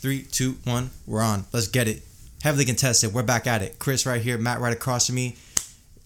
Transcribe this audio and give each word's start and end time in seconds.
Three, 0.00 0.22
two, 0.22 0.56
one. 0.64 0.90
We're 1.06 1.22
on. 1.22 1.44
Let's 1.52 1.68
get 1.68 1.88
it. 1.88 2.02
Heavily 2.42 2.64
contested. 2.64 3.12
We're 3.12 3.22
back 3.22 3.46
at 3.46 3.60
it. 3.62 3.78
Chris 3.78 4.06
right 4.06 4.20
here. 4.20 4.38
Matt 4.38 4.60
right 4.60 4.72
across 4.72 5.06
from 5.06 5.16
me. 5.16 5.36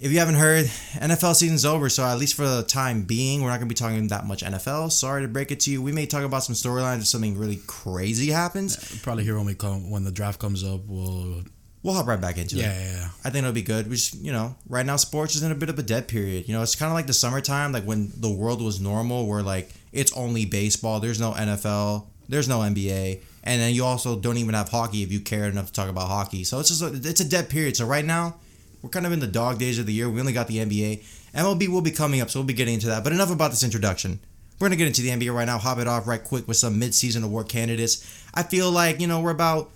If 0.01 0.11
you 0.11 0.19
haven't 0.19 0.35
heard, 0.35 0.67
NFL 0.95 1.37
season's 1.37 1.65
over, 1.65 1.89
so 1.89 2.05
at 2.05 2.19
least 2.19 2.35
for 2.35 2.47
the 2.47 2.65
time 2.65 3.05
being, 3.05 3.41
we're 3.41 3.49
not 3.51 3.59
going 3.61 3.69
to 3.69 3.75
be 3.75 3.77
talking 3.77 4.09
that 4.09 4.27
much 4.27 4.43
NFL. 4.43 4.91
Sorry 4.91 5.23
to 5.23 5.29
break 5.29 5.53
it 5.53 5.61
to 5.61 5.71
you. 5.71 5.81
We 5.81 5.93
may 5.93 6.07
talk 6.07 6.25
about 6.25 6.43
some 6.43 6.57
storylines 6.57 6.99
if 6.99 7.07
something 7.07 7.39
really 7.39 7.61
crazy 7.69 8.31
happens. 8.31 9.01
Probably 9.03 9.23
here 9.23 9.37
when 9.37 9.47
we 9.47 9.55
come 9.55 9.91
when 9.91 10.03
the 10.03 10.11
draft 10.11 10.41
comes 10.41 10.65
up, 10.65 10.81
we'll 10.87 11.45
We'll 11.85 11.93
hop 11.93 12.07
right 12.07 12.21
back 12.21 12.39
into 12.39 12.57
yeah, 12.57 12.73
it. 12.73 12.81
yeah, 12.81 12.93
yeah. 12.97 13.09
I 13.25 13.31
think 13.31 13.43
it'll 13.43 13.53
be 13.53 13.61
good. 13.61 13.89
We 13.89 13.97
just, 13.97 14.15
you 14.15 14.33
know, 14.33 14.57
right 14.71 14.87
now 14.87 14.97
sports 14.97 15.37
is 15.37 15.43
in 15.43 15.53
a 15.53 15.55
bit 15.55 15.69
of 15.69 15.79
a 15.79 15.83
dead 15.83 16.09
period. 16.09 16.49
You 16.49 16.55
know, 16.55 16.63
it's 16.63 16.75
kind 16.75 16.91
of 16.91 16.95
like 16.95 17.07
the 17.07 17.13
summertime, 17.13 17.73
like 17.73 17.85
when 17.85 18.11
the 18.17 18.31
world 18.31 18.63
was 18.63 18.81
normal, 18.81 19.27
where 19.29 19.43
like 19.43 19.71
it's 19.93 20.11
only 20.17 20.47
baseball. 20.47 20.99
There's 20.99 21.21
no 21.21 21.33
NFL. 21.33 22.07
There's 22.27 22.49
no 22.49 22.61
NBA, 22.61 23.21
and 23.45 23.61
then 23.61 23.75
you 23.75 23.85
also 23.85 24.19
don't 24.19 24.39
even 24.39 24.55
have 24.55 24.71
hockey 24.71 25.03
if 25.03 25.13
you 25.13 25.21
care 25.21 25.45
enough 25.45 25.67
to 25.67 25.73
talk 25.73 25.91
about 25.91 26.09
hockey. 26.09 26.45
So 26.45 26.59
it's 26.61 26.71
just 26.71 26.83
a, 26.83 27.09
it's 27.09 27.21
a 27.21 27.29
dead 27.29 27.51
period. 27.51 27.77
So 27.77 27.85
right 27.85 28.05
now, 28.05 28.37
we're 28.83 28.89
kind 28.89 29.07
of 29.07 29.13
in 29.13 29.21
the 29.21 29.27
dog 29.27 29.59
days 29.59 29.79
of 29.79 29.85
the 29.85 29.93
year. 29.93 30.09
We 30.09 30.19
only 30.19 30.33
got 30.33 30.49
the 30.49 30.57
NBA. 30.57 31.05
MLB 31.35 31.69
will 31.69 31.83
be 31.83 31.91
coming 31.91 32.23
up, 32.23 32.31
so 32.31 32.41
we'll 32.41 32.47
be 32.47 32.55
getting 32.55 32.75
into 32.75 32.87
that. 32.87 33.05
But 33.05 33.13
enough 33.13 33.31
about 33.31 33.51
this 33.51 33.63
introduction. 33.63 34.19
We're 34.59 34.69
gonna 34.69 34.77
get 34.77 34.87
into 34.87 35.03
the 35.03 35.11
NBA 35.11 35.35
right 35.35 35.45
now. 35.45 35.59
Hop 35.59 35.79
it 35.79 35.87
off 35.87 36.07
right 36.07 36.23
quick 36.23 36.49
with 36.49 36.57
some 36.57 36.79
mid-season 36.79 37.23
award 37.23 37.49
candidates. 37.49 38.25
I 38.33 38.45
feel 38.45 38.71
like 38.71 39.01
you 39.01 39.07
know 39.07 39.21
we're 39.21 39.31
about 39.31 39.71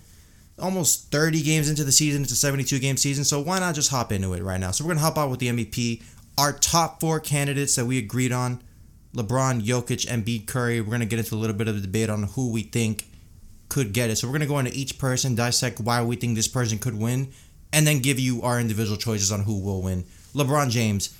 almost 0.57 1.11
30 1.11 1.43
games 1.43 1.69
into 1.69 1.83
the 1.83 1.91
season. 1.91 2.23
It's 2.23 2.31
a 2.31 2.35
72 2.35 2.79
game 2.79 2.97
season, 2.97 3.23
so 3.23 3.39
why 3.41 3.59
not 3.59 3.75
just 3.75 3.91
hop 3.91 4.11
into 4.11 4.33
it 4.33 4.41
right 4.41 4.59
now? 4.59 4.71
So 4.71 4.83
we're 4.83 4.91
gonna 4.91 5.05
hop 5.05 5.17
out 5.17 5.29
with 5.29 5.39
the 5.39 5.49
MVP. 5.49 6.01
Our 6.37 6.53
top 6.53 7.01
four 7.01 7.19
candidates 7.19 7.75
that 7.75 7.85
we 7.85 7.97
agreed 7.99 8.31
on: 8.31 8.63
LeBron, 9.13 9.63
Jokic, 9.63 10.09
and 10.09 10.25
Embiid, 10.25 10.47
Curry. 10.47 10.81
We're 10.81 10.91
gonna 10.91 11.05
get 11.05 11.19
into 11.19 11.35
a 11.35 11.37
little 11.37 11.55
bit 11.55 11.67
of 11.67 11.75
the 11.75 11.81
debate 11.81 12.09
on 12.09 12.23
who 12.23 12.51
we 12.51 12.63
think 12.63 13.08
could 13.69 13.93
get 13.93 14.09
it. 14.09 14.17
So 14.17 14.27
we're 14.27 14.33
gonna 14.33 14.47
go 14.47 14.59
into 14.59 14.73
each 14.73 14.97
person, 14.97 15.35
dissect 15.35 15.79
why 15.79 16.03
we 16.03 16.15
think 16.15 16.35
this 16.35 16.47
person 16.47 16.79
could 16.79 16.97
win, 16.97 17.31
and 17.71 17.85
then 17.87 17.99
give 17.99 18.19
you 18.19 18.41
our 18.41 18.59
individual 18.59 18.97
choices 18.97 19.31
on 19.31 19.41
who 19.41 19.59
will 19.59 19.81
win. 19.81 20.03
LeBron 20.33 20.69
James. 20.69 21.15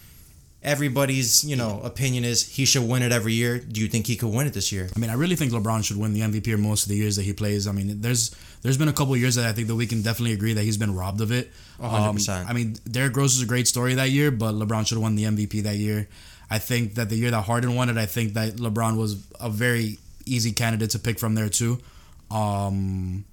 Everybody's, 0.61 1.45
you 1.45 1.55
know, 1.55 1.79
opinion 1.85 2.25
is 2.25 2.45
he 2.45 2.65
should 2.65 2.83
win 2.83 3.01
it 3.01 3.13
every 3.13 3.31
year. 3.31 3.59
Do 3.59 3.79
you 3.79 3.87
think 3.87 4.07
he 4.07 4.17
could 4.17 4.27
win 4.27 4.45
it 4.45 4.51
this 4.51 4.73
year? 4.73 4.89
I 4.93 4.99
mean, 4.99 5.09
I 5.09 5.13
really 5.13 5.37
think 5.37 5.53
LeBron 5.53 5.85
should 5.85 5.95
win 5.95 6.11
the 6.11 6.19
MVP 6.19 6.59
most 6.59 6.83
of 6.83 6.89
the 6.89 6.97
years 6.97 7.15
that 7.15 7.23
he 7.23 7.31
plays. 7.31 7.65
I 7.65 7.71
mean, 7.71 8.01
there's 8.01 8.35
there's 8.61 8.77
been 8.77 8.89
a 8.89 8.93
couple 8.93 9.15
years 9.15 9.35
that 9.35 9.45
I 9.45 9.53
think 9.53 9.69
that 9.69 9.75
we 9.75 9.87
can 9.87 10.01
definitely 10.01 10.33
agree 10.33 10.51
that 10.51 10.63
he's 10.63 10.75
been 10.75 10.93
robbed 10.93 11.21
of 11.21 11.31
it. 11.31 11.49
100%. 11.79 12.41
Um, 12.41 12.47
I 12.47 12.51
mean, 12.51 12.75
Derrick 12.91 13.15
Rose 13.15 13.37
is 13.37 13.41
a 13.41 13.45
great 13.45 13.69
story 13.69 13.93
that 13.93 14.09
year, 14.09 14.31
but 14.31 14.53
LeBron 14.53 14.85
should 14.85 14.95
have 14.95 15.03
won 15.03 15.15
the 15.15 15.23
MVP 15.23 15.63
that 15.63 15.77
year. 15.77 16.09
I 16.49 16.59
think 16.59 16.95
that 16.95 17.07
the 17.07 17.15
year 17.15 17.31
that 17.31 17.43
Harden 17.43 17.75
won 17.75 17.89
it, 17.89 17.97
I 17.97 18.05
think 18.05 18.33
that 18.33 18.55
LeBron 18.57 18.97
was 18.97 19.25
a 19.39 19.49
very 19.49 19.97
easy 20.25 20.51
candidate 20.51 20.89
to 20.89 20.99
pick 20.99 21.19
from 21.19 21.35
there 21.35 21.47
too. 21.47 21.79
Um, 22.31 23.25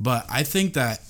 but 0.00 0.26
I 0.30 0.42
think 0.42 0.74
that 0.74 1.00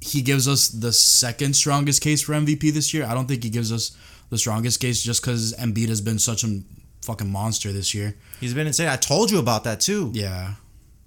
he 0.00 0.22
gives 0.22 0.46
us 0.46 0.68
the 0.68 0.92
second 0.92 1.54
strongest 1.56 2.02
case 2.02 2.22
for 2.22 2.32
MVP 2.32 2.72
this 2.72 2.92
year. 2.92 3.06
I 3.06 3.14
don't 3.14 3.26
think 3.26 3.42
he 3.42 3.50
gives 3.50 3.72
us 3.72 3.96
the 4.30 4.38
strongest 4.38 4.80
case 4.80 5.02
just 5.02 5.22
because 5.22 5.54
Embiid 5.54 5.88
has 5.88 6.00
been 6.00 6.18
such 6.18 6.44
a 6.44 6.60
fucking 7.02 7.30
monster 7.30 7.72
this 7.72 7.94
year. 7.94 8.14
He's 8.40 8.54
been 8.54 8.66
insane. 8.66 8.88
I 8.88 8.96
told 8.96 9.30
you 9.30 9.38
about 9.38 9.64
that 9.64 9.80
too. 9.80 10.10
Yeah. 10.14 10.54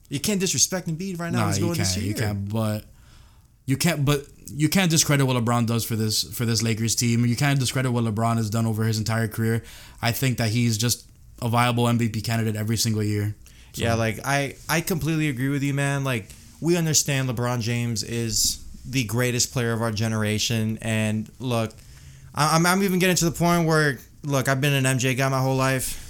You 0.09 0.19
can't 0.19 0.39
disrespect 0.39 0.87
Embiid 0.87 1.19
right 1.19 1.31
now. 1.31 1.41
Nah, 1.41 1.47
He's 1.47 1.59
you 1.59 1.65
going 1.65 1.77
this 1.77 1.93
can't. 1.93 2.05
year. 2.05 2.15
You 2.15 2.19
can't. 2.19 2.49
But 2.49 2.85
you 3.65 3.77
can't. 3.77 4.05
But 4.05 4.25
you 4.47 4.69
can't 4.69 4.89
discredit 4.89 5.27
what 5.27 5.35
LeBron 5.35 5.67
does 5.67 5.83
for 5.83 5.95
this 5.95 6.23
for 6.23 6.45
this 6.45 6.63
Lakers 6.63 6.95
team. 6.95 7.25
You 7.25 7.35
can't 7.35 7.59
discredit 7.59 7.91
what 7.91 8.05
LeBron 8.05 8.37
has 8.37 8.49
done 8.49 8.65
over 8.65 8.85
his 8.85 8.97
entire 8.97 9.27
career. 9.27 9.63
I 10.01 10.11
think 10.13 10.37
that 10.37 10.49
he's 10.49 10.77
just 10.77 11.05
a 11.41 11.49
viable 11.49 11.83
MVP 11.83 12.23
candidate 12.23 12.55
every 12.55 12.77
single 12.77 13.03
year. 13.03 13.35
So, 13.77 13.83
Yeah, 13.83 13.93
like 13.93 14.19
I 14.25 14.55
I 14.67 14.81
completely 14.81 15.29
agree 15.29 15.49
with 15.49 15.61
you, 15.61 15.73
man. 15.73 16.03
Like 16.03 16.29
we 16.59 16.75
understand 16.75 17.29
LeBron 17.29 17.61
James 17.61 18.01
is 18.03 18.63
the 18.85 19.03
greatest 19.03 19.53
player 19.53 19.71
of 19.71 19.81
our 19.81 19.91
generation, 19.91 20.79
and 20.81 21.29
look, 21.39 21.71
I'm 22.33 22.65
I'm 22.65 22.81
even 22.81 22.97
getting 22.99 23.15
to 23.17 23.25
the 23.25 23.31
point 23.31 23.67
where 23.67 23.99
look, 24.23 24.49
I've 24.49 24.61
been 24.61 24.73
an 24.73 24.97
MJ 24.97 25.15
guy 25.15 25.29
my 25.29 25.39
whole 25.41 25.55
life. 25.55 26.03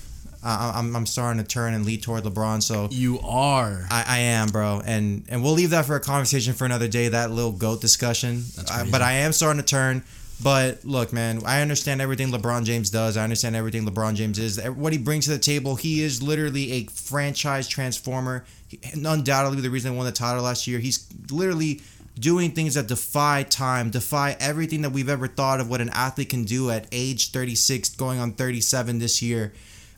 I, 0.43 0.73
I'm 0.75 0.95
I'm 0.95 1.05
starting 1.05 1.43
to 1.43 1.47
turn 1.47 1.73
and 1.73 1.85
lead 1.85 2.03
toward 2.03 2.23
LeBron, 2.23 2.63
so. 2.63 2.87
you 2.89 3.19
are. 3.19 3.85
I, 3.91 4.05
I 4.07 4.17
am, 4.19 4.47
bro, 4.47 4.81
and 4.85 5.25
and 5.27 5.43
we'll 5.43 5.53
leave 5.53 5.71
that 5.71 5.85
for 5.85 5.95
a 5.95 5.99
conversation 5.99 6.53
for 6.53 6.63
another 6.63 6.87
day. 6.87 7.09
That 7.09 7.31
little 7.31 7.51
goat 7.51 7.81
discussion. 7.81 8.43
That's 8.55 8.71
I, 8.71 8.89
but 8.89 9.01
I 9.01 9.13
am 9.13 9.33
starting 9.33 9.61
to 9.61 9.67
turn. 9.67 10.03
But 10.41 10.85
look, 10.85 11.11
man, 11.11 11.41
I 11.45 11.61
understand 11.61 11.99
everything 11.99 12.31
LeBron 12.31 12.63
James 12.63 12.89
does. 12.89 13.17
I 13.17 13.23
understand 13.23 13.55
everything 13.55 13.87
LeBron 13.87 14.15
James 14.15 14.37
is. 14.37 14.63
What 14.63 14.93
he 14.93 14.99
brings 14.99 15.25
to 15.25 15.31
the 15.31 15.39
table, 15.39 15.75
he 15.75 16.03
is 16.03 16.21
literally 16.21 16.73
a 16.73 16.83
franchise 16.85 17.67
transformer. 17.67 18.45
He- 18.67 18.79
undoubtedly, 18.93 19.61
the 19.61 19.69
reason 19.71 19.91
he 19.91 19.97
won 19.97 20.05
the 20.05 20.11
title 20.11 20.43
last 20.43 20.67
year. 20.67 20.79
He's 20.79 21.07
literally 21.31 21.81
doing 22.19 22.51
things 22.51 22.75
that 22.75 22.87
defy 22.87 23.43
time, 23.43 23.89
defy 23.89 24.35
everything 24.39 24.81
that 24.81 24.91
we've 24.91 25.09
ever 25.09 25.27
thought 25.27 25.59
of 25.59 25.69
what 25.69 25.81
an 25.81 25.89
athlete 25.89 26.29
can 26.29 26.43
do 26.43 26.69
at 26.69 26.87
age 26.91 27.31
36, 27.31 27.89
going 27.95 28.19
on 28.19 28.31
37 28.31 28.99
this 28.99 29.21
year. 29.21 29.53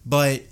But 0.06 0.44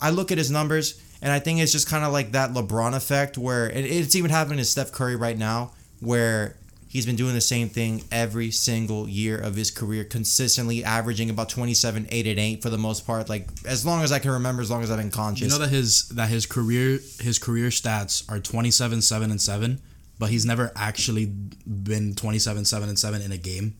I 0.00 0.10
look 0.10 0.32
at 0.32 0.38
his 0.38 0.50
numbers 0.50 1.00
and 1.20 1.30
I 1.30 1.38
think 1.38 1.60
it's 1.60 1.72
just 1.72 1.88
kind 1.88 2.04
of 2.04 2.12
like 2.12 2.32
that 2.32 2.50
LeBron 2.50 2.94
effect 2.94 3.38
where 3.38 3.66
and 3.66 3.86
it's 3.86 4.16
even 4.16 4.30
happening 4.30 4.58
to 4.58 4.64
Steph 4.64 4.90
Curry 4.90 5.14
right 5.14 5.38
now 5.38 5.72
where 6.00 6.56
he's 6.92 7.06
been 7.06 7.16
doing 7.16 7.32
the 7.32 7.40
same 7.40 7.70
thing 7.70 8.04
every 8.12 8.50
single 8.50 9.08
year 9.08 9.38
of 9.38 9.54
his 9.56 9.70
career 9.70 10.04
consistently 10.04 10.84
averaging 10.84 11.30
about 11.30 11.48
27 11.48 12.06
8 12.10 12.26
and 12.26 12.38
8 12.38 12.62
for 12.62 12.68
the 12.68 12.76
most 12.76 13.06
part 13.06 13.30
like 13.30 13.48
as 13.66 13.86
long 13.86 14.02
as 14.02 14.12
I 14.12 14.18
can 14.18 14.30
remember 14.32 14.60
as 14.60 14.70
long 14.70 14.82
as 14.82 14.90
I've 14.90 14.98
been 14.98 15.10
conscious 15.10 15.44
You 15.44 15.48
know 15.48 15.64
that 15.64 15.70
his 15.70 16.08
that 16.10 16.28
his 16.28 16.44
career 16.44 17.00
his 17.18 17.38
career 17.38 17.68
stats 17.70 18.30
are 18.30 18.38
27 18.38 19.00
7 19.00 19.30
and 19.30 19.40
7, 19.40 19.80
but 20.18 20.28
he's 20.28 20.44
never 20.44 20.70
actually 20.76 21.26
been 21.26 22.14
27 22.14 22.64
7 22.66 22.88
and 22.88 22.98
7 22.98 23.22
in 23.22 23.32
a 23.32 23.38
game. 23.38 23.74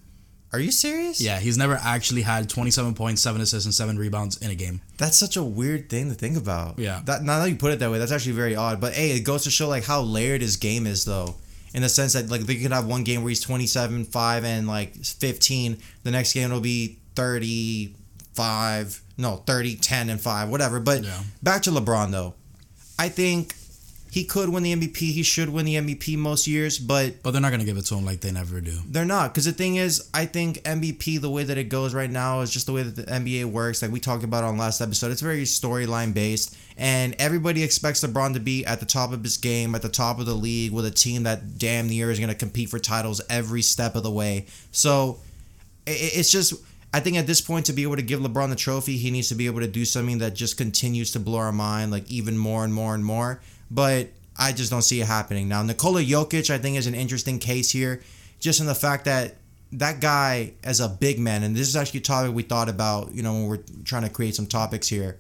Are 0.55 0.61
you 0.61 0.71
serious? 0.71 1.19
Yeah, 1.19 1.39
he's 1.39 1.57
never 1.57 1.79
actually 1.83 2.21
had 2.23 2.49
27 2.51 2.95
points, 2.95 3.23
7 3.23 3.41
assists 3.41 3.65
and 3.65 3.75
7 3.75 3.99
rebounds 3.99 4.37
in 4.37 4.51
a 4.51 4.55
game. 4.55 4.83
That's 4.99 5.17
such 5.17 5.37
a 5.39 5.43
weird 5.43 5.89
thing 5.89 6.11
to 6.11 6.15
think 6.15 6.37
about. 6.37 6.79
Yeah. 6.79 7.01
That 7.07 7.23
now 7.23 7.39
that 7.39 7.49
you 7.49 7.57
put 7.57 7.73
it 7.73 7.79
that 7.79 7.91
way, 7.91 7.99
that's 7.99 8.13
actually 8.13 8.33
very 8.33 8.55
odd. 8.55 8.81
But 8.81 8.93
hey, 8.93 9.13
it 9.13 9.21
goes 9.21 9.45
to 9.45 9.51
show 9.51 9.69
like 9.69 9.85
how 9.85 10.03
layered 10.03 10.43
his 10.43 10.57
game 10.57 10.87
is 10.87 11.05
though. 11.05 11.37
In 11.75 11.83
the 11.83 11.89
sense 11.89 12.13
that 12.13 12.29
like 12.31 12.47
you 12.49 12.61
could 12.61 12.73
have 12.73 12.87
one 12.87 13.03
game 13.03 13.23
where 13.23 13.31
he's 13.31 13.41
27, 13.41 14.05
5 14.05 14.45
and 14.45 14.67
like 14.69 14.95
15. 15.05 15.79
The 16.03 16.11
next 16.11 16.35
game 16.35 16.47
it'll 16.51 16.61
be 16.61 16.99
35, 17.17 19.03
no, 19.19 19.37
30, 19.47 19.77
10 19.77 20.11
and 20.11 20.21
5, 20.21 20.49
whatever. 20.49 20.81
But 20.81 21.05
Yeah. 21.05 21.23
back 21.43 21.63
to 21.63 21.71
LeBron 21.71 22.11
though. 22.11 22.35
I 22.99 23.09
think 23.09 23.55
he 24.13 24.25
could 24.25 24.51
win 24.51 24.63
the 24.63 24.77
MVP. 24.77 24.99
He 24.99 25.23
should 25.23 25.49
win 25.49 25.65
the 25.65 25.77
MVP 25.77 26.19
most 26.19 26.47
years, 26.47 26.79
but 26.79 27.23
But 27.23 27.31
they're 27.31 27.41
not 27.41 27.49
going 27.49 27.61
to 27.61 27.67
give 27.67 27.79
it 27.79 27.87
to 27.87 27.95
him 27.95 28.05
like 28.05 28.21
they 28.21 28.31
never 28.31 28.61
do. 28.61 28.79
they're 28.87 29.07
not 29.07 29.33
because 29.33 29.47
the 29.47 29.53
thing 29.53 29.77
is, 29.77 30.07
I 30.13 30.27
think 30.27 30.59
MVP 30.65 31.19
the 31.19 31.31
way 31.31 31.45
that 31.45 31.57
it 31.57 31.71
goes 31.71 31.95
right 31.95 32.11
now 32.11 32.43
is 32.43 32.51
just 32.51 32.67
the 32.67 32.75
way 32.75 32.83
that 32.83 32.95
the 32.95 33.11
NBA 33.11 33.47
works. 33.47 33.81
Like 33.81 33.91
we 33.91 34.01
talked 34.01 34.23
about 34.23 34.45
on 34.45 34.59
last 34.59 34.83
episode, 34.83 35.13
it's 35.13 35.23
very 35.23 35.45
storyline 35.45 36.13
based, 36.13 36.55
and 36.77 37.17
everybody 37.19 37.63
expects 37.63 38.05
LeBron 38.05 38.35
to 38.35 38.41
be 38.41 38.67
at 38.67 38.81
the 38.81 38.87
top 38.87 39.15
of 39.15 39.23
his 39.25 39.39
game, 39.39 39.75
at 39.75 39.81
the 39.81 39.89
top 39.89 40.21
of 40.21 40.27
the 40.27 40.35
league, 40.35 40.73
with 40.73 40.85
a 40.85 40.91
team 40.91 41.23
that 41.23 41.57
damn 41.57 41.89
near 41.89 42.11
is 42.11 42.19
going 42.19 42.29
to 42.29 42.35
compete 42.35 42.69
for 42.69 42.79
titles 42.79 43.23
every 43.31 43.63
step 43.63 43.97
of 43.97 44.03
the 44.03 44.11
way. 44.11 44.45
So 44.73 45.21
it's 45.87 46.31
just. 46.31 46.53
I 46.95 47.01
think 47.01 47.17
at 47.17 47.27
this 47.27 47.41
point, 47.41 47.65
to 47.67 47.73
be 47.73 47.85
able 47.85 47.97
to 47.97 48.03
give 48.03 48.21
LeBron 48.21 48.51
the 48.51 48.57
trophy, 48.57 48.99
he 48.99 49.11
needs 49.11 49.31
to 49.31 49.35
be 49.35 49.47
able 49.47 49.61
to 49.61 49.67
do 49.67 49.87
something 49.87 50.19
that 50.19 50.35
just 50.35 50.59
continues 50.59 51.13
to 51.13 51.21
blow 51.21 51.39
our 51.39 51.51
mind, 51.51 51.91
like 51.91 52.11
even 52.11 52.37
more 52.37 52.63
and 52.63 52.75
more 52.75 52.95
and 52.95 53.03
more. 53.03 53.41
But 53.73 54.11
I 54.37 54.53
just 54.53 54.71
don't 54.71 54.83
see 54.83 55.01
it 55.01 55.07
happening 55.07 55.49
now. 55.49 55.63
Nikola 55.63 56.03
Jokic, 56.03 56.51
I 56.51 56.59
think, 56.59 56.77
is 56.77 56.87
an 56.87 56.95
interesting 56.95 57.39
case 57.39 57.71
here, 57.71 58.03
just 58.39 58.61
in 58.61 58.67
the 58.67 58.75
fact 58.75 59.07
that 59.07 59.37
that 59.73 60.01
guy 60.01 60.53
as 60.63 60.81
a 60.81 60.89
big 60.89 61.19
man, 61.19 61.43
and 61.43 61.57
this 61.57 61.67
is 61.67 61.77
actually 61.77 62.01
a 62.01 62.03
topic 62.03 62.35
we 62.35 62.43
thought 62.43 62.69
about, 62.69 63.15
you 63.15 63.23
know, 63.23 63.33
when 63.33 63.47
we're 63.47 63.63
trying 63.85 64.03
to 64.03 64.11
create 64.11 64.35
some 64.35 64.47
topics 64.47 64.89
here. 64.89 65.19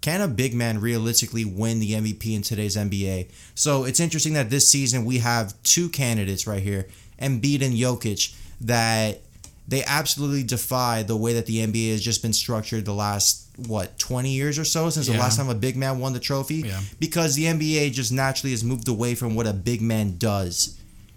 Can 0.00 0.20
a 0.20 0.28
big 0.28 0.54
man 0.54 0.80
realistically 0.80 1.44
win 1.44 1.80
the 1.80 1.92
MVP 1.92 2.34
in 2.34 2.42
today's 2.42 2.76
NBA? 2.76 3.30
So 3.54 3.84
it's 3.84 3.98
interesting 3.98 4.34
that 4.34 4.50
this 4.50 4.68
season 4.68 5.04
we 5.04 5.18
have 5.18 5.60
two 5.62 5.88
candidates 5.88 6.46
right 6.46 6.62
here, 6.62 6.86
Embiid 7.20 7.62
and 7.62 7.74
Jokic, 7.74 8.36
that 8.60 9.22
they 9.68 9.84
absolutely 9.84 10.42
defy 10.42 11.02
the 11.02 11.14
way 11.16 11.34
that 11.34 11.44
the 11.46 11.58
NBA 11.66 11.92
has 11.92 12.00
just 12.02 12.22
been 12.22 12.32
structured 12.32 12.84
the 12.86 12.94
last 12.94 13.44
what 13.66 13.98
20 13.98 14.30
years 14.30 14.58
or 14.58 14.64
so 14.64 14.88
since 14.88 15.08
the 15.08 15.12
last 15.18 15.36
time 15.36 15.48
a 15.48 15.54
big 15.54 15.76
man 15.76 15.98
won 15.98 16.12
the 16.14 16.20
trophy 16.20 16.62
Yeah. 16.66 16.80
because 16.98 17.34
the 17.34 17.44
NBA 17.46 17.92
just 17.92 18.10
naturally 18.12 18.52
has 18.52 18.62
moved 18.64 18.88
away 18.88 19.14
from 19.14 19.34
what 19.34 19.46
a 19.46 19.52
big 19.52 19.82
man 19.82 20.16
does 20.16 20.76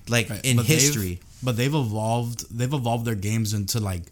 like 0.09 0.30
Right, 0.30 0.44
in 0.44 0.57
but 0.57 0.68
they've- 0.68 0.80
history 0.81 1.19
But 1.44 1.57
they've 1.57 1.74
evolved. 1.74 2.45
They've 2.56 2.71
evolved 2.74 3.06
their 3.06 3.15
games 3.15 3.53
into 3.53 3.80
like 3.80 4.03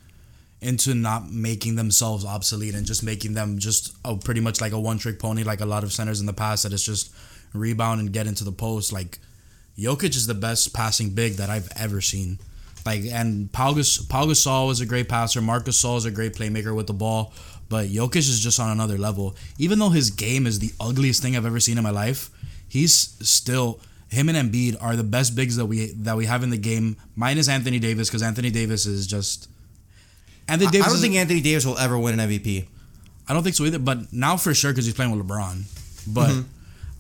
into 0.62 0.94
not 0.94 1.32
making 1.32 1.76
themselves 1.76 2.26
obsolete 2.26 2.76
and 2.76 2.86
just 2.86 3.02
making 3.04 3.34
them 3.34 3.60
just 3.60 3.94
a 4.04 4.16
pretty 4.16 4.42
much 4.42 4.60
like 4.62 4.72
a 4.74 4.80
one 4.80 4.98
trick 5.00 5.18
pony, 5.20 5.44
like 5.44 5.62
a 5.62 5.66
lot 5.66 5.84
of 5.84 5.92
centers 5.94 6.20
in 6.20 6.26
the 6.26 6.34
past 6.34 6.64
that 6.64 6.74
is 6.74 6.84
just 6.84 7.12
rebound 7.54 8.00
and 8.02 8.12
get 8.14 8.28
into 8.28 8.44
the 8.44 8.52
post. 8.52 8.92
Like 8.92 9.20
Jokic 9.78 10.16
is 10.16 10.28
the 10.28 10.34
best 10.34 10.74
passing 10.74 11.12
big 11.12 11.34
that 11.34 11.50
I've 11.50 11.70
ever 11.76 12.02
seen. 12.02 12.40
Like 12.86 13.04
and 13.06 13.52
Pau, 13.52 13.74
Gas- 13.74 13.98
Pau 14.00 14.26
Gasol 14.26 14.72
is 14.72 14.82
a 14.82 14.86
great 14.86 15.10
passer. 15.10 15.42
Marcus 15.42 15.82
Gasol 15.82 15.98
is 15.98 16.06
a 16.06 16.12
great 16.12 16.34
playmaker 16.34 16.76
with 16.76 16.88
the 16.88 16.94
ball. 16.94 17.34
But 17.68 17.88
Jokic 17.90 18.18
is 18.18 18.40
just 18.40 18.60
on 18.60 18.72
another 18.72 18.98
level. 18.98 19.36
Even 19.60 19.78
though 19.78 19.90
his 19.90 20.10
game 20.10 20.48
is 20.48 20.58
the 20.60 20.72
ugliest 20.80 21.22
thing 21.22 21.38
I've 21.38 21.46
ever 21.46 21.60
seen 21.60 21.78
in 21.78 21.84
my 21.84 21.92
life, 21.92 22.32
he's 22.68 22.94
still 23.22 23.80
him 24.10 24.28
and 24.28 24.52
Embiid 24.52 24.76
are 24.82 24.96
the 24.96 25.04
best 25.04 25.36
bigs 25.36 25.56
that 25.58 25.68
we 25.68 25.92
that 25.92 26.18
we 26.18 26.26
have 26.26 26.42
in 26.42 26.50
the 26.50 26.58
game, 26.58 26.98
minus 27.16 27.48
Anthony 27.48 27.78
Davis 27.78 28.10
because 28.10 28.24
Anthony 28.24 28.50
Davis 28.50 28.86
is 28.88 29.06
just. 29.06 29.48
Anthony 30.48 30.82
I 30.82 30.88
don't 30.88 30.98
think 30.98 31.14
Anthony 31.16 31.42
Davis 31.42 31.64
will 31.66 31.78
ever 31.78 31.98
win 32.00 32.20
an 32.20 32.28
MVP. 32.28 32.66
I 33.28 33.34
don't 33.34 33.44
think 33.44 33.56
so 33.56 33.66
either. 33.66 33.78
But 33.78 34.12
now 34.12 34.36
for 34.36 34.56
sure 34.56 34.72
because 34.72 34.86
he's 34.86 34.96
playing 34.96 35.12
with 35.16 35.28
LeBron. 35.28 35.64
But 36.12 36.30
Mm-hmm. 36.30 36.42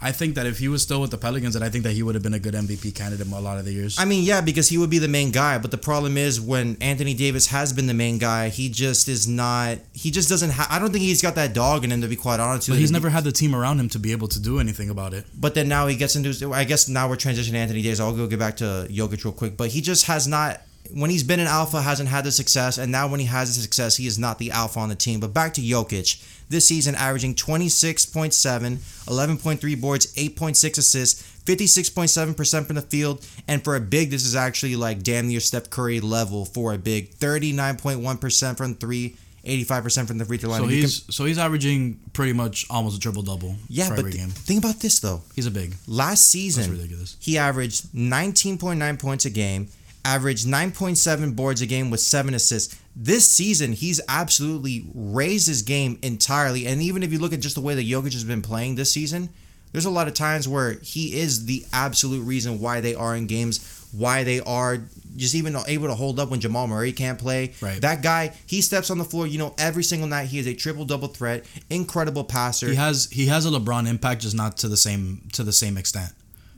I 0.02 0.12
think 0.14 0.36
that 0.36 0.46
if 0.46 0.60
he 0.60 0.68
was 0.70 0.82
still 0.82 1.02
with 1.02 1.12
the 1.12 1.18
Pelicans, 1.18 1.56
then 1.56 1.64
I 1.64 1.70
think 1.70 1.84
that 1.84 1.92
he 1.92 2.04
would 2.04 2.16
have 2.16 2.24
been 2.24 2.34
a 2.34 2.40
good 2.40 2.54
MVP 2.54 2.96
candidate 2.96 3.28
a 3.28 3.40
lot 3.40 3.58
of 3.58 3.66
the 3.66 3.74
years. 3.74 3.98
I 4.00 4.06
mean, 4.06 4.24
yeah, 4.24 4.40
because 4.40 4.70
he 4.70 4.78
would 4.78 4.90
be 4.90 4.98
the 5.00 5.08
main 5.10 5.32
guy. 5.32 5.58
But 5.58 5.72
the 5.72 5.78
problem 5.78 6.18
is 6.18 6.40
when 6.40 6.78
Anthony 6.80 7.14
Davis 7.14 7.48
has 7.48 7.74
been 7.74 7.88
the 7.88 7.94
main 7.94 8.18
guy, 8.18 8.50
he 8.50 8.70
just 8.70 9.10
is 9.10 9.28
not. 9.28 9.78
He 9.94 10.10
just 10.12 10.30
doesn't. 10.30 10.52
Ha- 10.52 10.68
I 10.70 10.80
don't 10.80 10.92
think 10.92 11.04
he's 11.04 11.22
got 11.22 11.36
that 11.36 11.54
dog 11.54 11.84
in 11.84 11.92
him 11.92 12.02
to 12.02 12.08
be 12.08 12.16
quite 12.16 12.40
honest. 12.40 12.70
but 12.70 12.78
he's 12.78 12.92
never 12.92 13.10
had 13.10 13.24
the 13.26 13.32
team 13.32 13.54
around 13.54 13.80
him 13.80 13.90
to 13.90 14.00
be 14.00 14.12
able 14.14 14.30
to 14.30 14.40
do 14.40 14.60
anything 14.60 14.90
about 14.90 15.14
it. 15.14 15.26
But 15.38 15.54
then 15.54 15.68
now 15.68 15.88
he 15.88 15.96
gets 15.96 16.16
into. 16.16 16.54
I 16.54 16.64
guess 16.64 16.88
now 16.88 17.10
we're 17.10 17.18
transitioning 17.18 17.56
Anthony 17.56 17.82
Davis. 17.82 18.00
I'll 18.00 18.16
go 18.16 18.26
get 18.28 18.40
back 18.40 18.58
to 18.58 18.88
Jokic 18.90 19.24
real 19.26 19.34
quick. 19.34 19.58
But 19.58 19.70
he 19.72 19.82
just 19.82 20.06
has 20.06 20.28
not. 20.28 20.62
When 20.94 21.10
he's 21.10 21.24
been 21.24 21.40
an 21.40 21.48
alpha, 21.48 21.82
hasn't 21.82 22.10
had 22.10 22.24
the 22.24 22.32
success, 22.32 22.78
and 22.78 22.92
now 22.92 23.08
when 23.08 23.20
he 23.20 23.26
has 23.28 23.56
the 23.56 23.62
success, 23.62 23.98
he 23.98 24.08
is 24.08 24.18
not 24.18 24.40
the 24.40 24.52
alpha 24.52 24.80
on 24.80 24.90
the 24.90 24.96
team. 24.96 25.20
But 25.20 25.34
back 25.34 25.54
to 25.56 25.62
Jokic, 25.62 26.22
this 26.50 26.68
season 26.68 26.96
averaging 26.96 27.36
26.7, 27.36 28.78
11.3 29.06 29.82
boards, 29.82 30.14
8.6 30.16 30.78
assists, 30.78 31.24
56.7% 31.46 32.66
from 32.66 32.76
the 32.76 32.82
field, 32.82 33.26
and 33.48 33.64
for 33.64 33.76
a 33.76 33.80
big, 33.80 34.10
this 34.10 34.26
is 34.26 34.36
actually 34.36 34.76
like 34.76 35.04
damn 35.04 35.28
near 35.28 35.40
Steph 35.40 35.70
Curry 35.70 36.00
level 36.00 36.46
for 36.46 36.74
a 36.74 36.78
big. 36.78 37.12
39.1% 37.16 38.58
from 38.58 38.76
three, 38.76 39.16
85% 39.46 40.08
from 40.08 40.18
the 40.18 40.26
free 40.26 40.38
throw 40.38 40.50
line. 40.52 40.62
So 40.62 40.68
he's 40.68 41.16
so 41.16 41.26
he's 41.26 41.38
averaging 41.38 42.00
pretty 42.14 42.34
much 42.34 42.66
almost 42.70 42.98
a 42.98 43.00
triple 43.00 43.22
double. 43.24 43.56
yeah, 43.68 43.86
for 43.88 43.96
but 43.96 44.00
every 44.00 44.12
th- 44.14 44.24
think 44.30 44.64
about 44.64 44.80
this 44.80 45.00
though. 45.00 45.22
He's 45.36 45.46
a 45.46 45.52
big. 45.52 45.76
Last 45.88 46.28
season, 46.28 46.76
he 47.20 47.38
averaged 47.38 47.86
19.9 47.94 49.00
points 49.00 49.26
a 49.26 49.30
game, 49.30 49.70
averaged 50.06 50.48
9.7 50.48 51.36
boards 51.36 51.62
a 51.62 51.66
game 51.66 51.90
with 51.90 52.00
seven 52.00 52.34
assists. 52.34 52.80
This 52.96 53.30
season, 53.30 53.74
he's 53.74 54.02
absolutely 54.08 54.86
raised 54.94 55.48
his 55.48 55.62
game 55.62 56.00
entirely. 56.02 56.68
And 56.68 56.82
even 56.82 57.04
if 57.04 57.12
you 57.12 57.20
look 57.20 57.34
at 57.34 57.40
just 57.40 57.56
the 57.56 57.62
way 57.62 57.76
that 57.76 57.86
Jokic 57.86 58.14
has 58.14 58.24
been 58.24 58.42
playing 58.42 58.76
this 58.76 58.92
season, 58.92 59.30
there's 59.72 59.86
a 59.86 59.90
lot 59.90 60.08
of 60.08 60.14
times 60.14 60.48
where 60.48 60.74
he 60.82 61.20
is 61.20 61.46
the 61.46 61.64
absolute 61.72 62.24
reason 62.24 62.60
why 62.60 62.82
they 62.82 62.96
are 62.96 63.16
in 63.16 63.28
games, 63.28 63.88
why 63.92 64.24
they 64.24 64.40
are 64.42 64.80
just 65.16 65.36
even 65.36 65.56
able 65.68 65.88
to 65.88 65.96
hold 65.96 66.20
up 66.20 66.30
when 66.30 66.40
Jamal 66.40 66.68
Murray 66.68 66.92
can't 66.92 67.20
play. 67.20 67.54
Right. 67.62 67.80
That 67.82 68.02
guy, 68.02 68.34
he 68.48 68.62
steps 68.62 68.90
on 68.90 68.98
the 68.98 69.04
floor, 69.04 69.28
you 69.28 69.38
know, 69.38 69.54
every 69.58 69.84
single 69.84 70.08
night. 70.08 70.26
He 70.28 70.40
is 70.40 70.48
a 70.48 70.54
triple 70.54 70.86
double 70.86 71.08
threat, 71.08 71.46
incredible 71.70 72.24
passer. 72.24 72.68
He 72.68 72.76
has 72.76 73.10
he 73.12 73.28
has 73.28 73.46
a 73.46 73.50
LeBron 73.50 73.88
impact, 73.88 74.22
just 74.22 74.36
not 74.36 74.58
to 74.58 74.68
the 74.68 74.78
same 74.78 75.22
to 75.34 75.44
the 75.44 75.54
same 75.54 75.78
extent. 75.78 76.12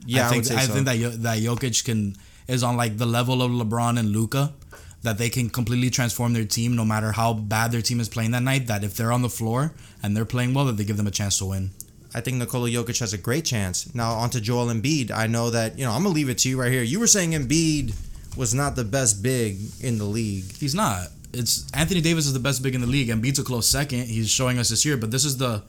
Yeah, 0.06 0.24
I 0.24 0.28
I 0.28 0.30
think 0.30 0.44
say 0.46 0.54
I 0.56 0.60
so. 0.62 0.72
think 0.72 0.86
that 0.86 1.22
that 1.22 1.38
Jokic 1.38 1.84
can 1.84 2.16
is 2.48 2.62
on 2.62 2.76
like 2.76 2.98
the 2.98 3.06
level 3.06 3.42
of 3.42 3.50
LeBron 3.50 3.98
and 3.98 4.10
Luka, 4.10 4.54
that 5.02 5.18
they 5.18 5.28
can 5.28 5.50
completely 5.50 5.90
transform 5.90 6.32
their 6.32 6.44
team 6.44 6.76
no 6.76 6.84
matter 6.84 7.12
how 7.12 7.34
bad 7.34 7.72
their 7.72 7.82
team 7.82 8.00
is 8.00 8.08
playing 8.08 8.30
that 8.32 8.42
night. 8.42 8.66
That 8.66 8.84
if 8.84 8.96
they're 8.96 9.12
on 9.12 9.22
the 9.22 9.28
floor 9.28 9.72
and 10.02 10.16
they're 10.16 10.24
playing 10.24 10.54
well, 10.54 10.66
that 10.66 10.76
they 10.76 10.84
give 10.84 10.96
them 10.96 11.06
a 11.06 11.12
chance 11.12 11.38
to 11.38 11.46
win. 11.46 11.70
I 12.14 12.20
think 12.20 12.36
Nikola 12.36 12.68
Jokic 12.68 13.00
has 13.00 13.12
a 13.12 13.18
great 13.18 13.44
chance. 13.44 13.92
Now 13.94 14.12
on 14.12 14.30
to 14.30 14.40
Joel 14.40 14.66
Embiid. 14.66 15.10
I 15.10 15.26
know 15.26 15.50
that 15.50 15.78
you 15.78 15.84
know 15.84 15.92
I'm 15.92 16.02
gonna 16.02 16.14
leave 16.14 16.28
it 16.28 16.38
to 16.38 16.48
you 16.48 16.60
right 16.60 16.70
here. 16.70 16.82
You 16.82 17.00
were 17.00 17.06
saying 17.06 17.32
Embiid 17.32 17.94
was 18.36 18.54
not 18.54 18.76
the 18.76 18.84
best 18.84 19.22
big 19.22 19.58
in 19.80 19.98
the 19.98 20.04
league. 20.04 20.44
He's 20.58 20.74
not. 20.74 21.08
It's 21.32 21.70
Anthony 21.72 22.00
Davis 22.00 22.26
is 22.26 22.34
the 22.34 22.40
best 22.40 22.62
big 22.62 22.74
in 22.74 22.80
the 22.80 22.86
league. 22.86 23.08
Embiid's 23.08 23.38
a 23.38 23.44
close 23.44 23.66
second. 23.66 24.06
He's 24.06 24.28
showing 24.28 24.58
us 24.58 24.68
this 24.68 24.84
year, 24.84 24.96
but 24.96 25.10
this 25.10 25.24
is 25.24 25.38
the 25.38 25.62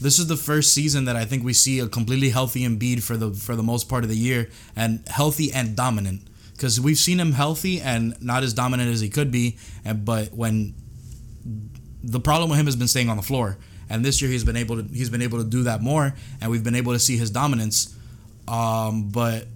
this 0.00 0.18
is 0.18 0.26
the 0.26 0.36
first 0.36 0.74
season 0.74 1.06
that 1.06 1.16
I 1.16 1.24
think 1.24 1.44
we 1.44 1.52
see 1.52 1.78
a 1.78 1.88
completely 1.88 2.30
healthy 2.30 2.66
Embiid 2.66 3.02
for 3.02 3.16
the 3.16 3.32
for 3.32 3.56
the 3.56 3.62
most 3.62 3.88
part 3.88 4.04
of 4.04 4.10
the 4.10 4.16
year 4.16 4.48
and 4.74 5.06
healthy 5.08 5.52
and 5.52 5.76
dominant. 5.76 6.22
Because 6.52 6.80
we've 6.80 6.98
seen 6.98 7.20
him 7.20 7.32
healthy 7.32 7.80
and 7.80 8.20
not 8.22 8.42
as 8.42 8.54
dominant 8.54 8.90
as 8.90 9.00
he 9.00 9.10
could 9.10 9.30
be, 9.30 9.58
and 9.84 10.04
but 10.04 10.32
when 10.32 10.74
the 12.02 12.20
problem 12.20 12.48
with 12.50 12.58
him 12.58 12.66
has 12.66 12.76
been 12.76 12.88
staying 12.88 13.10
on 13.10 13.16
the 13.16 13.22
floor, 13.22 13.58
and 13.90 14.04
this 14.04 14.22
year 14.22 14.30
he's 14.30 14.44
been 14.44 14.56
able 14.56 14.82
to 14.82 14.94
he's 14.94 15.10
been 15.10 15.22
able 15.22 15.38
to 15.38 15.44
do 15.44 15.64
that 15.64 15.82
more, 15.82 16.14
and 16.40 16.50
we've 16.50 16.64
been 16.64 16.74
able 16.74 16.92
to 16.92 16.98
see 16.98 17.16
his 17.16 17.30
dominance. 17.30 17.94
Um, 18.48 19.08
but 19.10 19.46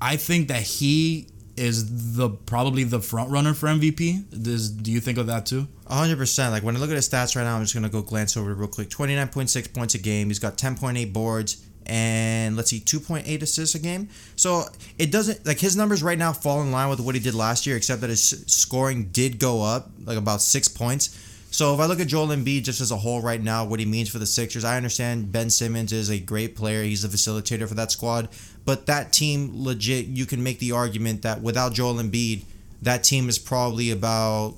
I 0.00 0.16
think 0.16 0.48
that 0.48 0.62
he 0.62 1.28
is 1.56 2.16
the 2.16 2.30
probably 2.30 2.84
the 2.84 3.00
front 3.00 3.30
runner 3.30 3.54
for 3.54 3.68
MVP. 3.68 4.42
Does 4.42 4.70
do 4.70 4.90
you 4.90 5.00
think 5.00 5.18
of 5.18 5.26
that 5.26 5.46
too? 5.46 5.68
100%. 5.86 6.50
Like 6.50 6.62
when 6.62 6.76
I 6.76 6.78
look 6.78 6.90
at 6.90 6.96
his 6.96 7.08
stats 7.08 7.36
right 7.36 7.42
now, 7.42 7.56
I'm 7.56 7.62
just 7.62 7.74
gonna 7.74 7.88
go 7.88 8.02
glance 8.02 8.36
over 8.36 8.54
real 8.54 8.68
quick. 8.68 8.88
29.6 8.88 9.74
points 9.74 9.94
a 9.94 9.98
game. 9.98 10.28
He's 10.28 10.38
got 10.38 10.56
10.8 10.56 11.12
boards 11.12 11.64
and 11.86 12.56
let's 12.56 12.70
see, 12.70 12.80
2.8 12.80 13.42
assists 13.42 13.74
a 13.74 13.78
game. 13.78 14.08
So 14.36 14.64
it 14.98 15.10
doesn't 15.10 15.44
like 15.46 15.58
his 15.58 15.76
numbers 15.76 16.02
right 16.02 16.18
now 16.18 16.32
fall 16.32 16.62
in 16.62 16.72
line 16.72 16.88
with 16.88 17.00
what 17.00 17.14
he 17.14 17.20
did 17.20 17.34
last 17.34 17.66
year, 17.66 17.76
except 17.76 18.00
that 18.02 18.10
his 18.10 18.44
scoring 18.46 19.06
did 19.12 19.38
go 19.38 19.62
up 19.62 19.90
like 20.04 20.16
about 20.18 20.40
six 20.40 20.68
points. 20.68 21.18
So 21.52 21.74
if 21.74 21.80
I 21.80 21.86
look 21.86 22.00
at 22.00 22.06
Joel 22.06 22.28
Embiid 22.28 22.64
just 22.64 22.80
as 22.80 22.90
a 22.90 22.96
whole 22.96 23.20
right 23.20 23.40
now, 23.40 23.64
what 23.66 23.78
he 23.78 23.84
means 23.84 24.08
for 24.08 24.18
the 24.18 24.26
Sixers, 24.26 24.64
I 24.64 24.78
understand 24.78 25.30
Ben 25.30 25.50
Simmons 25.50 25.92
is 25.92 26.08
a 26.08 26.18
great 26.18 26.56
player. 26.56 26.82
He's 26.82 27.02
the 27.02 27.08
facilitator 27.08 27.68
for 27.68 27.74
that 27.74 27.92
squad, 27.92 28.30
but 28.64 28.86
that 28.86 29.12
team 29.12 29.50
legit, 29.52 30.06
you 30.06 30.24
can 30.24 30.42
make 30.42 30.60
the 30.60 30.72
argument 30.72 31.20
that 31.22 31.42
without 31.42 31.74
Joel 31.74 31.96
Embiid, 31.96 32.44
that 32.80 33.04
team 33.04 33.28
is 33.28 33.38
probably 33.38 33.90
about 33.90 34.54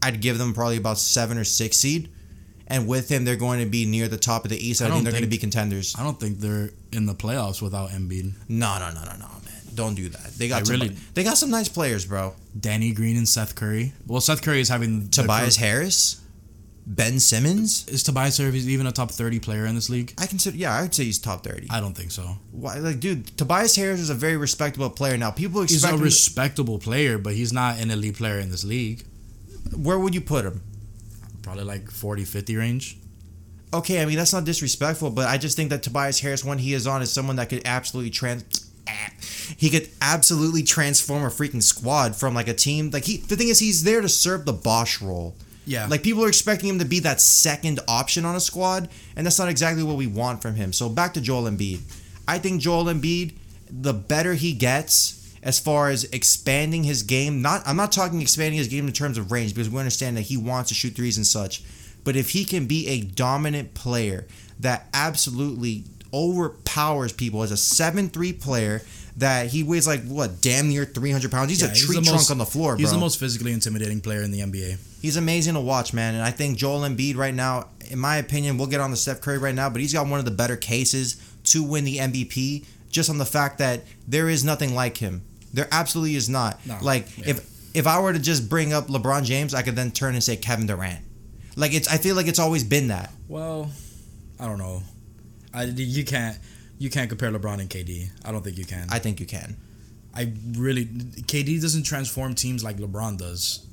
I'd 0.00 0.20
give 0.20 0.38
them 0.38 0.54
probably 0.54 0.76
about 0.76 0.98
seven 0.98 1.36
or 1.38 1.44
six 1.44 1.76
seed. 1.78 2.08
And 2.68 2.86
with 2.86 3.08
him, 3.08 3.24
they're 3.24 3.36
going 3.36 3.60
to 3.60 3.66
be 3.66 3.86
near 3.86 4.06
the 4.06 4.16
top 4.16 4.44
of 4.44 4.50
the 4.50 4.56
East. 4.56 4.82
I, 4.82 4.86
I 4.86 4.90
think 4.90 5.02
they're 5.02 5.12
going 5.12 5.24
to 5.24 5.28
be 5.28 5.38
contenders. 5.38 5.94
I 5.98 6.04
don't 6.04 6.18
think 6.18 6.38
they're 6.38 6.70
in 6.92 7.06
the 7.06 7.14
playoffs 7.14 7.60
without 7.60 7.90
Embiid. 7.90 8.32
No, 8.48 8.78
no, 8.78 8.90
no, 8.90 9.04
no, 9.04 9.16
no. 9.18 9.28
Don't 9.76 9.94
do 9.94 10.08
that. 10.08 10.32
They 10.36 10.48
got 10.48 10.62
I 10.62 10.64
some, 10.64 10.80
really- 10.80 10.96
they 11.14 11.22
got 11.22 11.38
some 11.38 11.50
nice 11.50 11.68
players, 11.68 12.04
bro. 12.04 12.34
Danny 12.58 12.92
Green 12.92 13.16
and 13.16 13.28
Seth 13.28 13.54
Curry. 13.54 13.92
Well, 14.06 14.20
Seth 14.20 14.42
Curry 14.42 14.60
is 14.60 14.68
having 14.68 15.08
Tobias 15.10 15.56
Harris, 15.56 16.20
Ben 16.86 17.20
Simmons. 17.20 17.86
Is 17.88 18.02
Tobias 18.02 18.38
Harris 18.38 18.66
even 18.66 18.86
a 18.86 18.92
top 18.92 19.10
thirty 19.10 19.38
player 19.38 19.66
in 19.66 19.74
this 19.74 19.88
league? 19.90 20.12
I 20.18 20.26
consider, 20.26 20.56
yeah, 20.56 20.74
I'd 20.74 20.94
say 20.94 21.04
he's 21.04 21.18
top 21.18 21.44
thirty. 21.44 21.66
I 21.70 21.80
don't 21.80 21.94
think 21.94 22.10
so. 22.10 22.38
Why, 22.52 22.78
like, 22.78 22.98
dude, 23.00 23.36
Tobias 23.36 23.76
Harris 23.76 24.00
is 24.00 24.10
a 24.10 24.14
very 24.14 24.36
respectable 24.36 24.90
player. 24.90 25.16
Now, 25.16 25.30
people 25.30 25.62
expect 25.62 25.92
He's 25.92 26.00
a 26.00 26.02
respectable 26.02 26.78
player, 26.78 27.18
but 27.18 27.34
he's 27.34 27.52
not 27.52 27.78
an 27.80 27.90
elite 27.90 28.16
player 28.16 28.38
in 28.38 28.50
this 28.50 28.64
league. 28.64 29.04
where 29.76 29.98
would 29.98 30.14
you 30.14 30.20
put 30.20 30.44
him? 30.44 30.62
Probably 31.42 31.64
like 31.64 31.90
40, 31.90 32.24
50 32.24 32.56
range. 32.56 32.98
Okay, 33.74 34.00
I 34.00 34.06
mean 34.06 34.16
that's 34.16 34.32
not 34.32 34.44
disrespectful, 34.44 35.10
but 35.10 35.28
I 35.28 35.38
just 35.38 35.56
think 35.56 35.70
that 35.70 35.82
Tobias 35.82 36.20
Harris, 36.20 36.44
when 36.44 36.58
he 36.58 36.72
is 36.72 36.86
on, 36.86 37.02
is 37.02 37.12
someone 37.12 37.36
that 37.36 37.48
could 37.50 37.62
absolutely 37.66 38.10
trans. 38.10 38.65
He 39.56 39.70
could 39.70 39.88
absolutely 40.00 40.62
transform 40.62 41.24
a 41.24 41.28
freaking 41.28 41.62
squad 41.62 42.16
from 42.16 42.34
like 42.34 42.48
a 42.48 42.54
team. 42.54 42.90
Like 42.90 43.04
he, 43.04 43.18
the 43.18 43.36
thing 43.36 43.48
is, 43.48 43.58
he's 43.58 43.84
there 43.84 44.00
to 44.00 44.08
serve 44.08 44.44
the 44.44 44.52
Bosh 44.52 45.00
role. 45.00 45.34
Yeah. 45.66 45.86
Like 45.86 46.02
people 46.02 46.24
are 46.24 46.28
expecting 46.28 46.68
him 46.68 46.78
to 46.78 46.84
be 46.84 47.00
that 47.00 47.20
second 47.20 47.80
option 47.88 48.24
on 48.24 48.36
a 48.36 48.40
squad, 48.40 48.88
and 49.16 49.26
that's 49.26 49.38
not 49.38 49.48
exactly 49.48 49.82
what 49.82 49.96
we 49.96 50.06
want 50.06 50.42
from 50.42 50.54
him. 50.54 50.72
So 50.72 50.88
back 50.88 51.14
to 51.14 51.20
Joel 51.20 51.44
Embiid. 51.44 51.80
I 52.28 52.38
think 52.38 52.60
Joel 52.60 52.84
Embiid, 52.84 53.34
the 53.68 53.92
better 53.92 54.34
he 54.34 54.52
gets 54.52 55.36
as 55.42 55.58
far 55.58 55.90
as 55.90 56.04
expanding 56.04 56.84
his 56.84 57.02
game, 57.02 57.42
not 57.42 57.62
I'm 57.66 57.76
not 57.76 57.92
talking 57.92 58.20
expanding 58.20 58.58
his 58.58 58.68
game 58.68 58.86
in 58.86 58.92
terms 58.92 59.18
of 59.18 59.32
range 59.32 59.54
because 59.54 59.70
we 59.70 59.78
understand 59.78 60.16
that 60.16 60.22
he 60.22 60.36
wants 60.36 60.68
to 60.68 60.74
shoot 60.74 60.94
threes 60.94 61.16
and 61.16 61.26
such. 61.26 61.62
But 62.04 62.14
if 62.16 62.30
he 62.30 62.44
can 62.44 62.66
be 62.66 62.86
a 62.86 63.00
dominant 63.00 63.74
player 63.74 64.26
that 64.60 64.86
absolutely 64.94 65.84
overpowers 66.16 67.12
people 67.12 67.42
as 67.42 67.50
a 67.52 67.54
7-3 67.54 68.40
player 68.40 68.82
that 69.18 69.46
he 69.48 69.62
weighs 69.62 69.86
like 69.86 70.02
what 70.04 70.40
damn 70.42 70.68
near 70.68 70.84
300 70.84 71.30
pounds 71.30 71.50
he's 71.50 71.62
Yeah, 71.62 71.68
a 71.70 71.74
tree 71.74 71.96
the 71.96 72.02
trunk 72.02 72.16
most- 72.16 72.30
on 72.30 72.38
the 72.38 72.46
floor 72.46 72.72
bro 72.74 72.78
He's 72.80 72.90
the 72.92 72.98
most 72.98 73.18
physically 73.18 73.52
intimidating 73.52 74.00
player 74.00 74.22
in 74.22 74.30
the 74.30 74.40
NBA. 74.40 74.78
He's 75.00 75.16
amazing 75.16 75.54
to 75.54 75.60
watch, 75.60 75.92
man. 75.92 76.14
And 76.14 76.22
I 76.24 76.30
think 76.32 76.58
Joel 76.58 76.80
Embiid 76.80 77.16
right 77.16 77.34
now, 77.34 77.68
in 77.90 77.98
my 77.98 78.16
opinion, 78.16 78.58
we'll 78.58 78.66
get 78.66 78.80
on 78.80 78.90
the 78.90 78.96
Steph 78.96 79.20
Curry 79.20 79.38
right 79.38 79.54
now, 79.54 79.70
but 79.70 79.80
he's 79.80 79.92
got 79.92 80.06
one 80.08 80.18
of 80.18 80.24
the 80.24 80.30
better 80.32 80.56
cases 80.56 81.16
to 81.44 81.62
win 81.62 81.84
the 81.84 81.98
MVP 81.98 82.64
just 82.90 83.08
on 83.08 83.18
the 83.18 83.24
fact 83.26 83.58
that 83.58 83.82
there 84.08 84.28
is 84.28 84.42
nothing 84.44 84.74
like 84.74 84.96
him. 84.98 85.22
There 85.54 85.68
absolutely 85.70 86.16
is 86.16 86.28
not. 86.28 86.58
No, 86.66 86.76
like 86.82 87.06
yeah. 87.18 87.30
if 87.30 87.50
if 87.74 87.86
I 87.86 88.00
were 88.00 88.12
to 88.12 88.18
just 88.18 88.48
bring 88.48 88.72
up 88.72 88.88
LeBron 88.88 89.24
James, 89.24 89.54
I 89.54 89.62
could 89.62 89.76
then 89.76 89.90
turn 89.92 90.14
and 90.14 90.24
say 90.24 90.36
Kevin 90.36 90.66
Durant. 90.66 91.00
Like 91.56 91.72
it's 91.72 91.88
I 91.88 91.98
feel 91.98 92.16
like 92.16 92.26
it's 92.26 92.38
always 92.40 92.64
been 92.64 92.88
that. 92.88 93.12
Well, 93.28 93.70
I 94.40 94.46
don't 94.46 94.58
know. 94.58 94.82
I, 95.56 95.64
you 95.64 96.04
can't 96.04 96.38
you 96.78 96.90
can't 96.90 97.08
compare 97.08 97.32
LeBron 97.32 97.60
and 97.60 97.70
KD. 97.70 98.10
I 98.24 98.30
don't 98.30 98.44
think 98.44 98.58
you 98.58 98.66
can. 98.66 98.86
I 98.90 98.98
think 98.98 99.18
you 99.18 99.26
can. 99.26 99.56
I 100.14 100.32
really 100.52 100.84
KD 100.84 101.60
doesn't 101.60 101.84
transform 101.84 102.34
teams 102.34 102.62
like 102.62 102.76
LeBron 102.76 103.18
does. 103.18 103.66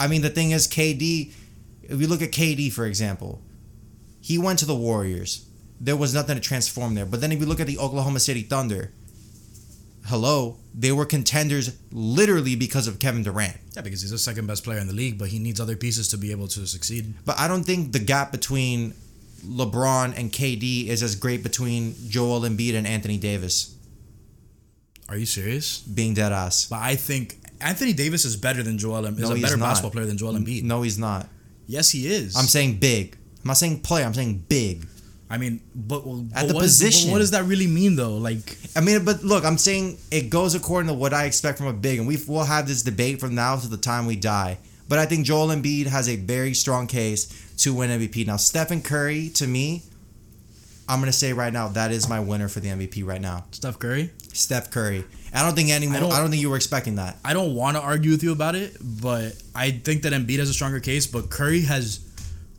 I 0.00 0.08
mean, 0.08 0.22
the 0.22 0.30
thing 0.30 0.50
is, 0.50 0.66
KD. 0.66 1.32
If 1.82 2.00
you 2.00 2.06
look 2.06 2.22
at 2.22 2.30
KD, 2.30 2.72
for 2.72 2.86
example, 2.86 3.42
he 4.20 4.38
went 4.38 4.58
to 4.60 4.66
the 4.66 4.74
Warriors. 4.74 5.46
There 5.78 5.96
was 5.96 6.14
nothing 6.14 6.36
to 6.36 6.40
transform 6.40 6.94
there. 6.94 7.04
But 7.04 7.20
then 7.20 7.30
if 7.30 7.40
you 7.40 7.46
look 7.46 7.60
at 7.60 7.66
the 7.66 7.78
Oklahoma 7.78 8.20
City 8.20 8.40
Thunder, 8.40 8.90
hello, 10.06 10.56
they 10.74 10.92
were 10.92 11.04
contenders 11.04 11.76
literally 11.92 12.56
because 12.56 12.88
of 12.88 12.98
Kevin 12.98 13.22
Durant. 13.22 13.58
Yeah, 13.76 13.82
because 13.82 14.00
he's 14.00 14.10
the 14.10 14.18
second 14.18 14.46
best 14.46 14.64
player 14.64 14.78
in 14.78 14.86
the 14.86 14.94
league, 14.94 15.18
but 15.18 15.28
he 15.28 15.38
needs 15.38 15.60
other 15.60 15.76
pieces 15.76 16.08
to 16.08 16.16
be 16.16 16.30
able 16.30 16.48
to 16.48 16.66
succeed. 16.66 17.12
But 17.26 17.38
I 17.38 17.48
don't 17.48 17.64
think 17.64 17.92
the 17.92 17.98
gap 17.98 18.32
between 18.32 18.94
LeBron 19.44 20.16
and 20.18 20.32
KD 20.32 20.86
is 20.88 21.02
as 21.02 21.14
great 21.16 21.42
between 21.42 21.94
Joel 22.08 22.40
Embiid 22.42 22.74
and 22.74 22.86
Anthony 22.86 23.18
Davis. 23.18 23.74
Are 25.08 25.16
you 25.16 25.26
serious? 25.26 25.80
Being 25.80 26.14
dead 26.14 26.32
ass. 26.32 26.66
But 26.66 26.80
I 26.80 26.96
think 26.96 27.36
Anthony 27.60 27.92
Davis 27.92 28.24
is 28.24 28.36
better 28.36 28.62
than 28.62 28.78
Joel. 28.78 29.06
Em- 29.06 29.14
is 29.14 29.20
No, 29.20 29.32
a 29.32 29.34
he's 29.34 29.42
better 29.44 29.56
not. 29.56 29.66
basketball 29.66 29.90
player 29.90 30.06
than 30.06 30.16
Joel 30.18 30.34
Embiid. 30.34 30.62
No, 30.62 30.82
he's 30.82 30.98
not. 30.98 31.28
Yes, 31.66 31.90
he 31.90 32.06
is. 32.06 32.36
I'm 32.36 32.46
saying 32.46 32.78
big. 32.78 33.16
I'm 33.42 33.48
not 33.48 33.56
saying 33.58 33.80
player. 33.80 34.04
I'm 34.06 34.14
saying 34.14 34.44
big. 34.48 34.86
I 35.30 35.38
mean, 35.38 35.60
but, 35.74 36.04
but 36.04 36.38
At 36.38 36.48
the 36.48 36.54
what 36.54 36.64
is- 36.64 36.78
position. 36.78 37.10
what 37.10 37.18
does 37.18 37.32
that 37.32 37.44
really 37.44 37.66
mean, 37.66 37.96
though? 37.96 38.16
Like, 38.16 38.56
I 38.76 38.80
mean, 38.80 39.04
but 39.04 39.24
look, 39.24 39.44
I'm 39.44 39.58
saying 39.58 39.98
it 40.10 40.30
goes 40.30 40.54
according 40.54 40.88
to 40.88 40.94
what 40.94 41.12
I 41.14 41.24
expect 41.24 41.58
from 41.58 41.66
a 41.66 41.72
big, 41.72 41.98
and 41.98 42.06
we 42.08 42.16
will 42.28 42.44
have 42.44 42.66
this 42.68 42.82
debate 42.82 43.20
from 43.20 43.34
now 43.34 43.56
to 43.56 43.68
the 43.68 43.76
time 43.76 44.06
we 44.06 44.16
die. 44.16 44.58
But 44.88 44.98
I 44.98 45.06
think 45.06 45.24
Joel 45.26 45.48
Embiid 45.48 45.86
has 45.86 46.08
a 46.08 46.16
very 46.16 46.52
strong 46.54 46.86
case 46.86 47.26
to 47.58 47.74
win 47.74 47.90
MVP. 47.90 48.26
Now, 48.26 48.36
Stephen 48.36 48.82
Curry, 48.82 49.28
to 49.34 49.46
me, 49.46 49.82
I'm 50.88 51.00
gonna 51.00 51.12
say 51.12 51.32
right 51.32 51.52
now 51.52 51.68
that 51.68 51.92
is 51.92 52.08
my 52.08 52.20
winner 52.20 52.48
for 52.48 52.60
the 52.60 52.68
MVP 52.68 53.04
right 53.06 53.20
now. 53.20 53.44
Steph 53.52 53.78
Curry. 53.78 54.10
Steph 54.32 54.70
Curry. 54.70 55.04
I 55.32 55.42
don't 55.42 55.54
think 55.54 55.70
anyone. 55.70 55.94
I 55.96 55.98
I 55.98 56.00
don't, 56.00 56.10
don't- 56.10 56.30
think 56.30 56.42
you 56.42 56.50
were 56.50 56.56
expecting 56.56 56.96
that. 56.96 57.16
I 57.24 57.32
don't 57.32 57.54
want 57.54 57.76
to 57.76 57.82
argue 57.82 58.10
with 58.10 58.22
you 58.22 58.32
about 58.32 58.54
it, 58.54 58.76
but 58.80 59.34
I 59.54 59.70
think 59.70 60.02
that 60.02 60.12
Embiid 60.12 60.38
has 60.38 60.50
a 60.50 60.54
stronger 60.54 60.80
case. 60.80 61.06
But 61.06 61.30
Curry 61.30 61.62
has, 61.62 62.00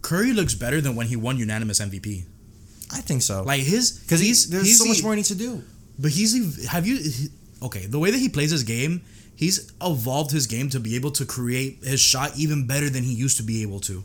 Curry 0.02 0.34
looks 0.34 0.56
better 0.56 0.82
than 0.82 0.96
when 0.96 1.08
he 1.08 1.16
won 1.16 1.38
unanimous 1.38 1.80
MVP. 1.80 2.24
I 2.92 3.02
think 3.02 3.22
so. 3.22 3.44
Like 3.44 3.62
his, 3.62 3.92
because 4.00 4.20
he's 4.20 4.50
there's 4.50 4.66
he's 4.66 4.80
so 4.80 4.86
much 4.86 4.98
the- 4.98 5.04
more 5.04 5.14
he 5.14 5.18
needs 5.18 5.30
to 5.30 5.36
do. 5.36 5.64
But 6.00 6.12
he's 6.12 6.66
have 6.68 6.86
you 6.88 6.98
he- 6.98 7.30
okay? 7.62 7.86
The 7.86 8.00
way 8.00 8.12
that 8.12 8.18
he 8.18 8.28
plays 8.30 8.52
his 8.52 8.64
game, 8.64 9.02
he's 9.36 9.72
evolved 9.82 10.32
his 10.32 10.48
game 10.48 10.70
to 10.72 10.80
be 10.80 10.96
able 10.96 11.12
to 11.12 11.26
create 11.26 11.84
his 11.84 12.00
shot 12.02 12.32
even 12.38 12.66
better 12.68 12.90
than 12.90 13.04
he 13.04 13.14
used 13.14 13.38
to 13.38 13.44
be 13.44 13.62
able 13.62 13.80
to. 13.82 14.04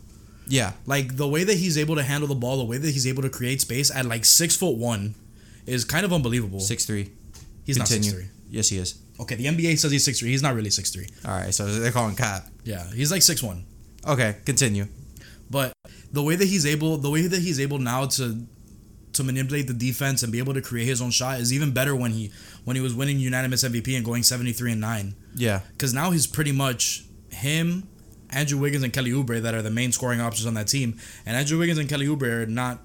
Yeah, 0.50 0.72
Like 0.84 1.16
the 1.16 1.26
way 1.28 1.44
that 1.44 1.56
he's 1.56 1.78
able 1.78 1.94
to 1.96 2.02
handle 2.02 2.28
the 2.28 2.34
ball, 2.34 2.58
the 2.58 2.64
way 2.64 2.76
that 2.76 2.90
he's 2.90 3.06
able 3.06 3.22
to 3.22 3.30
create 3.30 3.60
space 3.60 3.90
at 3.94 4.04
like 4.04 4.24
six 4.24 4.56
foot 4.56 4.76
one, 4.76 5.14
is 5.66 5.84
kind 5.84 6.04
of 6.04 6.12
unbelievable. 6.12 6.60
six 6.60 6.84
three. 6.84 7.10
he's 7.64 7.76
Continue. 7.78 7.78
not 7.78 8.04
six 8.04 8.12
three. 8.12 8.26
Yes, 8.50 8.68
he 8.68 8.78
is. 8.78 8.98
Okay, 9.20 9.36
the 9.36 9.46
NBA 9.46 9.78
says 9.78 9.92
he's 9.92 10.04
six 10.04 10.18
three. 10.18 10.30
He's 10.30 10.42
not 10.42 10.54
really 10.54 10.70
six 10.70 10.90
three. 10.90 11.06
All 11.24 11.30
right, 11.30 11.54
so 11.54 11.66
they're 11.66 11.92
calling 11.92 12.16
cap. 12.16 12.46
Yeah, 12.64 12.84
he's 12.92 13.10
like 13.12 13.22
six 13.22 13.42
one. 13.42 13.64
Okay, 14.06 14.36
continue. 14.44 14.86
But 15.50 15.72
the 16.12 16.22
way 16.22 16.36
that 16.36 16.46
he's 16.46 16.66
able, 16.66 16.96
the 16.96 17.10
way 17.10 17.26
that 17.26 17.40
he's 17.40 17.60
able 17.60 17.78
now 17.78 18.06
to 18.06 18.44
to 19.12 19.24
manipulate 19.24 19.66
the 19.66 19.74
defense 19.74 20.22
and 20.22 20.30
be 20.32 20.38
able 20.38 20.54
to 20.54 20.62
create 20.62 20.86
his 20.86 21.02
own 21.02 21.10
shot 21.10 21.40
is 21.40 21.52
even 21.52 21.72
better 21.72 21.94
when 21.96 22.12
he 22.12 22.30
when 22.64 22.76
he 22.76 22.82
was 22.82 22.94
winning 22.94 23.18
unanimous 23.18 23.62
MVP 23.64 23.94
and 23.96 24.04
going 24.04 24.22
seventy 24.22 24.52
three 24.52 24.72
and 24.72 24.80
nine. 24.80 25.14
Yeah, 25.34 25.60
because 25.72 25.92
now 25.92 26.10
he's 26.12 26.26
pretty 26.26 26.52
much 26.52 27.04
him, 27.30 27.88
Andrew 28.30 28.58
Wiggins, 28.58 28.82
and 28.84 28.92
Kelly 28.92 29.10
Oubre 29.10 29.42
that 29.42 29.54
are 29.54 29.62
the 29.62 29.70
main 29.70 29.92
scoring 29.92 30.20
options 30.20 30.46
on 30.46 30.54
that 30.54 30.68
team. 30.68 30.98
And 31.26 31.36
Andrew 31.36 31.58
Wiggins 31.58 31.78
and 31.78 31.88
Kelly 31.88 32.06
Oubre 32.06 32.42
are 32.42 32.46
not 32.46 32.80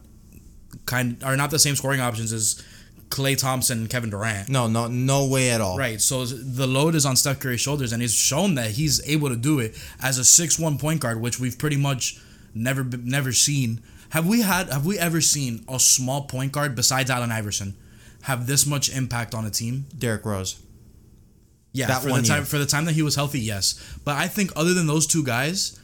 kind 0.86 1.24
are 1.24 1.38
not 1.38 1.52
the 1.52 1.60
same 1.60 1.76
scoring 1.76 2.02
options 2.02 2.34
as 2.34 2.64
Klay 3.10 3.38
Thompson 3.38 3.80
and 3.80 3.90
Kevin 3.90 4.10
Durant. 4.10 4.50
no, 4.50 4.68
no, 4.68 4.88
no 4.88 5.28
way 5.28 5.52
at 5.52 5.62
all. 5.62 5.78
Right, 5.78 6.02
so 6.02 6.26
the 6.26 6.68
load 6.68 6.96
is 6.96 7.06
on 7.06 7.16
Steph 7.16 7.40
Curry's 7.40 7.62
shoulders, 7.62 7.92
and 7.94 8.02
he's 8.02 8.14
shown 8.14 8.56
that 8.56 8.72
he's 8.72 9.06
able 9.08 9.30
to 9.30 9.36
do 9.36 9.60
it 9.60 9.78
as 10.02 10.18
a 10.18 10.24
six-one 10.24 10.78
point 10.78 11.02
guard, 11.02 11.22
which 11.22 11.40
we've 11.40 11.58
pretty 11.58 11.78
much 11.78 12.20
never 12.54 12.84
never 12.84 13.32
seen. 13.32 13.82
Have 14.10 14.28
we 14.28 14.42
had? 14.42 14.70
Have 14.70 14.86
we 14.86 14.98
ever 14.98 15.22
seen 15.22 15.64
a 15.70 15.80
small 15.80 16.24
point 16.24 16.52
guard 16.52 16.76
besides 16.76 17.10
Allen 17.10 17.32
Iverson 17.32 17.76
have 18.24 18.48
this 18.48 18.66
much 18.66 18.90
impact 18.90 19.36
on 19.36 19.46
a 19.46 19.52
team? 19.52 19.86
Derrick 19.98 20.26
Rose. 20.26 20.60
Yeah, 21.76 21.88
That 21.88 22.04
for 22.04 22.10
one 22.10 22.22
the 22.22 22.28
time 22.28 22.38
year. 22.40 22.46
for 22.46 22.58
the 22.58 22.66
time 22.66 22.86
that 22.86 22.94
he 22.94 23.02
was 23.02 23.16
healthy, 23.16 23.40
yes. 23.42 23.76
But 24.06 24.16
I 24.16 24.28
think 24.28 24.52
other 24.56 24.74
than 24.74 24.88
those 24.88 25.06
two 25.06 25.24
guys, 25.24 25.78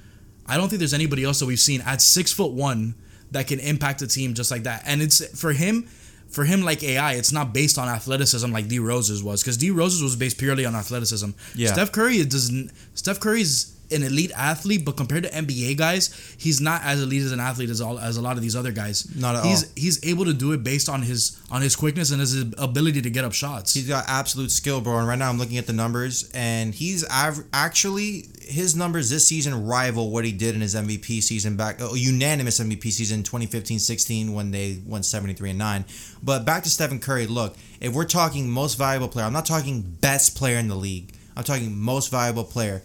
I 0.48 0.56
don't 0.58 0.70
think 0.70 0.80
there's 0.80 0.94
anybody 0.94 1.24
else 1.24 1.40
that 1.40 1.46
we've 1.46 1.60
seen 1.60 1.82
at 1.82 2.02
six 2.02 2.32
foot 2.32 2.54
one 2.54 2.96
that 3.32 3.48
can 3.48 3.60
impact 3.60 4.02
a 4.02 4.08
team 4.08 4.34
just 4.34 4.52
like 4.52 4.64
that. 4.64 4.84
And 4.86 5.02
it's 5.02 5.24
for 5.40 5.52
him, 5.54 5.84
for 6.30 6.46
him 6.46 6.62
like 6.62 6.82
AI, 6.84 7.14
it's 7.14 7.32
not 7.34 7.54
based 7.54 7.78
on 7.78 7.88
athleticism 7.90 8.52
like 8.52 8.68
D 8.70 8.80
Roses 8.80 9.22
was, 9.22 9.42
because 9.44 9.58
D 9.58 9.70
Roses 9.72 10.02
was 10.02 10.16
based 10.16 10.38
purely 10.38 10.66
on 10.66 10.76
athleticism. 10.76 11.30
Yeah. 11.56 11.74
Steph 11.74 11.92
Curry 11.92 12.24
doesn't. 12.24 12.72
Steph 12.94 13.20
Curry's 13.20 13.71
an 13.92 14.04
elite 14.04 14.32
athlete, 14.36 14.86
but 14.86 14.98
compared 14.98 15.24
to 15.24 15.30
NBA 15.30 15.78
guys, 15.78 16.36
he's 16.38 16.62
not 16.62 16.82
as 16.84 17.02
elite 17.02 17.24
as 17.24 17.32
an 17.32 17.40
athlete 17.40 17.70
as 17.70 17.82
all 17.82 18.00
as 18.00 18.18
a 18.18 18.22
lot 18.22 18.38
of 18.38 18.42
these 18.42 18.56
other 18.56 18.72
guys. 18.72 19.08
Not 19.16 19.36
at 19.36 19.46
he's 19.46 19.64
all. 19.64 19.70
he's 19.76 20.06
able 20.06 20.26
to 20.26 20.34
do 20.34 20.52
it 20.54 20.64
based 20.64 20.90
on 20.90 21.02
his 21.02 21.40
on 21.50 21.62
his 21.62 21.76
quickness 21.76 22.12
and 22.12 22.20
his 22.20 22.40
ability 22.58 23.02
to 23.02 23.10
get 23.10 23.24
up 23.24 23.34
shots. 23.34 23.74
He's 23.74 23.88
got 23.88 24.06
absolute 24.08 24.52
skill, 24.52 24.82
bro. 24.82 24.98
And 24.98 25.08
right 25.08 25.18
now 25.18 25.30
I'm 25.30 25.38
looking 25.38 25.58
at 25.58 25.68
the 25.68 25.74
numbers, 25.74 26.30
and 26.34 26.74
he's 26.74 27.08
av- 27.10 27.44
actually 27.54 28.26
his 28.42 28.76
numbers 28.76 29.10
this 29.10 29.28
season 29.28 29.66
rival 29.66 30.10
what 30.10 30.26
he 30.26 30.32
did 30.32 30.56
in 30.56 30.62
his 30.62 30.76
MVP 30.76 31.22
season 31.22 31.56
back, 31.56 31.82
uh, 31.82 31.94
unanimous 31.94 32.60
MVP 32.60 32.92
season 32.92 33.24
2015-16 33.24 34.34
when 34.34 34.52
they 34.52 34.80
went 34.86 35.06
73 35.06 35.52
and 35.52 35.60
nine. 35.60 35.86
But 36.22 36.46
back 36.46 36.64
to 36.64 36.70
Stephen 36.70 37.00
Curry. 37.00 37.28
Look, 37.28 37.56
if 37.80 37.94
we're 37.94 38.06
talking 38.06 38.50
most 38.50 38.78
valuable 38.78 39.08
player, 39.08 39.26
I'm 39.26 39.34
not 39.34 39.46
talking 39.46 39.82
best 39.82 40.36
player 40.36 40.58
in 40.58 40.68
the 40.68 40.76
league. 40.76 41.14
I'm 41.36 41.44
talking 41.44 41.78
most 41.78 42.12
valuable 42.12 42.44
player. 42.44 42.84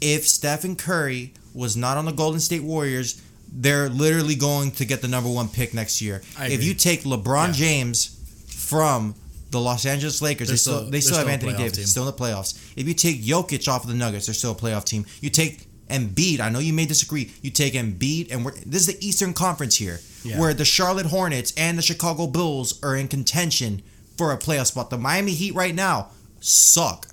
If 0.00 0.26
Stephen 0.28 0.76
Curry 0.76 1.32
was 1.54 1.76
not 1.76 1.96
on 1.96 2.04
the 2.04 2.12
Golden 2.12 2.40
State 2.40 2.62
Warriors, 2.62 3.20
they're 3.52 3.88
literally 3.88 4.34
going 4.34 4.70
to 4.72 4.84
get 4.84 5.00
the 5.02 5.08
number 5.08 5.30
one 5.30 5.48
pick 5.48 5.72
next 5.74 6.00
year. 6.02 6.22
If 6.40 6.62
you 6.62 6.74
take 6.74 7.02
LeBron 7.02 7.48
Yeah. 7.48 7.52
James 7.52 8.16
from 8.48 9.14
the 9.50 9.58
Los 9.60 9.86
Angeles 9.86 10.20
Lakers, 10.20 10.48
They're 10.48 10.52
they 10.54 10.58
still, 10.58 10.74
still- 10.78 10.84
they 10.86 10.90
they're 10.92 11.00
still 11.00 11.16
have 11.16 11.22
still 11.24 11.32
Anthony 11.32 11.52
Davis, 11.52 11.76
team. 11.78 11.86
still 11.86 12.02
in 12.08 12.14
the 12.14 12.22
playoffs. 12.24 12.58
If 12.76 12.86
you 12.86 12.94
take 12.94 13.22
Jokic 13.24 13.66
off 13.68 13.82
of 13.84 13.88
the 13.88 13.96
Nuggets, 13.96 14.26
they're 14.26 14.34
still 14.34 14.52
a 14.52 14.54
playoff 14.54 14.84
team. 14.84 15.06
You 15.20 15.30
take 15.30 15.66
Embiid, 15.88 16.40
I 16.40 16.50
know 16.50 16.58
you 16.58 16.74
may 16.74 16.84
disagree. 16.84 17.32
You 17.40 17.50
take 17.50 17.72
Embiid, 17.72 18.30
and 18.30 18.44
we're, 18.44 18.52
this 18.66 18.86
is 18.86 18.94
the 18.94 19.06
Eastern 19.06 19.32
Conference 19.32 19.76
here, 19.76 20.00
Yeah. 20.22 20.38
where 20.38 20.52
the 20.52 20.66
Charlotte 20.66 21.06
Hornets 21.06 21.54
and 21.56 21.78
the 21.78 21.82
Chicago 21.82 22.26
Bulls 22.26 22.78
are 22.82 22.94
in 22.94 23.08
contention 23.08 23.80
for 24.18 24.30
a 24.32 24.36
playoff 24.36 24.66
spot. 24.66 24.90
The 24.90 24.98
Miami 24.98 25.32
Heat 25.32 25.54
right 25.54 25.74
now 25.74 26.08
suck 26.40 27.08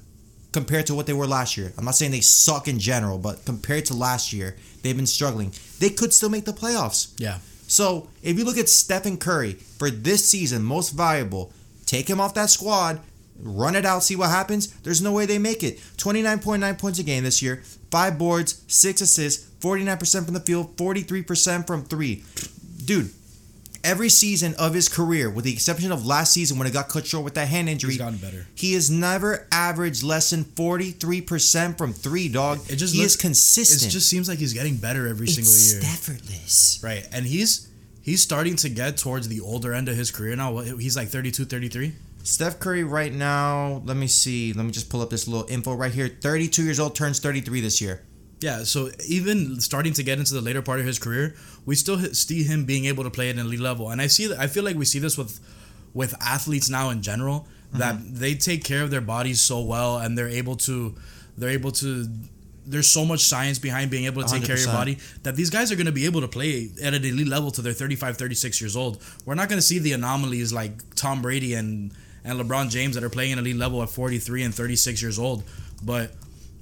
compared 0.56 0.88
to 0.88 0.96
what 0.96 1.06
they 1.06 1.12
were 1.12 1.28
last 1.28 1.58
year. 1.58 1.74
I'm 1.78 1.84
not 1.84 1.96
saying 1.96 2.12
they 2.12 2.22
suck 2.22 2.70
in 2.70 2.80
general, 2.80 3.18
but 3.18 3.44
compared 3.44 3.84
to 3.88 3.94
last 3.94 4.32
year, 4.32 4.56
they've 4.82 4.96
been 4.96 5.06
struggling. 5.06 5.52
They 5.80 5.90
could 5.90 6.14
still 6.14 6.30
make 6.30 6.46
the 6.46 6.54
playoffs. 6.54 7.14
yeah. 7.18 7.40
So 7.68 8.08
if 8.24 8.38
you 8.38 8.46
look 8.46 8.58
at 8.58 8.70
Stephen 8.70 9.18
Curry 9.18 9.54
for 9.54 9.90
this 9.90 10.24
season, 10.30 10.64
most 10.64 10.92
valuable, 10.92 11.52
take 11.86 12.08
him 12.08 12.22
off 12.22 12.36
that 12.36 12.50
squad, 12.50 13.02
run 13.38 13.76
it 13.76 13.86
out, 13.86 14.04
see 14.04 14.16
what 14.16 14.30
happens. 14.30 14.72
There's 14.84 15.02
no 15.02 15.12
way 15.12 15.26
they 15.26 15.40
make 15.40 15.62
it. 15.62 15.78
29.9 15.98 16.78
points 16.80 17.00
a 17.00 17.04
game 17.04 17.26
this 17.26 17.42
year, 17.42 17.64
five 17.92 18.18
boards, 18.18 18.62
six 18.68 19.02
assists, 19.02 19.50
49% 19.60 20.24
from 20.24 20.36
the 20.36 20.40
field, 20.40 20.78
43% 20.78 21.68
from 21.68 21.84
three. 21.84 22.24
Dude, 22.86 23.12
every 23.86 24.10
season 24.10 24.54
of 24.60 24.74
his 24.74 24.90
career, 24.90 25.30
with 25.30 25.46
the 25.46 25.54
exception 25.54 25.92
of 25.92 26.06
last 26.06 26.34
season 26.34 26.58
when 26.58 26.68
it 26.68 26.74
got 26.74 26.90
cut 26.90 27.06
short 27.06 27.24
with 27.24 27.36
that 27.36 27.48
hand 27.48 27.70
injury, 27.70 27.92
He's 27.92 28.00
gotten 28.00 28.18
better. 28.18 28.46
he 28.56 28.74
has 28.74 28.90
never 28.92 29.48
averaged 29.52 30.04
less 30.04 30.32
than 30.32 30.44
43% 30.44 31.78
from 31.78 31.94
three, 31.94 32.28
dog. 32.28 32.60
It 32.70 32.76
just 32.78 32.94
he 32.94 33.02
looks- 33.02 33.16
is 33.16 33.22
consistent. 33.22 33.90
It 33.90 33.94
just 33.94 34.10
seems 34.10 34.28
like 34.28 34.40
he's 34.40 34.54
getting 34.54 34.78
better 34.78 35.08
every 35.08 35.28
it's 35.28 35.36
single 35.36 35.82
year. 35.84 35.92
effortless. 35.94 36.80
Right. 36.84 37.08
And 37.12 37.26
he's 37.26 37.68
he's 38.02 38.22
starting 38.22 38.56
to 38.58 38.70
get 38.70 38.98
towards 38.98 39.28
the 39.28 39.40
older 39.42 39.74
end 39.74 39.90
of 39.90 39.96
his 39.96 40.12
career 40.12 40.36
now. 40.36 40.58
He's 40.60 40.96
like 40.98 41.10
32, 41.10 41.46
33. 41.46 41.94
Steph 42.24 42.60
Curry 42.60 42.84
right 42.84 43.14
now, 43.14 43.84
let 43.86 43.96
me 43.98 44.08
see. 44.08 44.52
Let 44.54 44.66
me 44.66 44.72
just 44.72 44.90
pull 44.90 45.02
up 45.02 45.12
this 45.12 45.28
little 45.28 45.48
info 45.48 45.76
right 45.76 45.92
here. 45.92 46.08
32 46.10 46.64
years 46.64 46.80
old, 46.80 46.96
turns 46.96 47.20
33 47.20 47.62
this 47.62 47.80
year. 47.82 48.02
Yeah, 48.42 48.64
so 48.64 48.90
even 49.08 49.60
starting 49.62 49.94
to 49.94 50.04
get 50.04 50.20
into 50.20 50.34
the 50.34 50.42
later 50.42 50.62
part 50.62 50.80
of 50.80 50.86
his 50.86 51.00
career, 51.00 51.36
we 51.66 51.76
still 51.76 51.98
see 52.14 52.44
him 52.44 52.66
being 52.66 52.86
able 52.86 53.04
to 53.04 53.10
play 53.10 53.30
at 53.30 53.36
an 53.36 53.42
elite 53.46 53.60
level. 53.62 53.90
And 53.90 54.02
I 54.02 54.08
see 54.08 54.28
that 54.28 54.40
I 54.40 54.48
feel 54.48 54.64
like 54.64 54.76
we 54.76 54.86
see 54.86 55.00
this 55.00 55.18
with 55.18 55.40
with 55.94 56.14
athletes 56.22 56.70
now 56.70 56.90
in 56.90 57.02
general 57.02 57.48
that 57.74 57.96
they 58.14 58.36
take 58.36 58.64
care 58.64 58.84
of 58.84 58.90
their 58.92 59.02
bodies 59.02 59.42
so 59.42 59.60
well 59.62 59.98
and 59.98 60.18
they're 60.18 60.30
able 60.30 60.56
to 60.56 60.96
they're 61.38 61.50
able 61.50 61.72
to 61.72 62.08
there's 62.66 62.90
so 62.90 63.04
much 63.06 63.22
science 63.26 63.60
behind 63.60 63.92
being 63.92 64.06
able 64.06 64.22
to 64.24 64.28
take 64.30 64.44
care 64.46 64.56
of 64.56 64.62
your 64.62 64.72
body 64.80 64.98
that 65.24 65.36
these 65.36 65.50
guys 65.50 65.72
are 65.72 65.76
going 65.76 65.86
to 65.86 65.92
be 65.92 66.06
able 66.06 66.22
to 66.22 66.28
play 66.28 66.70
at 66.82 66.94
an 66.94 67.04
elite 67.04 67.28
level 67.28 67.52
to 67.52 67.62
their 67.62 67.74
35 67.74 68.18
36 68.18 68.62
years 68.62 68.76
old 68.78 69.02
we're 69.26 69.36
not 69.36 69.50
going 69.50 69.58
to 69.58 69.66
see 69.66 69.80
the 69.80 69.92
anomalies 69.94 70.54
like 70.54 70.72
tom 70.96 71.22
brady 71.22 71.54
and 71.54 71.94
and 72.24 72.40
lebron 72.40 72.70
james 72.70 72.96
that 72.96 73.04
are 73.04 73.10
playing 73.10 73.34
at 73.34 73.40
elite 73.40 73.58
level 73.58 73.82
at 73.84 73.90
43 73.90 74.44
and 74.44 74.56
36 74.56 75.02
years 75.02 75.20
old 75.20 75.44
but 75.84 76.12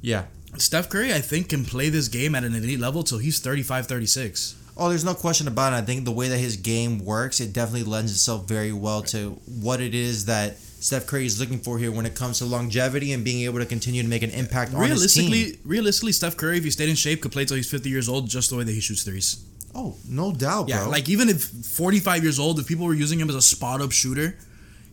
Yeah. 0.02 0.26
Steph 0.58 0.90
Curry, 0.90 1.14
I 1.14 1.20
think, 1.20 1.50
can 1.50 1.66
play 1.66 1.90
this 1.90 2.08
game 2.08 2.36
at 2.36 2.44
an 2.44 2.56
elite 2.56 2.80
level 2.80 3.04
till 3.04 3.18
he's 3.18 3.40
35, 3.40 3.88
36. 3.88 4.56
Oh, 4.76 4.90
there's 4.90 5.06
no 5.06 5.14
question 5.14 5.48
about 5.48 5.74
it. 5.74 5.78
I 5.78 5.82
think 5.82 6.04
the 6.06 6.12
way 6.12 6.30
that 6.30 6.38
his 6.38 6.58
game 6.58 7.04
works, 7.06 7.40
it 7.40 7.54
definitely 7.54 7.84
lends 7.84 8.12
itself 8.12 8.48
very 8.48 8.72
well 8.74 9.02
to 9.04 9.32
what 9.62 9.82
it 9.82 9.94
is 9.94 10.26
that 10.26 10.58
Steph 10.58 11.06
Curry 11.06 11.26
is 11.26 11.40
looking 11.40 11.60
for 11.60 11.78
here 11.78 11.92
when 11.92 12.06
it 12.06 12.16
comes 12.16 12.40
to 12.40 12.46
longevity 12.46 13.14
and 13.14 13.24
being 13.24 13.44
able 13.46 13.60
to 13.60 13.66
continue 13.66 14.02
to 14.02 14.08
make 14.10 14.24
an 14.24 14.32
impact 14.32 14.74
on 14.74 14.82
his 14.90 15.14
team. 15.14 15.32
Realistically, 15.32 15.60
realistically, 15.64 16.12
Steph 16.12 16.38
Curry, 16.38 16.58
if 16.58 16.64
he 16.64 16.72
stayed 16.72 16.90
in 16.90 16.96
shape, 16.96 17.22
could 17.22 17.32
play 17.32 17.46
till 17.46 17.56
he's 17.56 17.70
50 17.70 17.90
years 17.90 18.10
old 18.10 18.28
just 18.30 18.50
the 18.50 18.56
way 18.58 18.64
that 18.64 18.72
he 18.72 18.80
shoots 18.82 19.04
threes. 19.04 19.44
Oh, 19.76 19.96
no 20.08 20.32
doubt, 20.34 20.70
Yeah, 20.70 20.82
bro. 20.84 20.90
like 20.90 21.08
even 21.10 21.30
if 21.30 21.44
45 21.44 22.24
years 22.24 22.40
old, 22.40 22.60
if 22.60 22.68
people 22.68 22.86
were 22.86 22.94
using 22.94 23.20
him 23.20 23.30
as 23.30 23.36
a 23.36 23.42
spot 23.42 23.82
up 23.82 23.92
shooter, 23.92 24.38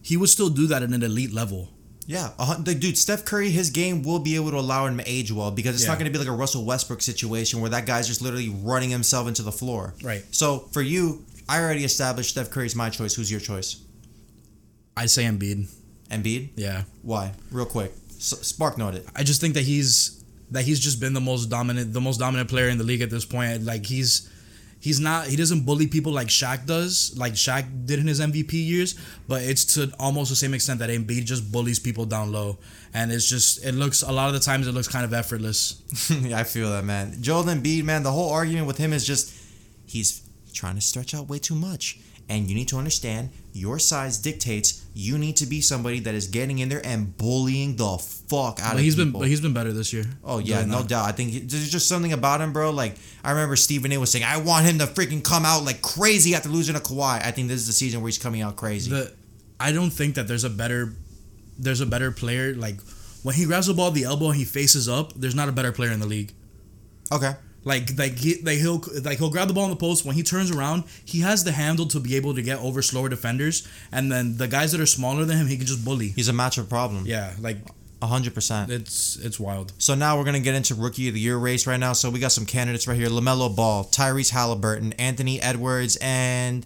he 0.02 0.16
would 0.16 0.28
still 0.30 0.48
do 0.48 0.66
that 0.68 0.82
at 0.82 0.88
an 0.90 1.02
elite 1.02 1.32
level. 1.32 1.70
Yeah, 2.10 2.30
dude, 2.64 2.98
Steph 2.98 3.24
Curry, 3.24 3.50
his 3.50 3.70
game 3.70 4.02
will 4.02 4.18
be 4.18 4.34
able 4.34 4.50
to 4.50 4.58
allow 4.58 4.86
him 4.86 4.98
to 4.98 5.04
age 5.06 5.30
well 5.30 5.50
because 5.52 5.74
it's 5.76 5.84
Yeah. 5.84 5.90
not 5.90 5.98
going 6.00 6.10
to 6.10 6.10
be 6.12 6.18
like 6.18 6.26
a 6.28 6.32
Russell 6.36 6.64
Westbrook 6.64 7.02
situation 7.02 7.60
where 7.60 7.70
that 7.70 7.86
guy's 7.86 8.08
just 8.08 8.20
literally 8.20 8.48
running 8.48 8.90
himself 8.90 9.28
into 9.28 9.42
the 9.42 9.52
floor. 9.52 9.94
Right. 10.02 10.24
So 10.32 10.68
for 10.72 10.82
you, 10.82 11.24
I 11.48 11.60
already 11.60 11.84
established 11.84 12.30
Steph 12.30 12.50
Curry's 12.50 12.74
my 12.74 12.90
choice. 12.90 13.14
Who's 13.14 13.30
your 13.30 13.38
choice? 13.40 13.76
I 14.96 15.06
say 15.06 15.22
Embiid. 15.24 15.68
Embiid. 16.10 16.50
Yeah, 16.56 16.82
Why? 17.02 17.32
Real 17.52 17.64
quick. 17.66 17.92
S- 18.16 18.34
spark 18.42 18.76
note 18.76 18.94
it. 18.96 19.06
I 19.14 19.22
just 19.22 19.40
think 19.40 19.54
that 19.54 19.62
he's 19.64 20.16
that 20.50 20.64
he's 20.64 20.80
just 20.80 20.98
been 20.98 21.12
the 21.14 21.20
most 21.20 21.48
dominant, 21.48 21.92
the 21.92 22.00
most 22.00 22.18
dominant 22.18 22.50
player 22.50 22.68
in 22.68 22.76
the 22.78 22.82
league 22.84 23.02
at 23.02 23.10
this 23.10 23.24
point. 23.24 23.64
Like 23.64 23.86
he's 23.86 24.28
he's 24.80 24.98
not 24.98 25.26
he 25.26 25.36
doesn't 25.36 25.64
bully 25.64 25.86
people 25.86 26.12
like 26.12 26.28
Shaq 26.28 26.66
does, 26.66 27.16
like 27.16 27.34
Shaq 27.34 27.86
did 27.86 27.98
in 28.00 28.06
his 28.06 28.20
MVP 28.20 28.52
years, 28.52 28.98
but 29.28 29.42
it's 29.42 29.64
to 29.74 29.92
almost 30.00 30.30
the 30.30 30.36
same 30.36 30.54
extent 30.54 30.80
that 30.80 30.90
Embiid 30.90 31.24
just 31.24 31.52
bullies 31.52 31.78
people 31.78 32.06
down 32.06 32.32
low, 32.32 32.58
and 32.92 33.12
it's 33.12 33.28
just 33.28 33.64
it 33.64 33.72
looks 33.72 34.02
a 34.02 34.10
lot 34.10 34.28
of 34.28 34.34
the 34.34 34.40
times 34.40 34.66
it 34.66 34.72
looks 34.72 34.88
kind 34.88 35.04
of 35.04 35.12
effortless. 35.12 35.82
yeah, 36.22 36.38
I 36.38 36.44
feel 36.44 36.70
that, 36.70 36.84
man. 36.84 37.16
Joel 37.20 37.44
Embiid, 37.44 37.84
man, 37.84 38.02
the 38.02 38.12
whole 38.12 38.30
argument 38.30 38.66
with 38.66 38.78
him 38.78 38.92
is 38.92 39.06
just 39.06 39.32
he's 39.86 40.22
trying 40.52 40.74
to 40.74 40.80
stretch 40.80 41.14
out 41.14 41.28
way 41.28 41.38
too 41.38 41.54
much. 41.54 42.00
And 42.30 42.48
you 42.48 42.54
need 42.54 42.68
to 42.68 42.78
understand 42.78 43.30
your 43.52 43.78
size 43.80 44.16
dictates 44.18 44.86
you 44.94 45.18
need 45.18 45.36
to 45.36 45.46
be 45.46 45.60
somebody 45.60 45.98
that 46.00 46.14
is 46.14 46.28
getting 46.28 46.58
in 46.60 46.68
there 46.68 46.80
and 46.84 47.16
bullying 47.16 47.74
the 47.76 47.98
fuck 47.98 48.60
out 48.60 48.72
But 48.72 48.74
of 48.76 48.80
he's 48.80 48.94
been 48.96 49.10
but 49.10 49.26
he's 49.28 49.40
been 49.40 49.52
better 49.52 49.72
this 49.72 49.92
year. 49.92 50.04
Oh 50.24 50.38
yeah, 50.38 50.64
no 50.64 50.82
doubt. 50.84 51.06
I 51.08 51.12
think 51.12 51.30
he- 51.30 51.40
there's 51.40 51.70
just 51.70 51.88
something 51.88 52.12
about 52.12 52.40
him, 52.40 52.52
bro. 52.52 52.70
Like 52.70 52.94
I 53.24 53.30
remember 53.32 53.56
Stephen 53.56 53.90
A. 53.92 53.98
was 53.98 54.10
saying, 54.12 54.24
I 54.24 54.36
want 54.38 54.64
him 54.66 54.78
to 54.78 54.86
freaking 54.86 55.22
come 55.24 55.44
out 55.44 55.64
like 55.64 55.82
crazy 55.82 56.34
after 56.36 56.48
losing 56.48 56.74
to 56.76 56.80
Kawhi. 56.80 57.20
I 57.24 57.30
think 57.32 57.48
this 57.48 57.60
is 57.60 57.66
the 57.66 57.72
season 57.72 58.00
where 58.00 58.08
he's 58.08 58.18
coming 58.18 58.40
out 58.42 58.54
crazy. 58.56 58.90
The 58.90 59.12
I 59.58 59.72
don't 59.72 59.90
think 59.90 60.14
that 60.14 60.26
there's 60.28 60.44
a 60.44 60.50
better 60.50 60.92
there's 61.58 61.80
a 61.80 61.86
better 61.86 62.10
player 62.12 62.54
like 62.54 62.76
when 63.24 63.34
he 63.34 63.44
grabs 63.44 63.66
the 63.66 63.74
ball 63.74 63.88
at 63.88 63.94
the 63.94 64.04
elbow 64.04 64.28
and 64.28 64.36
he 64.36 64.44
faces 64.44 64.88
up. 64.88 65.12
There's 65.14 65.34
not 65.34 65.48
a 65.48 65.52
better 65.52 65.72
player 65.72 65.90
in 65.90 66.00
the 66.00 66.06
league. 66.06 66.32
okay, 67.12 67.32
Like 67.64 67.90
like 67.98 68.16
he 68.16 68.40
like 68.42 68.58
he'll 68.58 68.82
like 69.04 69.18
he'll 69.18 69.30
grab 69.30 69.48
the 69.48 69.54
ball 69.54 69.64
in 69.64 69.70
the 69.70 69.76
post 69.76 70.04
when 70.04 70.14
he 70.14 70.22
turns 70.22 70.50
around. 70.50 70.84
He 71.04 71.20
has 71.20 71.44
the 71.44 71.52
handle 71.52 71.86
to 71.86 72.00
be 72.00 72.16
able 72.16 72.34
to 72.34 72.42
get 72.42 72.58
over 72.60 72.80
slower 72.80 73.08
defenders, 73.08 73.66
and 73.92 74.10
then 74.10 74.38
the 74.38 74.48
guys 74.48 74.72
that 74.72 74.80
are 74.80 74.86
smaller 74.86 75.24
than 75.24 75.36
him, 75.36 75.46
he 75.46 75.56
can 75.56 75.66
just 75.66 75.84
bully. 75.84 76.08
he's 76.08 76.28
a 76.28 76.32
matchup 76.32 76.68
problem. 76.68 77.04
Yeah, 77.06 77.34
like 77.38 77.58
hundred 78.02 78.34
percent. 78.34 78.70
it's 78.70 79.16
it's 79.16 79.38
wild. 79.38 79.74
So 79.76 79.94
now 79.94 80.16
we're 80.16 80.24
gonna 80.24 80.40
get 80.40 80.54
into 80.54 80.74
rookie 80.74 81.08
of 81.08 81.14
the 81.14 81.20
year 81.20 81.36
race 81.36 81.66
right 81.66 81.78
now. 81.78 81.92
So 81.92 82.08
we 82.08 82.18
got 82.18 82.32
some 82.32 82.46
candidates 82.46 82.88
right 82.88 82.96
here: 82.96 83.08
Lamelo 83.08 83.54
Ball, 83.54 83.84
Tyrese 83.84 84.30
Halliburton, 84.30 84.94
Anthony 84.94 85.40
Edwards, 85.40 85.98
and 86.00 86.64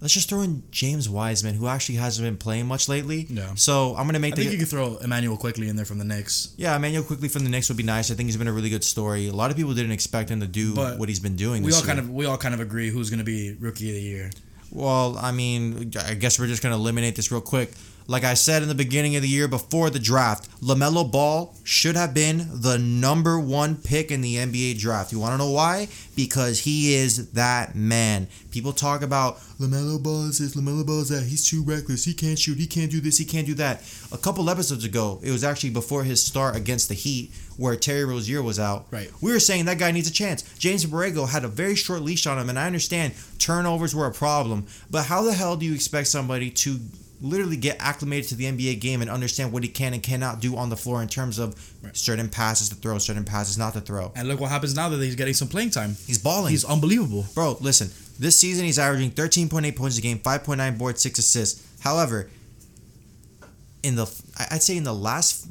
let's 0.00 0.14
just 0.14 0.28
throw 0.28 0.40
in 0.42 0.62
James 0.70 1.08
Wiseman, 1.08 1.54
who 1.54 1.66
actually 1.68 1.96
hasn't 1.96 2.26
been 2.26 2.36
playing 2.36 2.66
much 2.66 2.88
lately. 2.88 3.26
Yeah. 3.28 3.54
So 3.54 3.94
I'm 3.96 4.06
gonna 4.06 4.18
make 4.18 4.34
I 4.34 4.36
the 4.36 4.42
think 4.42 4.52
you 4.52 4.58
could 4.58 4.68
throw 4.68 4.96
Immanuel 4.98 5.36
Quickley 5.36 5.68
in 5.68 5.76
there 5.76 5.84
from 5.84 5.98
the 5.98 6.04
Knicks. 6.04 6.54
yeah 6.56 6.76
Immanuel 6.76 7.04
Quickley 7.04 7.28
from 7.28 7.44
the 7.44 7.50
Knicks 7.50 7.68
would 7.68 7.76
be 7.76 7.82
nice. 7.82 8.10
I 8.10 8.14
think 8.14 8.28
he's 8.28 8.36
been 8.36 8.48
a 8.48 8.52
really 8.52 8.70
good 8.70 8.84
story. 8.84 9.28
A 9.28 9.32
lot 9.32 9.50
of 9.50 9.56
people 9.56 9.74
didn't 9.74 9.92
expect 9.92 10.30
him 10.30 10.40
to 10.40 10.46
do 10.46 10.74
But 10.74 10.98
what 10.98 11.08
he's 11.08 11.20
been 11.20 11.36
doing. 11.36 11.62
We 11.62 11.68
this 11.70 11.76
all 11.80 11.86
year. 11.86 11.94
kind 11.96 11.98
of 11.98 12.10
we 12.10 12.26
all 12.26 12.38
kind 12.38 12.54
of 12.54 12.60
agree 12.60 12.90
who's 12.90 13.10
gonna 13.10 13.24
be 13.24 13.56
rookie 13.58 13.88
of 13.90 13.94
the 13.96 14.02
year. 14.02 14.30
Well, 14.72 15.18
I 15.18 15.32
mean, 15.32 15.92
I 16.06 16.14
guess 16.14 16.38
we're 16.38 16.46
just 16.46 16.62
going 16.62 16.72
to 16.72 16.78
eliminate 16.78 17.16
this 17.16 17.32
real 17.32 17.40
quick. 17.40 17.72
Like 18.10 18.24
I 18.24 18.34
said 18.34 18.62
in 18.62 18.68
the 18.68 18.74
beginning 18.74 19.14
of 19.14 19.22
the 19.22 19.28
year 19.28 19.46
before 19.46 19.88
the 19.88 20.00
draft, 20.00 20.50
LaMelo 20.60 21.08
Ball 21.08 21.54
should 21.62 21.94
have 21.94 22.12
been 22.12 22.44
the 22.50 22.76
number 22.76 23.38
one 23.38 23.76
pick 23.76 24.10
in 24.10 24.20
the 24.20 24.34
NBA 24.34 24.80
draft. 24.80 25.12
You 25.12 25.20
want 25.20 25.34
to 25.34 25.38
know 25.38 25.52
why? 25.52 25.86
Because 26.16 26.58
he 26.58 26.92
is 26.96 27.30
that 27.30 27.76
man. 27.76 28.26
People 28.50 28.72
talk 28.72 29.02
about 29.02 29.38
LaMelo 29.60 30.02
Ball 30.02 30.24
is 30.24 30.40
this, 30.40 30.56
LaMelo 30.56 30.84
Ball 30.84 31.02
is 31.02 31.10
that. 31.10 31.22
He's 31.22 31.48
too 31.48 31.62
reckless. 31.62 32.04
He 32.04 32.12
can't 32.12 32.36
shoot. 32.36 32.58
He 32.58 32.66
can't 32.66 32.90
do 32.90 33.00
this. 33.00 33.16
He 33.16 33.24
can't 33.24 33.46
do 33.46 33.54
that. 33.54 33.80
A 34.10 34.18
couple 34.18 34.50
episodes 34.50 34.84
ago, 34.84 35.20
it 35.22 35.30
was 35.30 35.44
actually 35.44 35.70
before 35.70 36.02
his 36.02 36.20
start 36.20 36.56
against 36.56 36.88
the 36.88 36.94
Heat 36.94 37.30
where 37.58 37.76
Terry 37.76 38.04
Rozier 38.04 38.42
was 38.42 38.58
out. 38.58 38.86
Right. 38.90 39.08
We 39.20 39.30
were 39.30 39.38
saying 39.38 39.66
that 39.66 39.78
guy 39.78 39.92
needs 39.92 40.08
a 40.08 40.12
chance. 40.12 40.42
James 40.58 40.84
Borrego 40.84 41.28
had 41.28 41.44
a 41.44 41.48
very 41.48 41.76
short 41.76 42.02
leash 42.02 42.26
on 42.26 42.40
him, 42.40 42.48
and 42.48 42.58
I 42.58 42.66
understand 42.66 43.12
turnovers 43.38 43.94
were 43.94 44.06
a 44.06 44.12
problem, 44.12 44.66
but 44.90 45.04
how 45.04 45.22
the 45.22 45.32
hell 45.32 45.54
do 45.54 45.64
you 45.64 45.74
expect 45.74 46.08
somebody 46.08 46.50
to 46.50 46.80
literally 47.20 47.56
get 47.56 47.76
acclimated 47.80 48.28
to 48.30 48.34
the 48.34 48.44
NBA 48.44 48.80
game 48.80 49.02
and 49.02 49.10
understand 49.10 49.52
what 49.52 49.62
he 49.62 49.68
can 49.68 49.92
and 49.94 50.02
cannot 50.02 50.40
do 50.40 50.56
on 50.56 50.70
the 50.70 50.76
floor 50.76 51.02
in 51.02 51.08
terms 51.08 51.38
of 51.38 51.54
certain 51.92 52.28
passes 52.28 52.68
to 52.70 52.74
throw, 52.74 52.98
certain 52.98 53.24
passes 53.24 53.58
not 53.58 53.74
to 53.74 53.80
throw? 53.80 54.12
And 54.16 54.28
look 54.28 54.40
what 54.40 54.50
happens 54.50 54.74
now 54.74 54.88
that 54.88 55.00
he's 55.00 55.16
getting 55.16 55.34
some 55.34 55.48
playing 55.48 55.70
time. 55.70 55.96
He's 56.06 56.18
balling. 56.18 56.50
He's 56.50 56.64
unbelievable. 56.64 57.26
Bro, 57.34 57.58
listen. 57.60 57.90
This 58.18 58.38
season 58.38 58.64
he's 58.66 58.78
averaging 58.78 59.12
13.8 59.12 59.76
points 59.76 59.98
a 59.98 60.02
game, 60.02 60.18
5.9 60.18 60.78
boards, 60.78 61.00
6 61.00 61.18
assists. 61.18 61.66
However, 61.80 62.28
in 63.82 63.96
the 63.96 64.22
I'd 64.50 64.62
say 64.62 64.76
in 64.76 64.84
the 64.84 64.94
last 64.94 65.46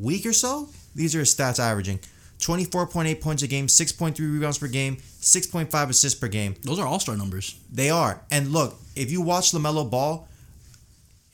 week 0.00 0.24
or 0.24 0.32
so, 0.32 0.68
these 0.94 1.14
are 1.14 1.20
his 1.20 1.34
stats 1.34 1.58
averaging 1.58 2.00
24.8 2.38 3.20
points 3.20 3.42
a 3.42 3.46
game, 3.46 3.66
6.3 3.66 4.18
rebounds 4.18 4.58
per 4.58 4.66
game, 4.66 4.96
6.5 4.96 5.88
assists 5.88 6.18
per 6.18 6.28
game. 6.28 6.54
Those 6.62 6.78
are 6.78 6.86
all 6.86 7.00
star 7.00 7.16
numbers. 7.16 7.58
They 7.72 7.90
are. 7.90 8.20
And 8.30 8.48
look, 8.48 8.76
if 8.94 9.10
you 9.10 9.20
watch 9.20 9.52
LaMelo 9.52 9.90
Ball, 9.90 10.28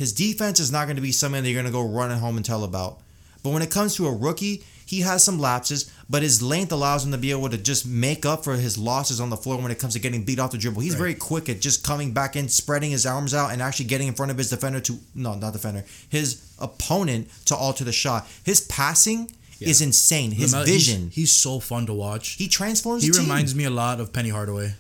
his 0.03 0.13
defense 0.13 0.61
is 0.61 0.71
not 0.71 0.85
going 0.85 0.97
to 0.97 1.03
be 1.03 1.13
something 1.13 1.43
that 1.43 1.49
you're 1.49 1.63
going 1.63 1.73
to 1.73 1.79
go 1.79 1.89
running 1.89 2.19
home 2.19 2.37
and 2.37 2.45
tell 2.45 2.65
about. 2.65 2.99
But 3.43 3.51
when 3.51 3.63
it 3.63 3.71
comes 3.71 3.95
to 3.97 4.07
a 4.07 4.13
rookie, 4.15 4.63
he 4.87 5.01
has 5.01 5.25
some 5.25 5.39
lapses, 5.39 5.91
but 6.11 6.23
his 6.23 6.43
length 6.43 6.71
allows 6.71 7.05
him 7.05 7.13
to 7.13 7.19
be 7.19 7.31
able 7.31 7.49
to 7.49 7.57
just 7.57 7.87
make 7.87 8.27
up 8.27 8.45
for 8.45 8.55
his 8.57 8.77
losses 8.77 9.21
on 9.21 9.31
the 9.31 9.37
floor 9.37 9.57
when 9.61 9.71
it 9.71 9.79
comes 9.79 9.95
to 9.95 9.99
getting 10.01 10.23
beat 10.25 10.39
off 10.39 10.51
the 10.53 10.59
dribble. 10.59 10.83
He's 10.83 10.93
Right. 10.93 10.99
very 10.99 11.15
quick 11.15 11.49
at 11.49 11.61
just 11.61 11.83
coming 11.83 12.13
back 12.13 12.37
in, 12.37 12.49
spreading 12.49 12.91
his 12.91 13.07
arms 13.07 13.33
out, 13.33 13.53
and 13.53 13.63
actually 13.63 13.87
getting 13.87 14.09
in 14.09 14.15
front 14.15 14.31
of 14.31 14.37
his 14.39 14.51
defender 14.51 14.81
to 14.81 14.99
no, 15.15 15.35
not 15.35 15.55
defender, 15.55 15.85
his 16.11 16.43
opponent 16.59 17.29
to 17.47 17.57
alter 17.57 17.85
the 17.85 17.93
shot. 17.93 18.29
His 18.45 18.61
passing 18.61 19.31
is 19.61 19.81
insane. 19.81 20.33
His 20.33 20.53
vision, 20.55 21.11
He's, 21.13 21.33
so 21.33 21.59
fun 21.61 21.87
to 21.87 21.95
watch. 21.95 22.31
he 22.31 22.49
transforms. 22.49 23.03
He 23.05 23.09
the 23.11 23.15
team. 23.19 23.23
reminds 23.23 23.55
me 23.55 23.65
a 23.65 23.71
lot 23.71 23.99
of 24.01 24.13
Penny 24.13 24.29
Hardaway. 24.31 24.75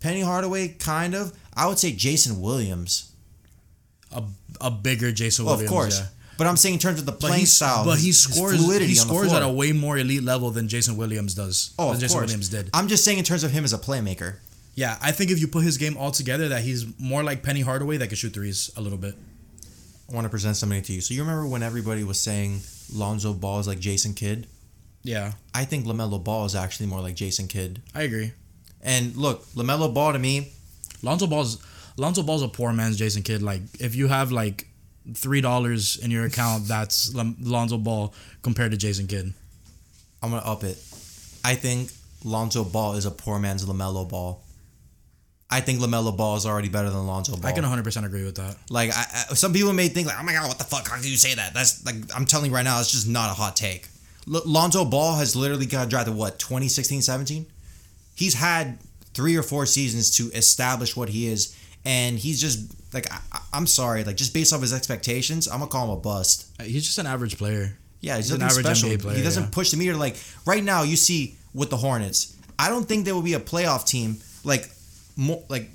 Penny 0.00 0.20
Hardaway, 0.22 0.68
kind 0.68 1.14
of. 1.14 1.32
I 1.54 1.66
would 1.66 1.78
say 1.78 1.92
Jason 1.92 2.40
Williams. 2.40 3.11
A, 4.12 4.22
a 4.60 4.70
bigger 4.70 5.12
Jason 5.12 5.44
Well, 5.44 5.54
Williams. 5.54 5.70
of 5.70 5.74
course. 5.76 6.00
yeah. 6.00 6.06
But 6.38 6.46
I'm 6.46 6.56
saying 6.56 6.74
in 6.74 6.78
terms 6.80 6.98
of 6.98 7.06
the 7.06 7.12
But 7.12 7.20
playing 7.20 7.40
he 7.40 7.46
style, 7.46 7.84
but 7.84 7.98
he 7.98 8.10
scores. 8.12 8.56
fluidity 8.56 8.86
He 8.88 8.94
scores 8.94 9.32
at 9.32 9.42
a 9.42 9.48
way 9.48 9.72
more 9.72 9.98
elite 9.98 10.22
level 10.22 10.50
than 10.50 10.66
Jason 10.66 10.96
Williams 10.96 11.34
does. 11.34 11.72
Oh, 11.78 11.86
than 11.88 11.94
of 11.96 12.00
Jason 12.00 12.14
course. 12.18 12.26
Williams 12.28 12.48
did. 12.48 12.70
I'm 12.74 12.88
just 12.88 13.04
saying 13.04 13.18
in 13.18 13.24
terms 13.24 13.44
of 13.44 13.50
him 13.52 13.64
as 13.64 13.72
a 13.72 13.78
playmaker. 13.78 14.36
Yeah, 14.74 14.96
I 15.02 15.12
think 15.12 15.30
if 15.30 15.38
you 15.38 15.46
put 15.46 15.62
his 15.64 15.76
game 15.76 15.96
all 15.98 16.10
together, 16.10 16.48
that 16.48 16.62
he's 16.62 16.86
more 16.98 17.22
like 17.22 17.42
Penny 17.42 17.60
Hardaway 17.60 17.98
that 17.98 18.06
can 18.08 18.16
shoot 18.16 18.32
threes 18.32 18.70
a 18.76 18.80
little 18.80 18.96
bit. 18.98 19.14
I 20.10 20.14
want 20.14 20.24
to 20.24 20.30
present 20.30 20.56
something 20.56 20.82
to 20.82 20.92
you. 20.94 21.00
So 21.02 21.12
you 21.14 21.20
remember 21.20 21.46
when 21.46 21.62
everybody 21.62 22.02
was 22.04 22.18
saying 22.18 22.60
Lonzo 22.92 23.34
Ball 23.34 23.60
is 23.60 23.68
like 23.68 23.78
Jason 23.80 24.14
Kidd? 24.14 24.46
Yeah, 25.04 25.32
I 25.54 25.64
think 25.66 25.84
Lamelo 25.84 26.22
Ball 26.22 26.46
is 26.46 26.54
actually 26.54 26.86
more 26.86 27.00
like 27.02 27.14
Jason 27.14 27.46
Kidd. 27.48 27.82
I 27.94 28.02
agree. 28.02 28.32
And 28.82 29.14
look, 29.16 29.44
Lamelo 29.54 29.92
Ball 29.92 30.12
to 30.14 30.18
me, 30.18 30.52
Lonzo 31.02 31.26
Ball's 31.26 31.58
Lonzo 31.96 32.22
Ball's 32.22 32.42
a 32.42 32.48
poor 32.48 32.72
man's 32.72 32.96
Jason 32.96 33.22
Kidd. 33.22 33.42
Like 33.42 33.62
if 33.80 33.94
you 33.94 34.08
have 34.08 34.32
like 34.32 34.66
three 35.14 35.40
dollars 35.40 35.98
in 35.98 36.10
your 36.10 36.24
account, 36.24 36.66
that's 36.68 37.14
Lonzo 37.14 37.78
Ball 37.78 38.14
compared 38.42 38.70
to 38.72 38.76
Jason 38.76 39.06
Kidd. 39.06 39.32
I'm 40.22 40.30
gonna 40.30 40.42
up 40.42 40.64
it. 40.64 40.78
I 41.44 41.54
think 41.54 41.90
Lonzo 42.24 42.64
Ball 42.64 42.94
is 42.94 43.06
a 43.06 43.10
poor 43.10 43.38
man's 43.38 43.64
Lamelo 43.66 44.08
Ball. 44.08 44.40
I 45.50 45.60
think 45.60 45.80
Lamelo 45.80 46.16
Ball 46.16 46.36
is 46.36 46.46
already 46.46 46.70
better 46.70 46.88
than 46.88 47.06
Lonzo 47.06 47.36
Ball. 47.36 47.46
I 47.50 47.52
can 47.52 47.62
100 47.62 47.82
percent 47.84 48.06
agree 48.06 48.24
with 48.24 48.36
that. 48.36 48.56
Like, 48.70 48.90
I, 48.90 49.02
I, 49.30 49.34
some 49.34 49.52
people 49.52 49.72
may 49.74 49.88
think 49.88 50.06
like, 50.06 50.16
"Oh 50.18 50.22
my 50.22 50.32
god, 50.32 50.48
what 50.48 50.58
the 50.58 50.64
fuck? 50.64 50.88
How 50.88 50.96
can 50.96 51.04
you 51.04 51.16
say 51.16 51.34
that?" 51.34 51.52
That's 51.52 51.84
like, 51.84 51.96
I'm 52.16 52.24
telling 52.24 52.46
you 52.50 52.54
right 52.56 52.62
now, 52.64 52.80
it's 52.80 52.90
just 52.90 53.06
not 53.06 53.30
a 53.30 53.34
hot 53.34 53.54
take. 53.54 53.88
L- 54.32 54.40
Lonzo 54.46 54.84
Ball 54.86 55.16
has 55.16 55.36
literally 55.36 55.66
got 55.66 55.90
drafted 55.90 56.14
what 56.14 56.38
2016, 56.38 57.02
17. 57.02 57.44
He's 58.14 58.34
had 58.34 58.78
three 59.12 59.36
or 59.36 59.42
four 59.42 59.66
seasons 59.66 60.10
to 60.12 60.30
establish 60.32 60.96
what 60.96 61.10
he 61.10 61.26
is, 61.26 61.54
and 61.84 62.18
he's 62.18 62.40
just 62.40 62.72
like, 62.94 63.12
I, 63.12 63.40
I'm 63.52 63.66
sorry, 63.66 64.04
like 64.04 64.16
just 64.16 64.34
based 64.34 64.52
off 64.52 64.60
his 64.60 64.72
expectations, 64.72 65.48
I'm 65.48 65.58
gonna 65.58 65.70
call 65.70 65.84
him 65.84 65.90
a 65.90 66.00
bust. 66.00 66.50
Uh, 66.60 66.64
he's 66.64 66.84
just 66.84 66.98
an 66.98 67.06
average 67.06 67.38
player. 67.38 67.76
Yeah, 68.00 68.16
he's, 68.16 68.30
He's 68.30 68.34
an 68.34 68.42
average 68.42 68.66
special. 68.66 68.88
NBA 68.90 69.02
player, 69.02 69.16
he 69.16 69.22
doesn't 69.22 69.44
yeah. 69.44 69.50
push 69.52 69.70
the 69.70 69.76
meter. 69.76 69.94
Like 69.94 70.16
right 70.46 70.62
now, 70.62 70.82
you 70.82 70.96
see 70.96 71.36
with 71.54 71.70
the 71.70 71.76
Hornets, 71.76 72.36
I 72.58 72.68
don't 72.68 72.86
think 72.86 73.04
there 73.04 73.14
will 73.14 73.22
be 73.22 73.34
a 73.34 73.40
playoff 73.40 73.86
team. 73.86 74.18
Like, 74.44 74.68
more 75.16 75.42
like 75.48 75.70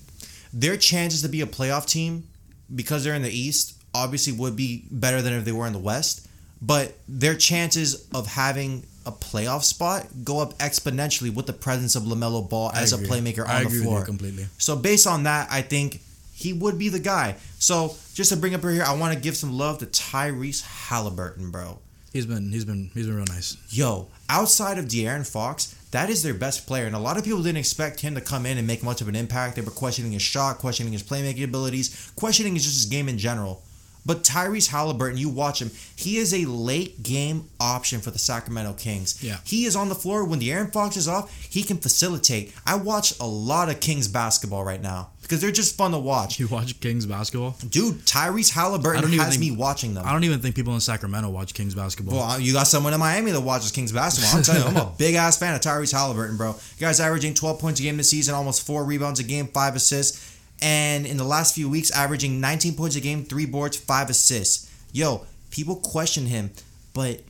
their 0.54 0.78
chances 0.78 1.22
to 1.22 1.30
be 1.30 1.42
a 1.42 1.46
playoff 1.46 1.88
team 1.88 2.28
because 2.74 3.04
they're 3.04 3.16
in 3.16 3.22
the 3.22 3.32
East 3.32 3.78
obviously 3.94 4.34
would 4.34 4.56
be 4.56 4.86
better 4.92 5.22
than 5.22 5.34
if 5.34 5.46
they 5.46 5.52
were 5.52 5.68
in 5.68 5.74
the 5.74 5.80
West. 5.80 6.28
But 6.62 6.98
their 7.08 7.36
chances 7.36 8.08
of 8.14 8.28
having 8.28 8.84
a 9.08 9.12
playoff 9.12 9.64
spot 9.64 10.06
go 10.24 10.40
up 10.40 10.58
exponentially 10.58 11.34
with 11.34 11.48
the 11.48 11.54
presence 11.54 11.96
of 11.96 12.04
Lamelo 12.04 12.48
Ball 12.48 12.72
as 12.74 12.94
a 12.94 12.98
playmaker 12.98 13.44
on 13.44 13.50
I 13.50 13.64
the 13.64 13.70
floor. 13.70 14.00
with 14.00 14.02
you 14.02 14.06
completely. 14.06 14.48
So 14.58 14.76
based 14.76 15.08
on 15.08 15.24
that, 15.24 15.48
I 15.50 15.62
think 15.62 16.02
he 16.34 16.54
would 16.54 16.78
be 16.78 16.90
the 16.90 17.00
guy. 17.00 17.36
So 17.58 17.96
just 18.14 18.32
to 18.32 18.38
bring 18.38 18.54
up 18.54 18.62
here, 18.62 18.84
I 18.84 18.96
want 18.96 19.14
to 19.14 19.20
give 19.20 19.36
some 19.36 19.54
love 19.54 19.80
to 19.80 19.86
Tyrese 19.88 20.64
Halliburton, 20.64 21.50
bro. 21.50 21.80
He's 22.14 22.26
been 22.26 22.52
he's 22.52 22.66
been 22.66 22.92
he's 22.94 23.08
been 23.08 23.16
real 23.16 23.26
nice. 23.26 23.58
Yo, 23.70 24.08
outside 24.30 24.78
of 24.78 24.86
De'Aaron 24.86 25.30
Fox, 25.30 25.76
that 25.92 26.10
is 26.10 26.24
their 26.24 26.34
best 26.34 26.66
player, 26.66 26.86
and 26.86 26.96
a 26.96 27.00
lot 27.00 27.18
of 27.18 27.24
people 27.24 27.44
didn't 27.44 27.58
expect 27.58 28.02
him 28.02 28.16
to 28.16 28.22
come 28.22 28.46
in 28.46 28.58
and 28.58 28.66
make 28.66 28.84
much 28.84 29.02
of 29.02 29.08
an 29.08 29.16
impact. 29.16 29.56
They 29.56 29.62
were 29.62 29.72
questioning 29.72 30.12
his 30.12 30.22
shot, 30.22 30.58
questioning 30.58 30.94
his 30.94 31.04
playmaking 31.04 31.44
abilities, 31.44 32.12
questioning 32.16 32.54
his 32.54 32.64
just 32.64 32.76
his 32.76 32.86
game 32.86 33.10
in 33.10 33.18
general. 33.18 33.62
But 34.08 34.24
Tyrese 34.24 34.70
Halliburton, 34.70 35.18
you 35.20 35.28
watch 35.28 35.62
him, 35.62 35.70
he 35.98 36.18
is 36.18 36.34
a 36.34 36.46
late 36.46 37.04
game 37.04 37.50
option 37.60 38.00
for 38.00 38.10
the 38.10 38.18
Sacramento 38.18 38.74
Kings. 38.74 39.22
Yeah. 39.22 39.38
He 39.44 39.66
is 39.66 39.76
on 39.76 39.90
the 39.90 39.96
floor 39.96 40.24
when 40.24 40.40
De'Aaron 40.40 40.72
Fox 40.72 40.96
is 40.96 41.10
off, 41.10 41.32
he 41.50 41.62
can 41.62 41.78
facilitate. 41.78 42.56
I 42.66 42.76
watch 42.76 43.20
a 43.20 43.28
lot 43.28 43.70
of 43.70 43.82
Kings 43.82 44.08
basketball 44.08 44.64
right 44.64 44.82
now 44.82 45.10
because 45.28 45.42
they're 45.42 45.52
just 45.52 45.76
fun 45.76 45.92
to 45.92 46.00
watch. 46.00 46.40
You 46.40 46.48
watch 46.48 46.80
Kings 46.80 47.06
basketball? 47.06 47.58
Dude, 47.70 47.96
Tyrese 48.06 48.54
Halliburton 48.54 49.12
has 49.12 49.32
think- 49.32 49.42
me 49.42 49.52
watching 49.52 49.94
them. 49.94 50.06
I 50.08 50.14
don't 50.14 50.24
even 50.24 50.40
think 50.40 50.56
people 50.56 50.74
in 50.74 50.80
Sacramento 50.80 51.30
watch 51.30 51.54
Kings 51.54 51.76
basketball. 51.76 52.16
Well, 52.16 52.40
you 52.40 52.54
got 52.54 52.68
someone 52.68 52.94
in 52.94 53.00
Miami 53.02 53.32
that 53.32 53.42
watches 53.42 53.72
Kings 53.72 53.92
basketball. 53.92 54.38
I'm 54.38 54.44
telling 54.44 54.62
you, 54.74 54.82
I'm 54.82 54.88
a 54.88 54.94
big 54.98 55.16
ass 55.16 55.38
fan 55.38 55.54
of 55.54 55.60
Tyrese 55.60 55.92
Halliburton, 55.92 56.38
bro. 56.38 56.52
You 56.52 56.80
Guy's 56.80 57.02
averaging 57.02 57.34
12 57.34 57.60
points 57.60 57.82
a 57.82 57.84
game 57.84 57.98
this 57.98 58.10
season, 58.10 58.36
almost 58.36 58.66
four 58.66 58.86
rebounds 58.86 59.20
a 59.20 59.24
game, 59.24 59.48
five 59.48 59.76
assists, 59.76 60.37
and 60.62 61.06
in 61.06 61.18
the 61.18 61.24
last 61.24 61.54
few 61.54 61.70
weeks, 61.70 61.92
averaging 61.92 62.42
19 62.42 62.76
points 62.76 62.96
a 62.96 63.02
game, 63.02 63.24
three 63.24 63.46
boards, 63.46 63.78
five 63.78 64.10
assists. 64.10 64.72
Yo, 64.92 65.26
people 65.52 65.76
question 65.76 66.26
him, 66.26 66.52
but 66.94 67.22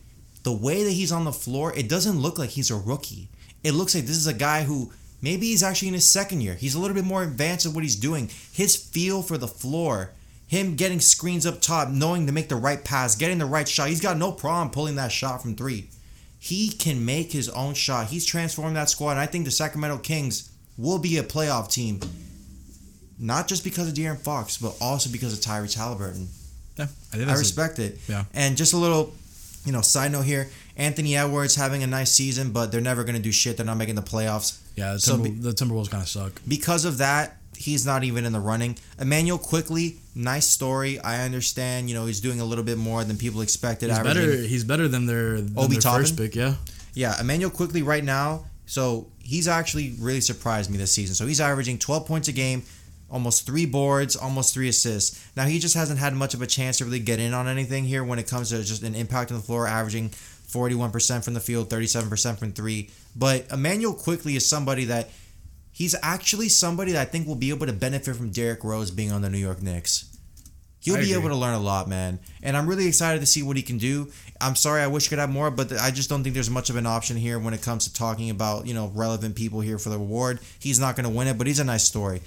the 0.43 0.51
way 0.51 0.83
that 0.83 0.91
he's 0.91 1.11
on 1.11 1.25
the 1.25 1.33
floor, 1.33 1.73
it 1.75 1.89
doesn't 1.89 2.19
look 2.19 2.37
like 2.37 2.51
he's 2.51 2.71
a 2.71 2.75
rookie. 2.75 3.27
It 3.63 3.73
looks 3.73 3.93
like 3.93 4.05
this 4.05 4.15
is 4.15 4.27
a 4.27 4.33
guy 4.33 4.63
who 4.63 4.93
maybe 5.21 5.47
he's 5.47 5.63
actually 5.63 5.89
in 5.89 5.93
his 5.93 6.07
second 6.07 6.41
year. 6.41 6.53
He's 6.53 6.75
a 6.75 6.79
little 6.79 6.95
bit 6.95 7.03
more 7.03 7.23
advanced 7.23 7.65
in 7.65 7.73
what 7.73 7.83
he's 7.83 7.95
doing. 7.95 8.29
His 8.53 8.75
feel 8.75 9.21
for 9.21 9.37
the 9.37 9.47
floor, 9.47 10.11
him 10.47 10.75
getting 10.75 11.01
screens 11.01 11.45
up 11.45 11.59
top, 11.59 11.89
knowing 11.89 12.25
to 12.27 12.31
make 12.31 12.47
the 12.47 12.55
right 12.55 12.83
pass, 12.83 13.15
getting 13.15 13.39
the 13.39 13.45
right 13.45 13.67
shot. 13.67 13.89
He's 13.89 13.99
got 13.99 14.17
no 14.17 14.31
problem 14.31 14.69
pulling 14.69 14.95
that 14.95 15.11
shot 15.11 15.41
from 15.41 15.55
three. 15.55 15.89
He 16.39 16.69
can 16.69 17.03
make 17.03 17.31
his 17.33 17.49
own 17.49 17.73
shot. 17.73 18.07
He's 18.07 18.25
transformed 18.25 18.77
that 18.77 18.89
squad. 18.89 19.11
And 19.11 19.19
I 19.19 19.25
think 19.25 19.43
the 19.43 19.51
Sacramento 19.51 19.97
Kings 19.97 20.49
will 20.77 20.99
be 20.99 21.17
a 21.17 21.23
playoff 21.23 21.69
team, 21.69 21.99
not 23.19 23.47
just 23.47 23.63
because 23.63 23.87
of 23.87 23.93
De'Aaron 23.93 24.17
Fox, 24.19 24.57
but 24.57 24.75
also 24.81 25.09
because 25.09 25.33
of 25.33 25.39
Tyrese 25.39 25.75
Halliburton. 25.75 26.27
yeah, 26.77 26.87
I 27.13 27.17
I 27.17 27.19
that's 27.25 27.39
a- 27.39 27.43
respect 27.43 27.79
it. 27.79 27.97
yeah. 28.07 28.25
And 28.33 28.55
just 28.57 28.73
a 28.73 28.77
little, 28.77 29.13
you 29.65 29.71
know, 29.71 29.81
side 29.81 30.11
note 30.11 30.23
here: 30.25 30.49
Anthony 30.75 31.15
Edwards 31.17 31.55
having 31.55 31.83
a 31.83 31.87
nice 31.87 32.11
season, 32.11 32.51
but 32.51 32.71
they're 32.71 32.81
never 32.81 33.03
going 33.03 33.15
to 33.15 33.21
do 33.21 33.31
shit. 33.31 33.57
They're 33.57 33.65
not 33.65 33.77
making 33.77 33.95
the 33.95 34.01
playoffs. 34.03 34.59
yeah. 34.75 34.93
The, 34.93 34.99
So 34.99 35.13
Timber, 35.13 35.29
be- 35.29 35.35
the 35.39 35.51
Timberwolves 35.51 35.89
kind 35.89 36.03
of 36.03 36.09
suck. 36.09 36.39
Because 36.47 36.85
of 36.85 36.99
that, 36.99 37.37
he's 37.57 37.85
not 37.85 38.03
even 38.03 38.25
in 38.25 38.33
the 38.33 38.39
running. 38.39 38.77
Immanuel 39.01 39.39
Quickley, 39.39 39.97
nice 40.13 40.47
story. 40.47 40.99
I 40.99 41.23
understand. 41.25 41.89
You 41.89 41.95
know, 41.95 42.05
he's 42.05 42.21
doing 42.21 42.39
a 42.39 42.45
little 42.45 42.63
bit 42.63 42.77
more 42.77 43.03
than 43.03 43.17
people 43.17 43.41
expected. 43.41 43.89
He's 43.89 43.99
better. 43.99 44.31
He's 44.43 44.63
better 44.63 44.87
than 44.87 45.07
their, 45.07 45.41
than 45.41 45.57
Obi 45.57 45.73
their 45.73 45.81
Toppin? 45.81 46.01
first 46.01 46.17
pick. 46.17 46.35
Yeah, 46.35 46.53
Yeah, 46.93 47.19
Immanuel 47.19 47.49
Quickley 47.49 47.81
right 47.81 48.03
now. 48.03 48.45
So 48.69 49.07
he's 49.23 49.47
actually 49.47 49.95
really 49.97 50.19
surprised 50.21 50.69
me 50.69 50.77
this 50.77 50.91
season. 50.91 51.15
So 51.15 51.25
he's 51.25 51.39
averaging 51.39 51.79
12 51.79 52.05
points 52.05 52.27
a 52.27 52.33
game, 52.33 52.63
almost 53.09 53.45
three 53.45 53.65
boards, 53.65 54.15
almost 54.15 54.53
three 54.53 54.69
assists. 54.69 55.25
Now 55.35 55.45
he 55.45 55.59
just 55.59 55.75
hasn't 55.75 55.99
had 55.99 56.13
much 56.13 56.33
of 56.33 56.41
a 56.41 56.47
chance 56.47 56.77
to 56.79 56.85
really 56.85 56.99
get 56.99 57.19
in 57.19 57.33
on 57.33 57.47
anything 57.47 57.85
here 57.85 58.03
when 58.03 58.19
it 58.19 58.27
comes 58.27 58.49
to 58.49 58.63
just 58.63 58.83
an 58.83 58.95
impact 58.95 59.31
on 59.31 59.37
the 59.37 59.43
floor, 59.43 59.67
averaging 59.67 60.09
41% 60.09 61.23
from 61.23 61.33
the 61.33 61.39
field, 61.39 61.69
37% 61.69 62.39
from 62.39 62.51
three. 62.51 62.89
But 63.15 63.51
Immanuel 63.51 63.93
Quickley 63.93 64.35
is 64.35 64.45
somebody 64.45 64.85
that 64.85 65.09
he's 65.71 65.95
actually 66.01 66.49
somebody 66.49 66.93
that 66.93 67.01
I 67.01 67.05
think 67.05 67.27
will 67.27 67.35
be 67.35 67.49
able 67.49 67.67
to 67.67 67.73
benefit 67.73 68.15
from 68.15 68.31
Derrick 68.31 68.63
Rose 68.63 68.91
being 68.91 69.11
on 69.11 69.21
the 69.21 69.29
New 69.29 69.37
York 69.37 69.61
Knicks. 69.61 70.13
He'll 70.79 70.95
I 70.95 70.99
be 70.99 71.11
agree. 71.11 71.19
able 71.19 71.29
to 71.29 71.35
learn 71.35 71.53
a 71.53 71.59
lot, 71.59 71.89
man. 71.89 72.19
And 72.41 72.55
I'm 72.55 72.65
really 72.65 72.87
excited 72.87 73.19
to 73.19 73.25
see 73.25 73.43
what 73.43 73.57
he 73.57 73.63
can 73.63 73.77
do. 73.77 74.09
I'm 74.39 74.55
sorry, 74.55 74.81
I 74.81 74.87
wish 74.87 75.07
I 75.07 75.09
could 75.09 75.19
have 75.19 75.29
more, 75.29 75.51
but 75.51 75.73
I 75.73 75.91
just 75.91 76.09
don't 76.09 76.23
think 76.23 76.33
there's 76.33 76.49
much 76.49 76.69
of 76.69 76.77
an 76.77 76.85
option 76.85 77.17
here 77.17 77.39
when 77.39 77.53
it 77.53 77.61
comes 77.61 77.85
to 77.87 77.93
talking 77.93 78.29
about, 78.29 78.67
you 78.67 78.73
know, 78.73 78.91
relevant 78.93 79.35
people 79.35 79.59
here 79.59 79.79
for 79.79 79.89
the 79.89 79.97
award. 79.97 80.39
He's 80.59 80.79
not 80.79 80.95
going 80.95 81.03
to 81.03 81.13
win 81.13 81.27
it, 81.27 81.37
but 81.37 81.45
he's 81.45 81.59
a 81.59 81.65
nice 81.65 81.83
story. 81.83 82.21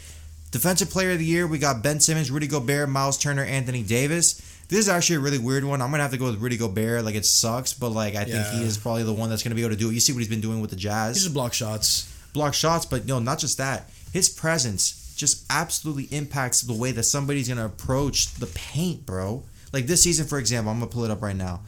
Defensive 0.51 0.91
Player 0.91 1.13
of 1.13 1.19
the 1.19 1.25
Year, 1.25 1.47
we 1.47 1.59
got 1.59 1.83
Ben 1.83 2.01
Simmons, 2.01 2.31
Rudy 2.31 2.49
Gobert, 2.49 2.89
Miles 2.89 3.17
Turner, 3.17 3.45
Anthony 3.45 3.83
Davis. 3.83 4.35
This 4.69 4.81
is 4.81 4.89
actually 4.89 5.17
a 5.17 5.21
really 5.21 5.39
weird 5.39 5.65
one. 5.65 5.81
I'm 5.81 5.91
gonna 5.91 6.03
have 6.03 6.13
to 6.13 6.19
go 6.19 6.27
with 6.27 6.41
Rudy 6.41 6.57
Gobert. 6.57 7.05
Like 7.05 7.15
it 7.15 7.27
sucks, 7.27 7.73
but 7.73 7.91
like 7.91 8.15
I 8.15 8.25
think 8.25 8.47
he 8.49 8.63
is 8.65 8.79
probably 8.79 9.03
the 9.03 9.13
one 9.13 9.29
that's 9.29 9.43
gonna 9.43 9.55
be 9.55 9.63
able 9.63 9.71
to 9.71 9.77
do 9.77 9.91
it. 9.91 9.95
You 9.95 10.01
see 10.01 10.13
what 10.13 10.19
he's 10.19 10.29
been 10.29 10.41
doing 10.41 10.61
with 10.61 10.71
the 10.71 10.77
Jazz 10.77 11.17
he 11.17 11.23
just 11.23 11.35
block 11.35 11.53
shots. 11.53 12.13
block 12.33 12.55
shots, 12.55 12.87
but 12.87 13.07
no, 13.07 13.19
not 13.19 13.39
just 13.39 13.59
that. 13.59 13.91
His 14.13 14.29
presence 14.29 15.15
just 15.17 15.45
absolutely 15.51 16.05
impacts 16.17 16.63
the 16.63 16.73
way 16.73 16.93
that 16.93 17.03
somebody's 17.03 17.49
gonna 17.49 17.67
approach 17.67 18.35
the 18.35 18.47
paint, 18.47 19.05
bro. 19.07 19.43
Like 19.73 19.87
this 19.87 20.03
season, 20.03 20.27
for 20.27 20.39
example, 20.39 20.73
I'm 20.73 20.79
gonna 20.79 20.91
pull 20.91 21.05
it 21.05 21.11
up 21.11 21.23
right 21.23 21.37
now. 21.37 21.61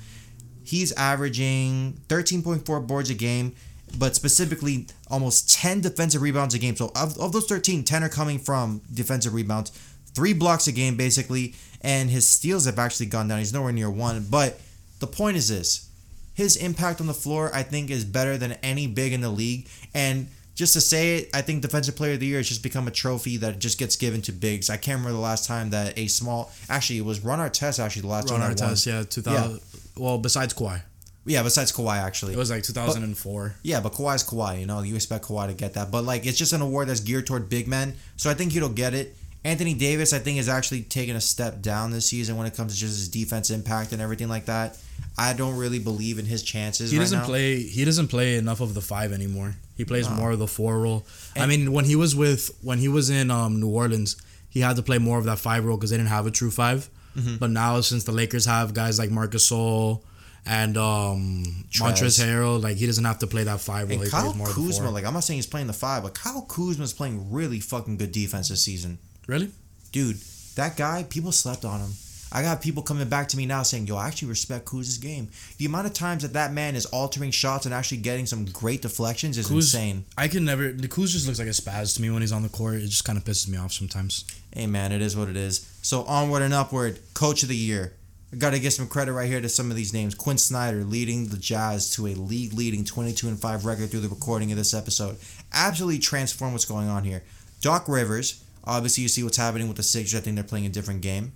He's 0.65 0.93
averaging 0.93 2.01
13.4 2.09 2.87
boards 2.87 3.11
a 3.11 3.15
game, 3.15 3.55
but 3.99 4.15
specifically 4.15 4.87
almost 5.09 5.53
10 5.53 5.81
defensive 5.81 6.23
rebounds 6.23 6.55
a 6.55 6.59
game. 6.59 6.77
So 6.77 6.93
of, 6.97 7.19
of 7.19 7.33
those 7.33 7.47
13, 7.47 7.85
10 7.85 8.05
are 8.05 8.09
coming 8.09 8.39
from 8.39 8.83
defensive 8.93 9.35
rebounds, 9.35 9.71
three 10.15 10.33
blocks 10.33 10.67
a 10.67 10.73
game 10.73 10.97
basically, 10.97 11.55
and 11.81 12.11
his 12.11 12.29
steals 12.29 12.67
have 12.67 12.79
actually 12.79 13.07
gone 13.07 13.29
down. 13.29 13.39
He's 13.39 13.53
nowhere 13.53 13.73
near 13.73 13.91
one. 13.91 14.27
But 14.31 14.61
the 15.01 15.07
point 15.07 15.37
is 15.37 15.49
this 15.49 15.89
his 16.35 16.57
impact 16.57 17.01
on 17.01 17.07
the 17.07 17.15
floor, 17.15 17.51
I 17.53 17.63
think, 17.63 17.91
is 17.91 18.05
better 18.05 18.39
than 18.39 18.53
any 18.63 18.87
big 18.87 19.13
in 19.13 19.21
the 19.21 19.29
league. 19.29 19.69
And 19.95 20.29
just 20.55 20.75
to 20.75 20.81
say 20.81 21.19
it, 21.19 21.31
I 21.35 21.43
think 21.43 21.63
Defensive 21.63 21.97
Player 21.97 22.15
of 22.15 22.21
the 22.21 22.27
Year 22.27 22.39
has 22.39 22.49
just 22.49 22.63
become 22.63 22.87
a 22.87 22.91
trophy 22.91 23.37
that 23.39 23.59
just 23.59 23.79
gets 23.79 23.97
given 23.97 24.23
to 24.23 24.33
bigs. 24.33 24.71
I 24.71 24.77
can't 24.77 24.99
remember 24.99 25.13
the 25.13 25.23
last 25.23 25.47
time 25.47 25.71
that 25.71 25.99
a 25.99 26.07
small, 26.07 26.53
actually, 26.69 26.99
it 26.99 27.05
was 27.05 27.21
Ron 27.21 27.39
Artest 27.39 27.83
actually 27.83 28.03
the 28.03 28.09
last 28.09 28.31
Ron 28.31 28.41
time 28.41 28.49
won. 28.51 28.57
Artest, 28.57 28.87
yeah, 28.87 29.03
2000. 29.03 29.61
Well, 29.97 30.19
besides 30.19 30.55
Kawhi, 30.55 30.83
Yeah, 31.25 31.43
besides 31.43 31.73
Kawhi 31.73 31.97
actually. 31.99 32.33
it 32.35 32.39
was 32.39 32.51
like 32.51 32.63
2004. 32.65 33.55
Yeah, 33.63 33.81
but 33.81 33.93
Kawhi's 33.93 34.25
Kawhi. 34.25 34.61
You 34.61 34.67
know, 34.67 34.83
you 34.83 34.95
expect 34.97 35.25
Kawhi 35.27 35.49
to 35.49 35.55
get 35.55 35.75
that, 35.75 35.91
but 35.91 36.05
like 36.05 36.27
it's 36.27 36.39
just 36.39 36.53
an 36.53 36.63
award 36.63 36.89
that's 36.89 37.01
geared 37.01 37.27
toward 37.27 37.49
big 37.49 37.69
men. 37.69 37.95
So 38.17 38.31
I 38.31 38.35
think 38.35 38.53
he'll 38.53 38.69
get 38.69 38.95
it. 38.95 39.17
Anthony 39.45 39.75
Davis, 39.75 40.13
I 40.13 40.21
think, 40.21 40.39
is 40.39 40.49
actually 40.49 40.83
taking 40.83 41.17
a 41.17 41.21
step 41.21 41.61
down 41.63 41.91
this 41.91 42.07
season 42.07 42.37
when 42.37 42.47
it 42.47 42.55
comes 42.55 42.75
to 42.75 42.79
just 42.79 42.93
his 42.97 43.09
defense 43.09 43.51
impact 43.51 43.91
and 43.93 44.01
everything 44.01 44.29
like 44.29 44.45
that. 44.47 44.79
I 45.19 45.33
don't 45.33 45.57
really 45.57 45.81
believe 45.81 46.21
in 46.21 46.27
his 46.27 46.45
chances. 46.45 46.93
He 46.93 46.99
doesn't 46.99 47.21
now. 47.21 47.25
play. 47.27 47.61
He 47.63 47.85
doesn't 47.85 48.07
play 48.09 48.37
enough 48.37 48.61
of 48.61 48.75
the 48.75 48.81
five 48.81 49.13
anymore. 49.13 49.57
He 49.77 49.85
plays 49.85 50.09
No. 50.09 50.15
more 50.15 50.31
of 50.31 50.39
the 50.39 50.47
four 50.47 50.79
role. 50.81 51.05
I 51.37 51.47
mean, 51.47 51.73
when 51.73 51.85
he 51.87 51.97
was 51.97 52.15
with 52.15 52.57
when 52.63 52.79
he 52.79 52.87
was 52.89 53.11
in 53.11 53.31
um, 53.33 53.59
New 53.59 53.69
Orleans, 53.69 54.17
he 54.49 54.61
had 54.61 54.77
to 54.77 54.83
play 54.83 54.99
more 54.99 55.19
of 55.19 55.25
that 55.25 55.39
five 55.41 55.65
role 55.65 55.77
because 55.77 55.91
they 55.91 55.97
didn't 55.97 56.11
have 56.11 56.27
a 56.27 56.31
true 56.31 56.51
5 56.51 56.89
Mm-hmm. 57.17 57.37
But 57.37 57.51
now, 57.51 57.79
since 57.83 58.05
the 58.05 58.13
Lakers 58.13 58.47
have 58.47 58.73
guys 58.73 58.99
like 58.99 59.11
Marc 59.11 59.33
Gasol 59.33 60.01
and 60.47 60.77
um, 60.77 61.45
Trez. 61.71 61.93
Montrezl 61.93 62.25
Harrell, 62.27 62.63
like 62.63 62.77
he 62.77 62.87
doesn't 62.87 63.05
have 63.05 63.19
to 63.21 63.27
play 63.27 63.45
that 63.45 63.61
five 63.61 63.89
role. 63.89 64.03
And 64.03 64.11
Kyle 64.11 64.33
Kuzma, 64.33 64.91
like 64.91 65.05
I'm 65.05 65.15
not 65.15 65.25
saying 65.25 65.39
he's 65.39 65.47
playing 65.47 65.69
the 65.69 65.73
five, 65.73 66.03
but 66.03 66.15
Kyle 66.15 66.43
Kuzma's 66.43 66.93
playing 66.93 67.31
really 67.33 67.61
fucking 67.61 67.97
good 67.97 68.13
defense 68.13 68.49
this 68.49 68.65
season. 68.65 68.99
really? 69.27 69.51
Dude, 69.93 70.17
that 70.57 70.77
guy, 70.79 71.05
people 71.09 71.33
slept 71.33 71.67
on 71.67 71.81
him. 71.81 71.91
I 72.35 72.41
got 72.41 72.63
people 72.63 72.83
coming 72.83 73.07
back 73.11 73.29
to 73.29 73.37
me 73.37 73.45
now 73.45 73.63
saying, 73.63 73.87
"Yo, 73.87 73.97
I 73.97 74.07
actually 74.07 74.29
respect 74.29 74.65
Kuz's 74.65 74.97
game." 74.97 75.29
The 75.59 75.67
amount 75.67 75.87
of 75.87 75.93
times 75.93 76.23
that 76.23 76.33
that 76.33 76.51
man 76.51 76.77
is 76.77 76.87
altering 76.87 77.31
shots 77.31 77.67
and 77.67 77.75
actually 77.75 77.99
getting 77.99 78.25
some 78.25 78.47
great 78.47 78.81
deflections 78.81 79.37
is 79.37 79.49
Kuz, 79.49 79.57
insane. 79.57 80.07
I 80.17 80.29
can 80.29 80.47
never. 80.47 80.73
The 80.73 80.89
Kuz 80.89 81.09
just 81.09 81.27
looks 81.27 81.39
like 81.39 81.49
a 81.49 81.51
spaz 81.51 81.95
to 81.97 82.03
me 82.03 82.09
when 82.09 82.23
he's 82.23 82.33
on 82.33 82.43
the 82.43 82.49
court. 82.49 82.77
It 82.77 82.87
just 82.87 83.05
kind 83.05 83.19
of 83.19 83.25
pisses 83.25 83.49
me 83.49 83.59
off 83.59 83.73
sometimes. 83.75 84.25
Hey 84.51 84.67
man, 84.67 84.93
it 84.93 85.03
is 85.03 85.15
what 85.15 85.29
it 85.29 85.37
is. 85.37 85.71
So 85.83 86.05
onward 86.05 86.41
and 86.41 86.55
upward, 86.55 87.01
coach 87.13 87.43
of 87.43 87.51
the 87.51 87.57
year. 87.57 87.93
I 88.33 88.37
gotta 88.37 88.59
give 88.59 88.73
some 88.73 88.89
credit 88.89 89.13
right 89.13 89.29
here 89.29 89.41
to 89.43 89.49
some 89.49 89.71
of 89.71 89.77
these 89.77 89.93
names. 89.93 90.15
Quin 90.15 90.39
Snyder 90.39 90.85
leading 90.85 91.27
the 91.27 91.37
Jazz 91.37 91.91
to 91.91 92.07
a 92.07 92.15
league 92.15 92.55
leading 92.55 92.83
22 92.83 93.29
and 93.29 93.39
5 93.39 93.65
record 93.67 93.91
through 93.91 94.01
the 94.01 94.09
recording 94.09 94.51
of 94.51 94.57
this 94.57 94.73
episode. 94.73 95.19
Absolutely 95.53 95.99
transform 95.99 96.53
what's 96.53 96.65
going 96.65 96.89
on 96.89 97.05
here. 97.05 97.23
Doc 97.61 97.89
Rivers, 97.89 98.43
obviously 98.65 99.03
you 99.03 99.09
see 99.09 99.23
what's 99.23 99.37
happening 99.37 99.69
with 99.69 99.77
the 99.77 99.83
Sixers. 99.83 100.19
I 100.19 100.23
think 100.23 100.37
they're 100.37 100.45
playing 100.45 100.65
a 100.65 100.71
different 100.71 101.03
game. 101.03 101.33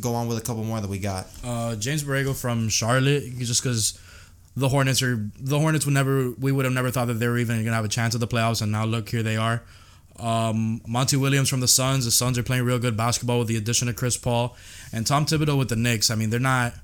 Go 0.00 0.14
on 0.14 0.26
with 0.26 0.38
a 0.38 0.40
couple 0.40 0.64
more 0.64 0.80
that 0.80 0.90
we 0.90 0.98
got. 0.98 1.26
Uh, 1.44 1.76
James 1.76 2.02
Borrego 2.02 2.34
from 2.34 2.68
Charlotte, 2.68 3.24
just 3.38 3.62
because 3.62 3.98
the 4.56 4.68
Hornets 4.68 5.02
are 5.02 5.24
the 5.38 5.58
Hornets 5.58 5.84
would 5.84 5.94
never 5.94 6.30
we 6.32 6.50
would 6.50 6.64
have 6.64 6.74
never 6.74 6.90
thought 6.90 7.06
that 7.06 7.14
they 7.14 7.28
were 7.28 7.38
even 7.38 7.62
gonna 7.64 7.76
have 7.76 7.84
a 7.84 7.88
chance 7.88 8.14
at 8.14 8.20
the 8.20 8.26
playoffs, 8.26 8.60
and 8.62 8.72
now 8.72 8.84
look 8.84 9.08
here 9.08 9.22
they 9.22 9.36
are. 9.36 9.62
Um, 10.20 10.80
Monty 10.86 11.16
Williams 11.16 11.48
from 11.48 11.60
the 11.60 11.68
Suns. 11.68 12.04
The 12.04 12.10
Suns 12.10 12.36
are 12.38 12.42
playing 12.42 12.64
real 12.64 12.78
good 12.78 12.96
basketball 12.96 13.38
with 13.38 13.48
the 13.48 13.56
addition 13.56 13.88
of 13.88 13.96
Chris 13.96 14.16
Paul 14.16 14.56
and 14.92 15.06
Tom 15.06 15.26
Thibodeau 15.26 15.56
with 15.58 15.68
the 15.68 15.76
Knicks. 15.76 16.10
I 16.10 16.14
mean, 16.14 16.30
they're 16.30 16.40
not. 16.40 16.74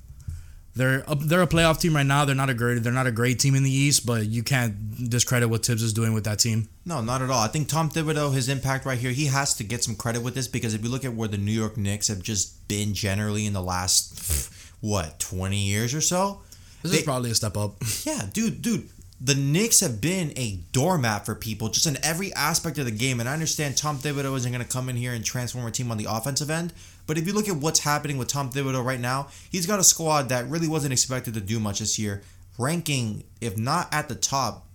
They're 0.74 1.04
a, 1.08 1.14
they're 1.14 1.40
a 1.40 1.46
playoff 1.46 1.80
team 1.80 1.96
right 1.96 2.04
now. 2.04 2.26
They're 2.26 2.34
not 2.34 2.50
a 2.50 2.54
great 2.54 2.82
they're 2.82 2.92
not 2.92 3.06
a 3.06 3.10
great 3.12 3.38
team 3.40 3.54
in 3.54 3.62
the 3.62 3.70
East, 3.70 4.04
but 4.04 4.26
you 4.26 4.42
can't 4.42 5.08
discredit 5.08 5.48
what 5.48 5.64
Thibs 5.64 5.82
is 5.82 5.94
doing 5.94 6.12
with 6.12 6.24
that 6.24 6.38
team. 6.38 6.68
No, 6.84 7.00
not 7.00 7.22
at 7.22 7.30
all. 7.30 7.42
I 7.42 7.48
think 7.48 7.68
Tom 7.68 7.88
Thibodeau, 7.88 8.34
his 8.34 8.50
impact 8.50 8.84
right 8.84 8.98
here, 8.98 9.10
he 9.12 9.24
has 9.26 9.54
to 9.54 9.64
get 9.64 9.82
some 9.82 9.94
credit 9.94 10.22
with 10.22 10.34
this 10.34 10.46
because 10.48 10.74
if 10.74 10.82
you 10.84 10.90
look 10.90 11.04
at 11.06 11.14
where 11.14 11.28
the 11.28 11.38
New 11.38 11.50
York 11.52 11.78
Knicks 11.78 12.08
have 12.08 12.20
just 12.22 12.68
been 12.68 12.92
generally 12.92 13.46
in 13.46 13.54
the 13.54 13.62
last, 13.62 14.52
what, 14.82 15.18
20 15.18 15.56
years 15.56 15.94
or 15.94 16.02
so, 16.02 16.42
This 16.82 16.92
They- 16.92 16.98
is 16.98 17.04
probably 17.04 17.30
a 17.30 17.34
step 17.34 17.56
up. 17.56 17.76
Yeah, 18.04 18.26
dude, 18.34 18.60
dude. 18.60 18.86
The 19.18 19.34
Knicks 19.34 19.80
have 19.80 20.00
been 20.00 20.32
a 20.36 20.60
doormat 20.72 21.24
for 21.24 21.34
people 21.34 21.70
just 21.70 21.86
in 21.86 21.96
every 22.04 22.34
aspect 22.34 22.76
of 22.76 22.84
the 22.84 22.90
game. 22.90 23.18
And 23.18 23.28
I 23.28 23.32
understand 23.32 23.76
Tom 23.76 23.98
Thibodeau 23.98 24.36
isn't 24.36 24.52
going 24.52 24.62
to 24.62 24.70
come 24.70 24.90
in 24.90 24.96
here 24.96 25.14
and 25.14 25.24
transform 25.24 25.66
a 25.66 25.70
team 25.70 25.90
on 25.90 25.96
the 25.96 26.06
offensive 26.08 26.50
end. 26.50 26.74
But 27.06 27.16
if 27.16 27.26
you 27.26 27.32
look 27.32 27.48
at 27.48 27.56
what's 27.56 27.80
happening 27.80 28.18
with 28.18 28.28
Tom 28.28 28.50
Thibodeau 28.50 28.84
right 28.84 29.00
now, 29.00 29.28
he's 29.50 29.66
got 29.66 29.78
a 29.78 29.84
squad 29.84 30.28
that 30.28 30.46
really 30.48 30.68
wasn't 30.68 30.92
expected 30.92 31.32
to 31.34 31.40
do 31.40 31.58
much 31.58 31.78
this 31.78 31.98
year. 31.98 32.22
Ranking, 32.58 33.24
if 33.40 33.56
not 33.56 33.88
at 33.92 34.08
the 34.08 34.14
top, 34.14 34.65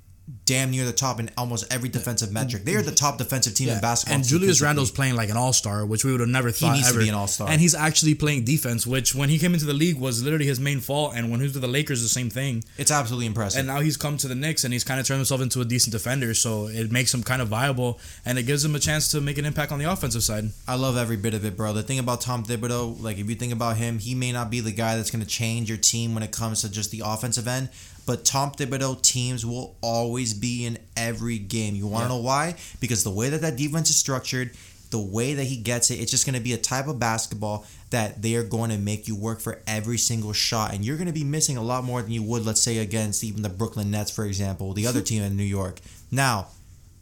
damn 0.45 0.71
near 0.71 0.85
the 0.85 0.93
top 0.93 1.19
in 1.19 1.29
almost 1.37 1.71
every 1.71 1.89
defensive 1.89 2.31
metric. 2.31 2.63
They 2.63 2.75
are 2.75 2.81
the 2.81 2.91
top 2.91 3.17
defensive 3.17 3.53
team 3.53 3.69
in 3.69 3.79
basketball. 3.79 4.15
And 4.15 4.23
Julius. 4.23 4.61
Randle's 4.61 4.91
playing 4.91 5.15
like 5.15 5.29
an 5.29 5.37
all 5.37 5.53
star, 5.53 5.85
which 5.85 6.05
we 6.05 6.11
would 6.11 6.19
have 6.19 6.29
never 6.29 6.51
thought 6.51 6.73
He 6.75 6.81
needs 6.81 6.91
to 6.91 6.99
be 6.99 7.09
an 7.09 7.15
all-star. 7.15 7.49
And 7.49 7.59
he's 7.59 7.75
actually 7.75 8.15
playing 8.15 8.45
defense, 8.45 8.85
which 8.85 9.15
when 9.15 9.29
he 9.29 9.39
came 9.39 9.53
into 9.53 9.65
the 9.65 9.73
league 9.73 9.99
was 9.99 10.23
literally 10.23 10.45
his 10.45 10.59
main 10.59 10.79
fault. 10.79 11.13
And 11.15 11.31
when 11.31 11.39
he 11.39 11.45
was 11.45 11.53
with 11.53 11.61
the 11.61 11.67
Lakers, 11.67 12.01
the 12.01 12.07
same 12.07 12.29
thing. 12.29 12.63
It's 12.77 12.91
absolutely 12.91 13.25
impressive. 13.25 13.59
And 13.59 13.67
now 13.67 13.79
he's 13.79 13.97
come 13.97 14.17
to 14.17 14.27
the 14.27 14.35
Knicks 14.35 14.63
and 14.63 14.73
he's 14.73 14.83
kind 14.83 14.99
of 14.99 15.07
turned 15.07 15.19
himself 15.19 15.41
into 15.41 15.61
a 15.61 15.65
decent 15.65 15.91
defender. 15.91 16.33
So 16.33 16.67
it 16.67 16.91
makes 16.91 17.13
him 17.13 17.23
kind 17.23 17.41
of 17.41 17.47
viable 17.47 17.99
and 18.25 18.37
it 18.37 18.43
gives 18.43 18.63
him 18.63 18.75
a 18.75 18.79
chance 18.79 19.11
to 19.11 19.21
make 19.21 19.37
an 19.37 19.45
impact 19.45 19.71
on 19.71 19.79
the 19.79 19.91
offensive 19.91 20.23
side. 20.23 20.45
I 20.67 20.75
love 20.75 20.97
every 20.97 21.17
bit 21.17 21.33
of 21.33 21.45
it, 21.45 21.57
bro. 21.57 21.73
The 21.73 21.83
thing 21.83 21.99
about 21.99 22.21
Tom 22.21 22.43
Thibodeau, 22.43 23.01
like 23.01 23.17
if 23.17 23.29
you 23.29 23.35
think 23.35 23.53
about 23.53 23.77
him, 23.77 23.99
he 23.99 24.15
may 24.15 24.31
not 24.31 24.49
be 24.49 24.59
the 24.59 24.71
guy 24.71 24.95
that's 24.95 25.11
going 25.11 25.23
to 25.23 25.27
change 25.29 25.69
your 25.69 25.77
team 25.77 26.13
when 26.13 26.23
it 26.23 26.31
comes 26.31 26.61
to 26.61 26.69
just 26.69 26.91
the 26.91 27.01
offensive 27.05 27.47
end, 27.47 27.69
but 28.05 28.25
Tom 28.25 28.51
Thibodeau 28.51 29.01
teams 29.01 29.45
will 29.45 29.75
always 29.81 30.33
be 30.33 30.65
in 30.65 30.77
every 30.97 31.37
game. 31.37 31.75
You 31.75 31.87
want 31.87 32.03
to 32.03 32.05
Yeah. 32.05 32.17
know 32.17 32.21
why? 32.23 32.55
Because 32.79 33.03
the 33.03 33.11
way 33.11 33.29
that 33.29 33.41
that 33.41 33.55
defense 33.55 33.89
is 33.89 33.95
structured, 33.95 34.51
the 34.89 34.99
way 34.99 35.33
that 35.35 35.45
he 35.45 35.55
gets 35.55 35.89
it, 35.89 35.95
it's 35.99 36.11
just 36.11 36.25
going 36.25 36.33
to 36.35 36.41
be 36.41 36.53
a 36.53 36.57
type 36.57 36.87
of 36.87 36.99
basketball 36.99 37.65
that 37.91 38.21
they 38.21 38.35
are 38.35 38.43
going 38.43 38.69
to 38.71 38.77
make 38.77 39.07
you 39.07 39.15
work 39.15 39.39
for 39.39 39.61
every 39.67 39.97
single 39.97 40.33
shot, 40.33 40.73
and 40.73 40.83
you're 40.85 40.97
going 40.97 41.07
to 41.07 41.13
be 41.13 41.23
missing 41.23 41.57
a 41.57 41.61
lot 41.63 41.83
more 41.83 42.01
than 42.01 42.11
you 42.11 42.23
would, 42.23 42.45
let's 42.45 42.61
say, 42.61 42.77
against 42.77 43.23
even 43.23 43.41
the 43.41 43.49
Brooklyn 43.49 43.91
Nets, 43.91 44.11
for 44.11 44.25
example, 44.25 44.73
the 44.73 44.87
other 44.87 45.01
team 45.09 45.23
in 45.23 45.35
New 45.37 45.43
York. 45.43 45.79
Now, 46.09 46.47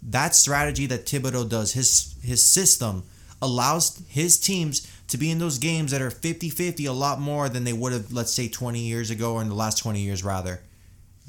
that 0.03 0.35
strategy 0.35 0.85
that 0.87 1.05
Thibodeau 1.05 1.47
does, 1.49 1.73
his 1.73 2.13
his 2.21 2.43
system 2.43 3.03
allows 3.41 4.01
his 4.07 4.37
teams 4.37 4.85
to 5.07 5.17
be 5.17 5.31
in 5.31 5.39
those 5.39 5.57
games 5.57 5.91
that 5.91 6.01
are 6.01 6.11
50-50 6.11 6.87
a 6.87 6.91
lot 6.91 7.19
more 7.19 7.49
than 7.49 7.63
they 7.63 7.73
would 7.73 7.93
have 7.93 8.11
let's 8.13 8.31
say 8.33 8.47
20 8.47 8.79
years 8.79 9.09
ago 9.09 9.33
or 9.33 9.41
in 9.41 9.49
the 9.49 9.55
last 9.55 9.77
20 9.79 9.99
years 9.99 10.23
rather. 10.23 10.61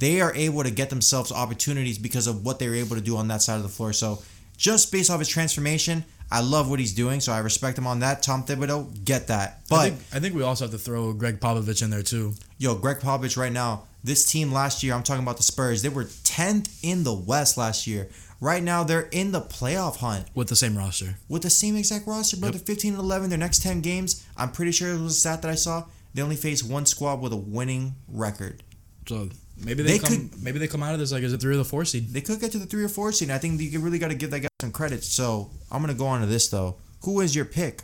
They 0.00 0.22
are 0.22 0.34
able 0.34 0.62
to 0.62 0.70
get 0.70 0.88
themselves 0.88 1.30
opportunities 1.30 1.98
because 1.98 2.26
of 2.26 2.42
what 2.42 2.58
they 2.58 2.68
were 2.68 2.74
able 2.74 2.96
to 2.96 3.02
do 3.02 3.18
on 3.18 3.28
that 3.28 3.42
side 3.42 3.56
of 3.56 3.62
the 3.62 3.68
floor. 3.68 3.92
So, 3.92 4.22
just 4.56 4.90
based 4.90 5.10
off 5.10 5.18
his 5.18 5.28
transformation, 5.28 6.04
I 6.30 6.40
love 6.40 6.70
what 6.70 6.78
he's 6.78 6.94
doing, 6.94 7.20
so 7.20 7.32
I 7.32 7.38
respect 7.40 7.76
him 7.76 7.86
on 7.86 8.00
that. 8.00 8.22
Tom 8.22 8.44
Thibodeau, 8.44 9.04
get 9.04 9.26
that. 9.28 9.60
But 9.68 9.76
I 9.76 9.90
think, 9.90 10.00
I 10.14 10.18
think 10.20 10.34
we 10.34 10.42
also 10.42 10.64
have 10.64 10.72
to 10.72 10.78
throw 10.78 11.12
Gregg 11.12 11.38
Popovich 11.38 11.82
in 11.82 11.90
there 11.90 12.02
too. 12.02 12.32
Yo, 12.56 12.76
Gregg 12.76 12.98
Popovich 12.98 13.36
right 13.36 13.52
now, 13.52 13.84
this 14.02 14.24
team 14.24 14.50
last 14.50 14.82
year, 14.82 14.94
I'm 14.94 15.02
talking 15.02 15.22
about 15.22 15.36
the 15.36 15.42
Spurs, 15.42 15.82
they 15.82 15.90
were 15.90 16.04
10th 16.04 16.78
in 16.82 17.04
the 17.04 17.12
West 17.14 17.58
last 17.58 17.86
year. 17.86 18.08
Right 18.40 18.62
now, 18.62 18.84
they're 18.84 19.08
in 19.10 19.32
the 19.32 19.42
playoff 19.42 19.96
hunt 19.96 20.28
with 20.34 20.48
the 20.48 20.56
same 20.56 20.78
roster. 20.78 21.16
with 21.28 21.42
the 21.42 21.50
same 21.50 21.76
exact 21.76 22.06
roster, 22.06 22.38
bro. 22.38 22.46
Yep. 22.48 22.54
They're 22.54 22.74
15 22.74 22.94
and 22.94 23.02
11. 23.02 23.28
Their 23.28 23.38
next 23.38 23.62
10 23.62 23.82
games, 23.82 24.24
I'm 24.34 24.50
pretty 24.50 24.72
sure 24.72 24.88
it 24.88 24.98
was 24.98 25.16
a 25.16 25.20
stat 25.20 25.42
that 25.42 25.50
I 25.50 25.56
saw. 25.56 25.84
They 26.14 26.22
only 26.22 26.36
face 26.36 26.62
one 26.62 26.86
squad 26.86 27.20
with 27.20 27.34
a 27.34 27.36
winning 27.36 27.96
record. 28.08 28.62
So 29.06 29.28
maybe 29.64 29.82
they, 29.82 29.98
They 29.98 29.98
come 29.98 30.30
maybe 30.42 30.58
they 30.58 30.66
come 30.68 30.82
out 30.82 30.94
of 30.94 31.00
this 31.00 31.12
like 31.12 31.22
as 31.22 31.32
a 31.32 31.38
three 31.38 31.54
or 31.54 31.58
the 31.58 31.64
four 31.64 31.84
seed. 31.84 32.08
They 32.12 32.20
could 32.20 32.40
get 32.40 32.52
to 32.52 32.58
the 32.58 32.66
three 32.66 32.84
or 32.84 32.88
four 32.88 33.12
seed. 33.12 33.30
I 33.30 33.38
think 33.38 33.60
you 33.60 33.80
really 33.80 33.98
got 33.98 34.08
to 34.08 34.14
give 34.14 34.30
that 34.30 34.40
guy 34.40 34.48
some 34.60 34.72
credit. 34.72 35.04
So 35.04 35.50
I'm 35.70 35.80
gonna 35.80 35.94
go 35.94 36.06
on 36.06 36.20
to 36.20 36.26
this 36.26 36.48
though. 36.48 36.76
Who 37.04 37.20
is 37.20 37.34
your 37.34 37.44
pick 37.44 37.82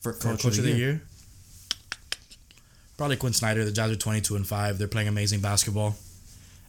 for 0.00 0.12
For 0.12 0.36
coach, 0.36 0.44
of 0.44 0.62
the, 0.62 0.72
year? 0.72 1.02
Probably 2.96 3.16
Quin 3.16 3.32
Snyder. 3.32 3.64
The 3.64 3.72
Jazz 3.72 3.90
are 3.90 3.96
twenty 3.96 4.20
two 4.20 4.36
and 4.36 4.46
five. 4.46 4.78
They're 4.78 4.88
playing 4.88 5.08
amazing 5.08 5.40
basketball. 5.40 5.96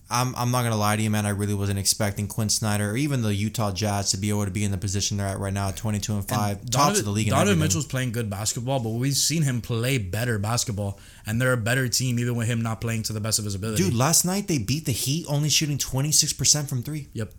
I'm, 0.10 0.36
I'm 0.36 0.52
not 0.52 0.62
gonna 0.63 0.78
lie 0.78 0.96
to 0.96 1.02
you, 1.02 1.10
man. 1.10 1.26
I 1.26 1.30
really 1.30 1.56
wasn't 1.56 1.80
expecting 1.80 2.28
Quin 2.28 2.50
Snyder 2.50 2.91
or 2.91 2.98
even 2.98 3.24
the 3.24 3.34
Utah 3.34 3.72
Jazz 3.72 4.12
to 4.12 4.18
be 4.18 4.30
able 4.30 4.46
to 4.46 4.52
be 4.52 4.63
in 4.63 4.70
the 4.72 4.78
position 4.78 5.18
they're 5.18 5.26
at 5.26 5.39
right 5.39 5.52
now, 5.54 5.72
22 5.72 6.13
and 6.13 6.28
five, 6.28 6.58
tops 6.60 6.70
Donovan, 6.70 7.00
of 7.00 7.06
the 7.06 7.12
league. 7.12 7.28
and 7.28 7.36
Donovan. 7.36 7.60
Mitchell's 7.60 7.88
playing 7.88 8.12
good 8.12 8.30
basketball, 8.30 8.80
but 8.80 8.89
we've 8.89 9.15
seen 9.15 9.41
him 9.41 9.62
play 9.62 9.98
better 9.98 10.38
basketball, 10.38 11.00
and 11.26 11.41
they're 11.41 11.54
a 11.54 11.58
better 11.58 11.88
team 11.88 12.20
even 12.20 12.36
with 12.36 12.48
him 12.48 12.62
not 12.62 12.82
playing 12.82 13.02
to 13.04 13.13
the 13.13 13.20
best 13.20 13.39
of 13.39 13.46
his 13.46 13.56
ability. 13.56 13.82
Dude, 13.84 13.96
last 13.96 14.26
night 14.26 14.48
they 14.48 14.60
beat 14.60 14.86
the 14.86 14.91
Heat, 14.91 15.26
only 15.28 15.50
shooting 15.50 15.78
26% 15.80 16.70
from 16.70 16.84
three. 16.84 17.08
Yep. 17.13 17.32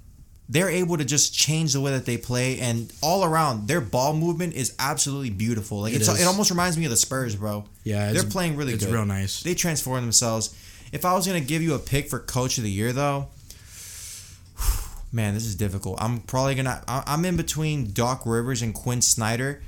They're 0.48 0.70
able 0.70 0.96
to 0.96 1.04
just 1.04 1.34
change 1.34 1.72
the 1.72 1.80
way 1.80 1.90
that 1.92 2.06
they 2.06 2.16
play, 2.16 2.58
and 2.60 2.92
all 3.02 3.24
around 3.24 3.66
their 3.66 3.80
ball 3.80 4.12
movement 4.12 4.54
is 4.54 4.74
absolutely 4.78 5.30
beautiful. 5.30 5.80
Like 5.80 5.92
It 5.92 5.96
it's, 5.96 6.08
is. 6.08 6.20
it 6.20 6.26
almost 6.26 6.50
reminds 6.50 6.76
me 6.78 6.84
of 6.84 6.90
the 6.90 6.96
Spurs, 6.96 7.34
bro. 7.34 7.64
Yeah, 7.84 8.06
they're 8.06 8.16
it's- 8.22 8.32
playing 8.32 8.56
really 8.56 8.72
it's 8.74 8.84
good. 8.84 8.92
real 8.94 9.04
nice. 9.04 9.42
They 9.42 9.54
transform 9.54 10.02
themselves. 10.02 10.54
If 10.92 11.04
I 11.04 11.14
was 11.14 11.26
gonna 11.26 11.40
give 11.40 11.62
you 11.62 11.74
a 11.74 11.78
pick 11.78 12.08
for 12.08 12.18
coach 12.18 12.58
of 12.58 12.64
the 12.64 12.70
year, 12.70 12.92
though, 12.92 13.28
man, 15.12 15.34
this 15.34 15.44
is 15.44 15.54
difficult. 15.54 16.00
I'm 16.00 16.20
probably 16.20 16.54
gonna. 16.54 16.82
I'm 16.86 17.24
in 17.24 17.36
between 17.36 17.92
Doc 17.92 18.22
Rivers 18.24 18.62
and 18.62 18.74
Quin 18.74 19.02
Snyder. 19.02 19.62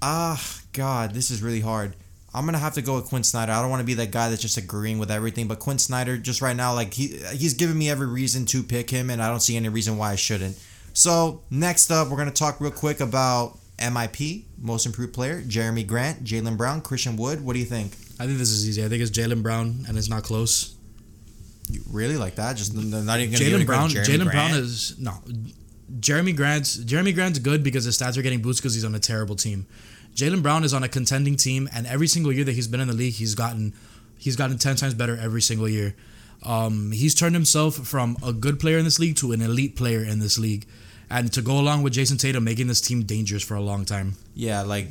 Ah, 0.00 0.42
God, 0.72 1.14
this 1.14 1.30
is 1.30 1.42
really 1.42 1.60
hard. 1.60 1.94
I'm 2.34 2.44
gonna 2.46 2.58
have 2.58 2.74
to 2.74 2.82
go 2.82 2.96
with 2.96 3.06
Quin 3.06 3.24
Snyder. 3.24 3.52
I 3.52 3.60
don't 3.60 3.70
want 3.70 3.80
to 3.80 3.86
be 3.86 3.94
that 3.94 4.10
guy 4.10 4.30
that's 4.30 4.40
just 4.40 4.56
agreeing 4.56 4.98
with 4.98 5.10
everything, 5.10 5.48
but 5.48 5.58
Quin 5.58 5.78
Snyder, 5.78 6.16
just 6.16 6.40
right 6.40 6.56
now, 6.56 6.74
like 6.74 6.94
he 6.94 7.18
he's 7.32 7.54
giving 7.54 7.78
me 7.78 7.90
every 7.90 8.06
reason 8.06 8.46
to 8.46 8.62
pick 8.62 8.90
him, 8.90 9.10
and 9.10 9.22
I 9.22 9.28
don't 9.28 9.40
see 9.40 9.56
any 9.56 9.68
reason 9.68 9.98
why 9.98 10.12
I 10.12 10.16
shouldn't. 10.16 10.58
So 10.94 11.42
next 11.50 11.90
up, 11.90 12.08
we're 12.08 12.16
gonna 12.16 12.30
talk 12.30 12.60
real 12.60 12.70
quick 12.70 13.00
about 13.00 13.58
MIP, 13.82 14.44
Most 14.60 14.86
Improved 14.86 15.12
Player, 15.12 15.42
Jerami 15.42 15.86
Grant, 15.86 16.24
Jaylen 16.24 16.56
Brown, 16.56 16.80
Christian 16.80 17.16
Wood. 17.16 17.44
What 17.44 17.54
do 17.54 17.58
you 17.58 17.64
think? 17.64 17.92
I 18.18 18.26
think 18.26 18.38
this 18.38 18.50
is 18.50 18.68
easy. 18.68 18.84
I 18.84 18.88
think 18.88 19.02
it's 19.02 19.10
Jaylen 19.10 19.42
Brown, 19.42 19.84
and 19.88 19.98
it's 19.98 20.08
not 20.08 20.22
close. 20.22 20.74
You 21.68 21.82
really 21.90 22.16
like 22.16 22.36
that? 22.36 22.56
Just 22.56 22.74
not 22.74 23.20
even 23.20 23.38
Jaylen 23.38 23.66
Brown. 23.66 23.90
credit 23.90 24.04
to 24.04 24.12
Jeremy 24.12 24.30
Jaylen 24.30 24.32
Brown 24.32 24.50
is 24.52 24.98
no. 24.98 25.12
Jerami 26.00 26.34
Grant's 26.34 26.76
Jerami 26.78 27.14
Grant's 27.14 27.38
good 27.38 27.62
because 27.62 27.84
his 27.84 27.98
stats 27.98 28.16
are 28.16 28.22
getting 28.22 28.40
boosted 28.40 28.62
because 28.62 28.74
he's 28.74 28.84
on 28.84 28.94
a 28.94 28.98
terrible 28.98 29.36
team. 29.36 29.66
Jaylen 30.14 30.42
Brown 30.42 30.64
is 30.64 30.74
on 30.74 30.82
a 30.82 30.88
contending 30.88 31.36
team, 31.36 31.68
and 31.74 31.86
every 31.86 32.06
single 32.06 32.32
year 32.32 32.44
that 32.44 32.52
he's 32.52 32.68
been 32.68 32.80
in 32.80 32.88
the 32.88 32.94
league, 32.94 33.14
he's 33.14 33.34
gotten 33.34 33.72
he's 34.18 34.36
gotten 34.36 34.58
ten 34.58 34.76
times 34.76 34.94
better 34.94 35.16
every 35.16 35.42
single 35.42 35.68
year. 35.68 35.94
Um, 36.44 36.90
he's 36.90 37.14
turned 37.14 37.34
himself 37.34 37.76
from 37.76 38.16
a 38.24 38.32
good 38.32 38.58
player 38.58 38.78
in 38.78 38.84
this 38.84 38.98
league 38.98 39.16
to 39.16 39.32
an 39.32 39.40
elite 39.40 39.76
player 39.76 40.04
in 40.04 40.18
this 40.18 40.38
league, 40.38 40.66
and 41.10 41.32
to 41.32 41.42
go 41.42 41.58
along 41.58 41.82
with 41.82 41.94
Jayson 41.94 42.18
Tatum, 42.18 42.44
making 42.44 42.66
this 42.66 42.80
team 42.80 43.02
dangerous 43.02 43.42
for 43.42 43.54
a 43.54 43.60
long 43.60 43.84
time. 43.84 44.14
Yeah, 44.34 44.62
like 44.62 44.88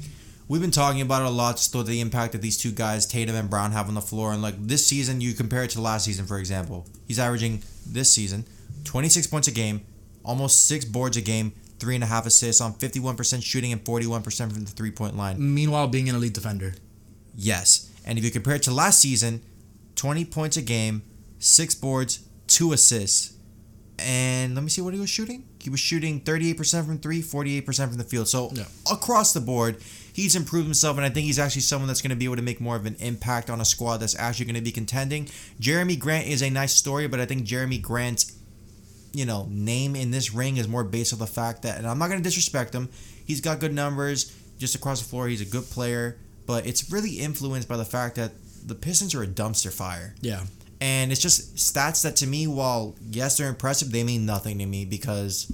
we've 0.47 0.61
been 0.61 0.71
talking 0.71 1.01
about 1.01 1.21
it 1.21 1.27
a 1.27 1.31
lot. 1.31 1.57
Just 1.57 1.73
the 1.73 2.01
impact 2.01 2.33
that 2.33 2.41
these 2.41 2.57
two 2.57 2.71
guys, 2.71 3.05
Tatum 3.05 3.35
and 3.35 3.49
Brown, 3.49 3.71
have 3.71 3.87
on 3.87 3.95
the 3.95 4.01
floor. 4.01 4.33
And 4.33 4.41
like 4.41 4.55
this 4.67 4.85
season, 4.85 5.21
you 5.21 5.33
compare 5.33 5.63
it 5.63 5.71
to 5.71 5.81
last 5.81 6.05
season, 6.05 6.25
for 6.25 6.37
example. 6.37 6.85
He's 7.07 7.19
averaging 7.19 7.63
this 7.87 8.13
season 8.13 8.45
26 8.83 9.27
points 9.27 9.47
a 9.47 9.51
game, 9.51 9.81
almost 10.23 10.67
six 10.67 10.85
boards 10.85 11.17
a 11.17 11.21
game, 11.21 11.53
three 11.79 11.95
and 11.95 12.03
a 12.03 12.07
half 12.07 12.25
assists 12.25 12.61
on 12.61 12.73
51% 12.73 13.43
shooting 13.43 13.71
and 13.71 13.83
41% 13.83 14.51
from 14.51 14.63
the 14.63 14.71
three 14.71 14.91
point 14.91 15.15
line. 15.17 15.35
Meanwhile, 15.39 15.87
being 15.87 16.09
an 16.09 16.15
elite 16.15 16.33
defender. 16.33 16.73
Yes. 17.35 17.91
And 18.05 18.17
if 18.17 18.23
you 18.23 18.31
compare 18.31 18.55
it 18.55 18.63
to 18.63 18.71
last 18.71 18.99
season, 18.99 19.41
20 19.95 20.25
points 20.25 20.57
a 20.57 20.61
game, 20.61 21.03
six 21.39 21.75
boards, 21.75 22.27
two 22.47 22.73
assists. 22.73 23.33
And 23.99 24.55
let 24.55 24.63
me 24.63 24.69
see 24.69 24.81
what 24.81 24.93
he 24.93 24.99
was 24.99 25.09
shooting. 25.09 25.45
He 25.61 25.69
was 25.69 25.79
shooting 25.79 26.21
38% 26.21 26.85
from 26.85 26.97
three, 26.99 27.21
48% 27.21 27.89
from 27.89 27.97
the 27.97 28.03
field. 28.03 28.27
So 28.27 28.51
Yeah. 28.53 28.65
across 28.91 29.33
the 29.33 29.41
board, 29.41 29.77
he's 30.11 30.35
improved 30.35 30.65
himself, 30.65 30.97
and 30.97 31.05
I 31.05 31.09
think 31.09 31.25
he's 31.25 31.39
actually 31.39 31.61
someone 31.61 31.87
that's 31.87 32.01
going 32.01 32.09
to 32.11 32.15
be 32.15 32.25
able 32.25 32.35
to 32.37 32.41
make 32.41 32.59
more 32.59 32.75
of 32.75 32.85
an 32.85 32.95
impact 32.99 33.49
on 33.49 33.61
a 33.61 33.65
squad 33.65 33.97
that's 33.97 34.15
actually 34.17 34.45
going 34.45 34.55
to 34.55 34.61
be 34.61 34.71
contending. 34.71 35.27
Jerami 35.59 35.97
Grant 35.97 36.27
is 36.27 36.41
a 36.41 36.49
nice 36.49 36.73
story, 36.73 37.07
but 37.07 37.19
I 37.19 37.25
think 37.25 37.45
Jerami 37.47 37.81
Grant's 37.81 38.33
you 39.13 39.25
know, 39.25 39.45
name 39.49 39.93
in 39.95 40.09
this 40.11 40.33
ring 40.33 40.55
is 40.55 40.67
more 40.69 40.85
based 40.85 41.11
on 41.11 41.19
the 41.19 41.27
fact 41.27 41.63
that, 41.63 41.77
and 41.77 41.85
I'm 41.85 41.99
not 41.99 42.07
going 42.07 42.19
to 42.19 42.23
disrespect 42.23 42.73
him. 42.73 42.87
He's 43.25 43.41
got 43.41 43.59
good 43.59 43.73
numbers 43.73 44.31
just 44.57 44.73
across 44.73 45.01
the 45.01 45.09
floor. 45.09 45.27
He's 45.27 45.41
a 45.41 45.45
good 45.45 45.65
player, 45.69 46.17
but 46.47 46.65
it's 46.65 46.89
really 46.91 47.19
influenced 47.19 47.67
by 47.67 47.75
the 47.75 47.83
fact 47.83 48.15
that 48.15 48.31
the 48.65 48.73
Pistons 48.75 49.13
are 49.13 49.21
a 49.21 49.27
dumpster 49.27 49.71
fire. 49.71 50.15
Yeah. 50.21 50.43
And 50.81 51.11
it's 51.11 51.21
just 51.21 51.55
stats 51.55 52.01
that 52.03 52.15
to 52.17 52.27
me, 52.27 52.47
while 52.47 52.95
yes, 53.09 53.37
they're 53.37 53.47
impressive, 53.47 53.91
they 53.91 54.03
mean 54.03 54.25
nothing 54.25 54.57
to 54.57 54.65
me 54.65 54.83
because 54.83 55.51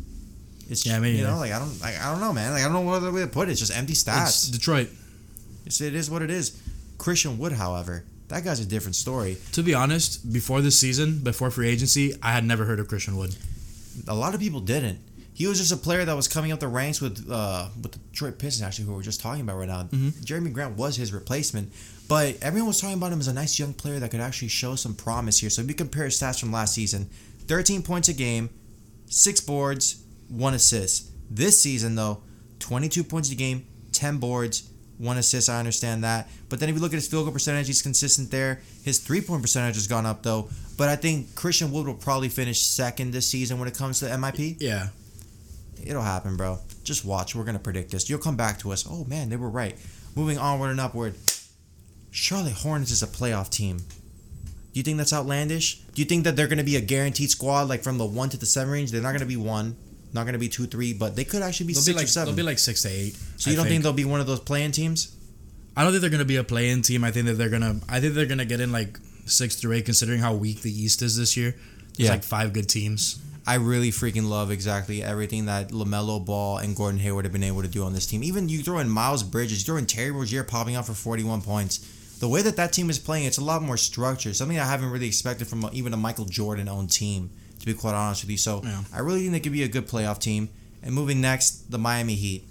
it's 0.70 0.86
Yeah, 0.86 1.00
me 1.00 1.18
you 1.18 1.24
know, 1.24 1.38
like 1.38 1.52
I 1.52 1.60
don't, 1.60 1.80
like, 1.82 2.00
I 2.00 2.10
don't 2.12 2.22
know, 2.22 2.32
man. 2.32 2.54
Like 2.54 2.62
I 2.62 2.66
don't 2.66 2.74
know 2.74 2.82
what 2.82 2.96
other 2.96 3.12
way 3.12 3.22
to 3.22 3.28
put 3.28 3.50
it. 3.50 3.52
It's 3.52 3.60
just 3.60 3.76
empty 3.78 3.92
It's 3.92 4.04
stats. 4.04 4.52
Detroit. 4.52 4.90
It's, 5.66 5.82
it 5.82 5.94
is 5.94 6.10
what 6.10 6.22
it 6.22 6.32
is. 6.32 6.62
Christian 6.98 7.38
Wood, 7.38 7.52
however, 7.52 8.06
that 8.30 8.46
guy's 8.46 8.62
a 8.62 8.66
different 8.66 8.96
story. 8.96 9.38
To 9.52 9.64
be 9.64 9.74
honest, 9.74 10.32
before 10.32 10.62
this 10.62 10.80
season, 10.80 11.20
before 11.20 11.52
free 11.52 11.68
agency, 11.68 12.14
I 12.24 12.32
had 12.32 12.46
never 12.46 12.64
heard 12.66 12.80
of 12.80 12.88
Christian 12.88 13.18
Wood. 13.18 13.36
A 14.08 14.16
lot 14.16 14.34
of 14.34 14.40
people 14.40 14.62
didn't. 14.62 15.00
He 15.38 15.46
was 15.46 15.60
just 15.60 15.72
a 15.72 15.78
player 15.78 16.04
that 16.04 16.16
was 16.16 16.28
coming 16.28 16.52
up 16.52 16.60
the 16.60 16.68
ranks 16.68 17.00
with 17.00 17.30
uh, 17.30 17.68
with 17.80 17.92
the 17.92 18.00
Detroit 18.00 18.40
Pistons, 18.40 18.66
actually, 18.66 18.86
who 18.86 18.94
we're 18.94 19.04
just 19.04 19.22
talking 19.22 19.42
about 19.42 19.58
right 19.58 19.68
now. 19.68 19.84
Mm-hmm. 19.84 20.08
Jerami 20.26 20.52
Grant 20.52 20.76
was 20.76 20.96
his 20.96 21.14
replacement, 21.14 21.72
but 22.08 22.38
everyone 22.42 22.70
was 22.70 22.82
talking 22.82 22.98
about 22.98 23.12
him 23.12 23.20
as 23.20 23.28
a 23.28 23.34
nice 23.36 23.60
young 23.60 23.76
player 23.76 24.00
that 24.00 24.10
could 24.10 24.20
actually 24.20 24.48
show 24.48 24.74
some 24.74 24.96
promise 24.96 25.38
here. 25.38 25.52
So 25.52 25.62
if 25.62 25.68
you 25.68 25.76
compare 25.76 26.06
his 26.06 26.20
stats 26.20 26.40
from 26.40 26.52
last 26.52 26.74
season, 26.74 27.08
13 27.46 27.84
points 27.84 28.10
a 28.10 28.14
game, 28.14 28.50
six 29.06 29.40
boards, 29.40 30.02
one 30.28 30.56
assist. 30.56 31.12
This 31.30 31.62
season, 31.62 31.94
though, 31.94 32.24
22 32.58 33.04
points 33.04 33.30
a 33.32 33.36
game, 33.36 33.68
10 33.92 34.18
boards, 34.18 34.68
one 34.98 35.18
assist. 35.20 35.52
I 35.52 35.60
understand 35.60 36.04
that. 36.04 36.30
But 36.50 36.60
then 36.60 36.68
if 36.68 36.74
you 36.74 36.82
look 36.82 36.94
at 36.94 36.96
his 36.96 37.08
field 37.08 37.26
goal 37.26 37.34
percentage, 37.34 37.68
he's 37.68 37.84
consistent 37.84 38.32
there. 38.32 38.62
His 38.84 38.98
three 38.98 39.22
point 39.22 39.44
percentage 39.44 39.76
has 39.76 39.86
gone 39.86 40.08
up, 40.08 40.24
though. 40.24 40.50
But 40.78 40.90
I 40.90 40.96
think 40.96 41.36
Christian 41.36 41.72
Wood 41.72 41.86
will 41.86 41.94
probably 41.94 42.30
finish 42.30 42.60
second 42.60 43.12
this 43.12 43.28
season 43.28 43.60
when 43.60 43.68
it 43.68 43.78
comes 43.78 44.00
to 44.00 44.06
the 44.06 44.12
MIP. 44.12 44.58
Yeah. 44.60 44.88
It'll 45.86 46.02
happen, 46.02 46.38
bro. 46.38 46.60
Just 46.84 47.06
watch. 47.06 47.36
We're 47.36 47.44
gonna 47.44 47.60
predict 47.60 47.92
this. 47.92 48.10
You'll 48.10 48.20
come 48.20 48.36
back 48.38 48.60
to 48.60 48.72
us. 48.72 48.86
Oh 48.90 49.04
man, 49.06 49.30
they 49.30 49.36
were 49.36 49.50
right. 49.50 49.76
Moving 50.16 50.38
onward 50.38 50.72
and 50.72 50.80
upward. 50.80 51.16
Charlotte 52.12 52.54
Hornets 52.54 52.92
is 52.92 53.04
a 53.04 53.08
playoff 53.08 53.50
team. 53.50 53.78
Do 53.78 54.80
you 54.80 54.84
think 54.84 54.98
that's 54.98 55.14
outlandish? 55.14 55.80
Do 55.94 56.02
you 56.02 56.06
think 56.06 56.24
that 56.24 56.36
they're 56.36 56.48
going 56.48 56.58
to 56.60 56.64
be 56.64 56.76
a 56.76 56.82
guaranteed 56.82 57.30
squad 57.30 57.68
like 57.70 57.84
from 57.84 57.98
the 57.98 58.06
one 58.06 58.30
to 58.30 58.38
the 58.38 58.46
seven 58.46 58.72
range? 58.72 58.92
They're 58.92 59.02
not 59.02 59.10
going 59.10 59.20
to 59.22 59.26
be 59.28 59.38
one, 59.38 59.76
not 60.14 60.24
going 60.24 60.34
to 60.34 60.40
be 60.40 60.50
two, 60.50 60.66
three, 60.68 60.94
but 60.94 61.16
they 61.16 61.24
could 61.24 61.42
actually 61.42 61.68
be 61.68 61.74
They'll 61.74 61.82
six 61.84 61.94
be 61.96 61.98
like 62.00 62.06
or 62.06 62.08
seven. 62.10 62.28
they'll 62.28 62.44
be 62.44 62.48
like 62.48 62.60
six 62.60 62.82
to 62.84 62.90
eight. 62.90 63.16
so 63.38 63.50
you 63.50 63.56
I 63.56 63.58
don't 63.58 63.68
think. 63.68 63.84
they'll 63.84 63.94
be 63.94 64.06
one 64.06 64.20
of 64.20 64.28
those 64.28 64.40
playing 64.40 64.72
teams? 64.72 65.16
I 65.76 65.84
don't 65.84 65.92
think 65.92 66.02
they're 66.02 66.10
gonna 66.10 66.26
be 66.26 66.38
a 66.38 66.44
play-in 66.44 66.82
team. 66.82 67.04
I 67.04 67.12
think 67.12 67.26
that 67.28 67.34
they're 67.34 67.50
gonna. 67.50 67.80
I 67.88 68.00
think 68.00 68.16
they're 68.16 68.26
gonna 68.26 68.46
get 68.46 68.60
in 68.60 68.72
like 68.72 68.98
six 69.26 69.56
through 69.56 69.74
eight, 69.74 69.86
considering 69.86 70.20
how 70.20 70.34
weak 70.34 70.62
the 70.62 70.72
East 70.72 71.02
is 71.04 71.18
this 71.18 71.38
year. 71.38 71.52
There's 71.96 72.08
Yeah. 72.08 72.12
like 72.12 72.24
five 72.24 72.52
good 72.54 72.68
teams. 72.68 73.20
I 73.48 73.56
really 73.56 73.92
freaking 73.92 74.28
love 74.28 74.52
exactly 74.52 75.02
everything 75.02 75.46
that 75.46 75.70
Lamelo 75.70 76.24
Ball 76.24 76.58
and 76.58 76.76
Gordon 76.76 77.00
Hayward 77.00 77.24
have 77.24 77.32
been 77.32 77.44
able 77.44 77.62
to 77.62 77.68
do 77.70 77.84
on 77.86 77.94
this 77.94 78.06
team. 78.06 78.22
Even 78.22 78.50
you 78.50 78.62
throw 78.62 78.80
in 78.80 78.90
Miles 78.90 79.24
Bridges, 79.24 79.60
you 79.60 79.66
throw 79.66 79.78
in 79.78 79.86
Terry 79.86 80.12
Rozier 80.12 80.44
popping 80.44 80.76
out 80.76 80.86
for 80.86 80.94
41 80.94 81.42
points. 81.42 81.78
The 82.20 82.28
way 82.28 82.42
that 82.42 82.58
that 82.58 82.74
team 82.74 82.90
is 82.90 83.00
playing, 83.00 83.26
it's 83.26 83.38
a 83.38 83.44
lot 83.44 83.62
more 83.62 83.78
structured. 83.78 84.36
Something 84.36 84.60
I 84.60 84.66
haven't 84.66 84.90
really 84.90 85.08
expected 85.08 85.48
from 85.48 85.64
uh, 85.64 85.70
even 85.72 85.94
a 85.94 85.98
Michael 85.98 86.26
Jordan 86.26 86.68
owned 86.68 86.92
team, 86.92 87.30
to 87.60 87.66
be 87.66 87.74
quite 87.74 87.94
honest 87.94 88.24
with 88.24 88.32
you. 88.32 88.38
So 88.38 88.62
Yeah. 88.66 88.84
I 88.94 89.00
really 89.00 89.22
think 89.22 89.32
they 89.32 89.40
could 89.40 89.54
be 89.54 89.64
a 89.64 89.70
good 89.70 89.88
playoff 89.88 90.20
team. 90.20 90.50
And 90.84 90.94
moving 90.94 91.22
next, 91.22 91.72
the 91.72 91.78
Miami 91.78 92.16
Heat. 92.16 92.44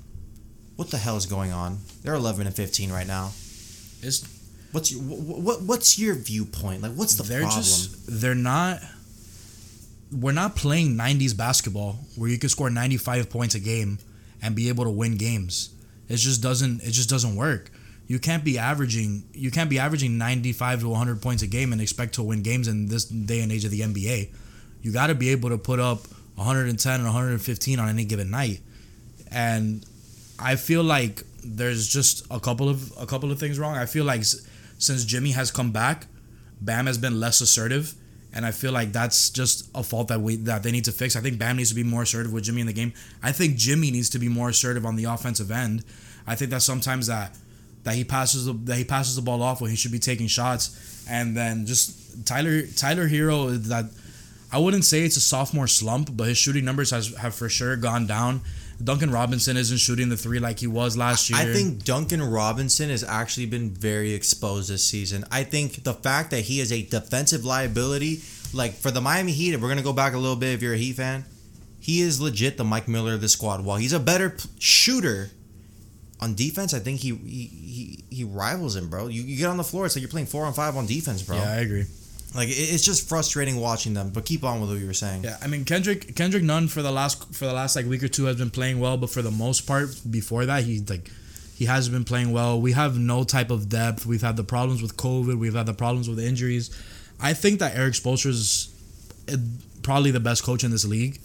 What 0.77 0.91
the 0.91 0.99
hell 0.99 1.17
is 1.17 1.27
going 1.27 1.53
on? 1.53 1.79
They're 2.03 2.15
11 2.15 2.47
and 2.47 2.57
15 2.57 2.91
right 2.91 3.07
now. 3.07 3.33
It's 4.03 4.27
What's 4.73 4.93
your, 4.93 5.01
what, 5.03 5.39
what 5.41 5.63
what's 5.63 5.99
your 5.99 6.15
viewpoint? 6.15 6.83
Like, 6.83 6.93
what's 6.93 7.15
the 7.15 7.23
they're 7.23 7.41
problem? 7.41 7.63
just 7.63 8.21
they're 8.21 8.35
not. 8.35 8.81
We're 10.13 10.33
not 10.33 10.57
playing 10.57 10.97
'90s 10.97 11.37
basketball 11.37 11.99
where 12.17 12.31
you 12.31 12.39
can 12.39 12.49
score 12.49 12.71
95 12.71 13.29
points 13.31 13.55
a 13.55 13.61
game 13.61 13.99
and 14.43 14.55
be 14.55 14.69
able 14.69 14.85
to 14.85 14.91
win 14.91 15.17
games. 15.17 15.71
It 16.09 16.17
just 16.17 16.43
doesn't. 16.43 16.83
It 16.83 16.93
just 16.93 17.11
doesn't 17.11 17.37
work. 17.37 17.71
You 18.07 18.19
can't 18.19 18.45
be 18.45 18.59
averaging. 18.59 19.25
You 19.33 19.51
can't 19.51 19.69
be 19.69 19.79
averaging 19.79 20.17
95 20.19 20.81
to 20.81 20.89
100 20.89 21.21
points 21.21 21.43
a 21.43 21.47
game 21.47 21.73
and 21.73 21.81
expect 21.81 22.15
to 22.15 22.23
win 22.23 22.43
games 22.43 22.69
in 22.69 22.87
this 22.87 23.05
day 23.05 23.41
and 23.41 23.51
age 23.51 23.65
of 23.65 23.71
the 23.71 23.81
NBA. 23.81 24.31
You 24.83 24.93
got 24.93 25.09
to 25.09 25.15
be 25.15 25.31
able 25.31 25.49
to 25.51 25.59
put 25.59 25.81
up 25.81 26.07
110 26.37 26.95
and 26.95 27.05
115 27.05 27.79
on 27.81 27.89
any 27.89 28.05
given 28.05 28.31
night. 28.31 28.61
And 29.31 29.85
I 30.39 30.55
feel 30.57 30.85
like 30.85 31.25
there's 31.43 31.89
just 31.89 32.25
a 32.31 32.39
couple 32.39 32.69
of 32.69 32.93
a 32.99 33.07
couple 33.07 33.33
of 33.33 33.41
things 33.41 33.59
wrong. 33.59 33.77
I 33.77 33.87
feel 33.87 34.05
like 34.05 34.23
since 34.23 35.05
Jimmy 35.05 35.33
has 35.33 35.51
come 35.51 35.73
back, 35.73 36.07
Bam 36.61 36.87
has 36.87 36.99
been 36.99 37.19
less 37.19 37.41
assertive, 37.41 37.95
and 38.37 38.45
I 38.45 38.51
feel 38.51 38.71
like 38.71 38.93
that's 38.93 39.31
just 39.31 39.67
a 39.75 39.83
fault 39.83 40.09
that 40.09 40.21
we 40.21 40.37
that 40.37 40.63
they 40.63 40.71
need 40.71 40.85
to 40.85 40.93
fix. 40.93 41.17
I 41.17 41.21
think 41.21 41.39
Bam 41.39 41.57
needs 41.57 41.71
to 41.71 41.75
be 41.75 41.83
more 41.83 42.03
assertive 42.03 42.35
with 42.35 42.45
Jimmy 42.45 42.61
in 42.61 42.67
the 42.67 42.75
game. 42.75 42.93
I 43.23 43.33
think 43.33 43.57
Jimmy 43.57 43.91
needs 43.91 44.11
to 44.11 44.19
be 44.19 44.29
more 44.29 44.51
assertive 44.51 44.85
on 44.85 44.95
the 44.95 45.05
offensive 45.05 45.51
end. 45.51 45.83
I 46.27 46.35
think 46.35 46.51
that 46.51 46.61
sometimes 46.61 47.07
that 47.07 47.35
that 47.85 47.95
he 47.95 48.05
passes 48.05 48.45
the 48.45 48.53
that 48.53 48.77
he 48.77 48.85
passes 48.85 49.17
the 49.17 49.23
ball 49.23 49.43
off 49.43 49.63
when 49.63 49.71
he 49.71 49.77
should 49.77 49.91
be 49.91 49.99
taking 49.99 50.27
shots, 50.27 51.07
and 51.09 51.35
then 51.35 51.65
just 51.65 52.27
Tyler 52.27 52.67
Tyler 52.77 53.09
Herro 53.09 53.57
that 53.69 53.87
I 54.53 54.59
wouldn't 54.59 54.85
say 54.85 55.01
it's 55.01 55.17
a 55.17 55.21
sophomore 55.21 55.67
slump, 55.67 56.15
but 56.15 56.29
his 56.29 56.37
shooting 56.37 56.65
numbers 56.65 56.91
has 56.91 57.17
have 57.17 57.35
for 57.35 57.49
sure 57.49 57.75
gone 57.77 58.07
down. 58.07 58.43
Duncan 58.83 59.11
Robinson 59.11 59.57
isn't 59.57 59.79
shooting 59.79 60.09
the 60.11 60.17
three 60.17 60.39
like 60.39 60.59
he 60.59 60.67
was 60.67 60.97
last 60.97 61.31
year. 61.31 61.39
I 61.39 61.45
think 61.53 61.85
Duncan 61.85 62.23
Robinson 62.23 62.91
has 62.91 63.03
actually 63.03 63.47
been 63.47 63.71
very 63.71 64.13
exposed 64.13 64.69
this 64.71 64.85
season. 64.87 65.25
I 65.31 65.45
think 65.45 65.83
the 65.85 65.95
fact 65.95 66.31
that 66.33 66.41
he 66.43 66.61
is 66.61 66.71
a 66.73 66.83
defensive 66.83 67.45
liability, 67.45 68.21
like 68.53 68.75
for 68.75 68.91
the 68.91 69.01
Miami 69.01 69.33
Heat, 69.33 69.55
if 69.55 69.61
we're 69.63 69.69
gonna 69.69 69.83
go 69.83 69.93
back 69.95 70.13
a 70.15 70.19
little 70.19 70.37
bit, 70.37 70.53
if 70.53 70.63
you're 70.63 70.75
a 70.75 70.79
Heat 70.79 70.97
fan, 70.97 71.25
he 71.81 72.01
is 72.03 72.21
legit 72.21 72.59
the 72.59 72.65
Mike 72.65 72.87
Miller 72.87 73.15
of 73.15 73.21
the 73.21 73.29
squad. 73.29 73.65
While 73.65 73.79
he's 73.79 73.93
a 73.95 74.01
better 74.01 74.31
p- 74.31 74.49
shooter 74.59 75.31
on 76.21 76.35
defense, 76.35 76.75
I 76.75 76.79
think 76.79 77.01
he 77.01 77.15
he, 77.15 77.47
he, 77.47 78.05
he 78.11 78.25
rivals 78.25 78.77
him, 78.77 78.89
bro. 78.91 79.07
You, 79.09 79.23
you 79.23 79.37
get 79.39 79.49
on 79.49 79.57
the 79.57 79.65
floor, 79.65 79.87
it's 79.87 79.97
like 79.97 80.03
you're 80.03 80.11
playing 80.11 80.27
four 80.27 80.45
on 80.45 80.53
five 80.53 80.77
on 80.77 80.87
defense, 80.87 81.23
bro. 81.23 81.37
yeah, 81.37 81.51
I 81.53 81.57
agree. 81.57 81.85
Like 82.37 82.49
it's 82.51 82.85
just 82.85 83.09
frustrating 83.09 83.57
watching 83.57 83.95
them. 83.95 84.11
But 84.11 84.25
keep 84.25 84.45
on 84.45 84.61
with 84.61 84.71
what 84.71 84.79
you 84.79 84.87
were 84.87 84.93
saying. 84.93 85.25
Yeah, 85.25 85.37
I 85.43 85.47
mean 85.47 85.65
Kendrick 85.65 86.15
Kendrick 86.15 86.43
Nunn 86.43 86.69
for 86.69 86.83
the 86.83 86.93
last 86.93 87.35
for 87.35 87.47
the 87.47 87.53
last 87.53 87.77
like 87.77 87.87
week 87.87 88.03
or 88.03 88.09
two 88.09 88.27
has 88.27 88.37
been 88.37 88.51
playing 88.51 88.81
well, 88.81 88.97
but 88.97 89.11
for 89.11 89.23
the 89.23 89.31
most 89.31 89.63
part 89.63 89.89
before 90.11 90.47
that 90.47 90.65
he 90.65 90.81
like 90.81 91.11
he 91.57 91.65
hasn't 91.65 91.95
been 91.95 92.05
playing 92.05 92.33
well. 92.33 92.61
We 92.61 92.73
have 92.73 92.99
no 92.99 93.25
type 93.25 93.51
of 93.51 93.69
depth. 93.69 94.05
We've 94.05 94.23
had 94.23 94.37
the 94.37 94.45
problems 94.45 94.83
with 94.83 94.97
COVID. 94.97 95.39
We've 95.39 95.55
had 95.55 95.67
the 95.67 95.75
problems 95.75 96.09
with 96.09 96.19
injuries. 96.19 96.71
I 97.19 97.33
think 97.33 97.61
that 97.61 97.75
Erik 97.75 97.95
Spoelstra 97.95 98.27
is 98.27 98.75
uh, 99.33 99.37
probably 99.83 100.11
the 100.11 100.21
best 100.21 100.43
coach 100.43 100.65
in 100.65 100.71
this 100.71 100.85
league. 100.85 101.19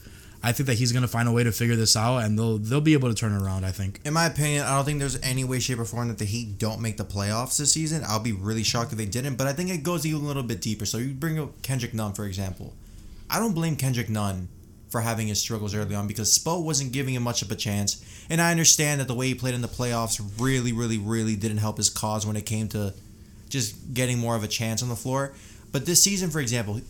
I 0.44 0.52
think 0.52 0.68
that 0.68 0.76
he's 0.76 0.92
gonna 0.92 1.08
find 1.08 1.28
a 1.28 1.32
way 1.32 1.44
to 1.44 1.52
figure 1.52 1.76
this 1.76 1.96
out, 1.96 2.20
and 2.20 2.38
they'll 2.38 2.58
they'll 2.58 2.82
be 2.82 2.94
able 2.94 3.10
to 3.10 3.16
turn 3.16 3.34
around. 3.34 3.66
I 3.66 3.72
think. 3.72 4.02
In 4.04 4.14
my 4.14 4.26
opinion, 4.26 4.64
I 4.64 4.76
don't 4.76 4.86
think 4.86 5.00
there's 5.00 5.20
any 5.22 5.44
way, 5.44 5.60
shape, 5.60 5.80
or 5.80 5.86
form 5.86 6.08
that 6.08 6.18
the 6.18 6.26
Heat 6.26 6.58
don't 6.58 6.82
make 6.82 6.98
the 6.98 7.06
playoffs 7.06 7.58
this 7.58 7.74
season. 7.74 8.04
I'll 8.08 8.20
be 8.20 8.32
really 8.32 8.64
shocked 8.64 8.92
if 8.92 8.98
they 8.98 9.06
didn't, 9.06 9.36
but 9.36 9.48
I 9.48 9.54
think 9.54 9.70
it 9.70 9.84
goes 9.84 10.06
even 10.06 10.22
a 10.22 10.26
little 10.26 10.44
bit 10.44 10.62
deeper. 10.62 10.86
So 10.86 10.98
you 10.98 11.14
bring 11.14 11.40
up 11.40 11.62
Kendrick 11.62 11.94
Nunn, 11.94 12.14
for 12.14 12.26
example. 12.26 12.74
I 13.30 13.40
don't 13.40 13.54
blame 13.54 13.76
Kendrick 13.76 14.10
Nunn 14.10 14.50
for 14.90 15.00
having 15.00 15.28
his 15.28 15.40
struggles 15.40 15.74
early 15.74 15.96
on 15.96 16.06
because 16.06 16.38
Spo 16.38 16.62
wasn't 16.62 16.92
giving 16.92 17.14
him 17.14 17.24
much 17.24 17.42
of 17.42 17.50
a 17.50 17.56
chance. 17.56 18.04
And 18.30 18.42
I 18.42 18.52
understand 18.52 19.00
that 19.00 19.08
the 19.08 19.14
way 19.14 19.28
he 19.28 19.36
played 19.36 19.56
in 19.56 19.62
the 19.62 19.70
playoffs 19.70 20.22
really, 20.38 20.74
really, 20.74 20.98
really 20.98 21.38
didn't 21.38 21.58
help 21.60 21.78
his 21.78 21.90
cause 21.90 22.26
when 22.26 22.36
it 22.36 22.46
came 22.46 22.68
to 22.70 22.94
just 23.48 23.94
getting 23.94 24.20
more 24.20 24.36
of 24.36 24.44
a 24.44 24.48
chance 24.48 24.84
on 24.84 24.90
the 24.90 24.96
floor. 24.98 25.34
But 25.72 25.86
this 25.86 26.04
season, 26.04 26.30
for 26.30 26.42
example, 26.42 26.82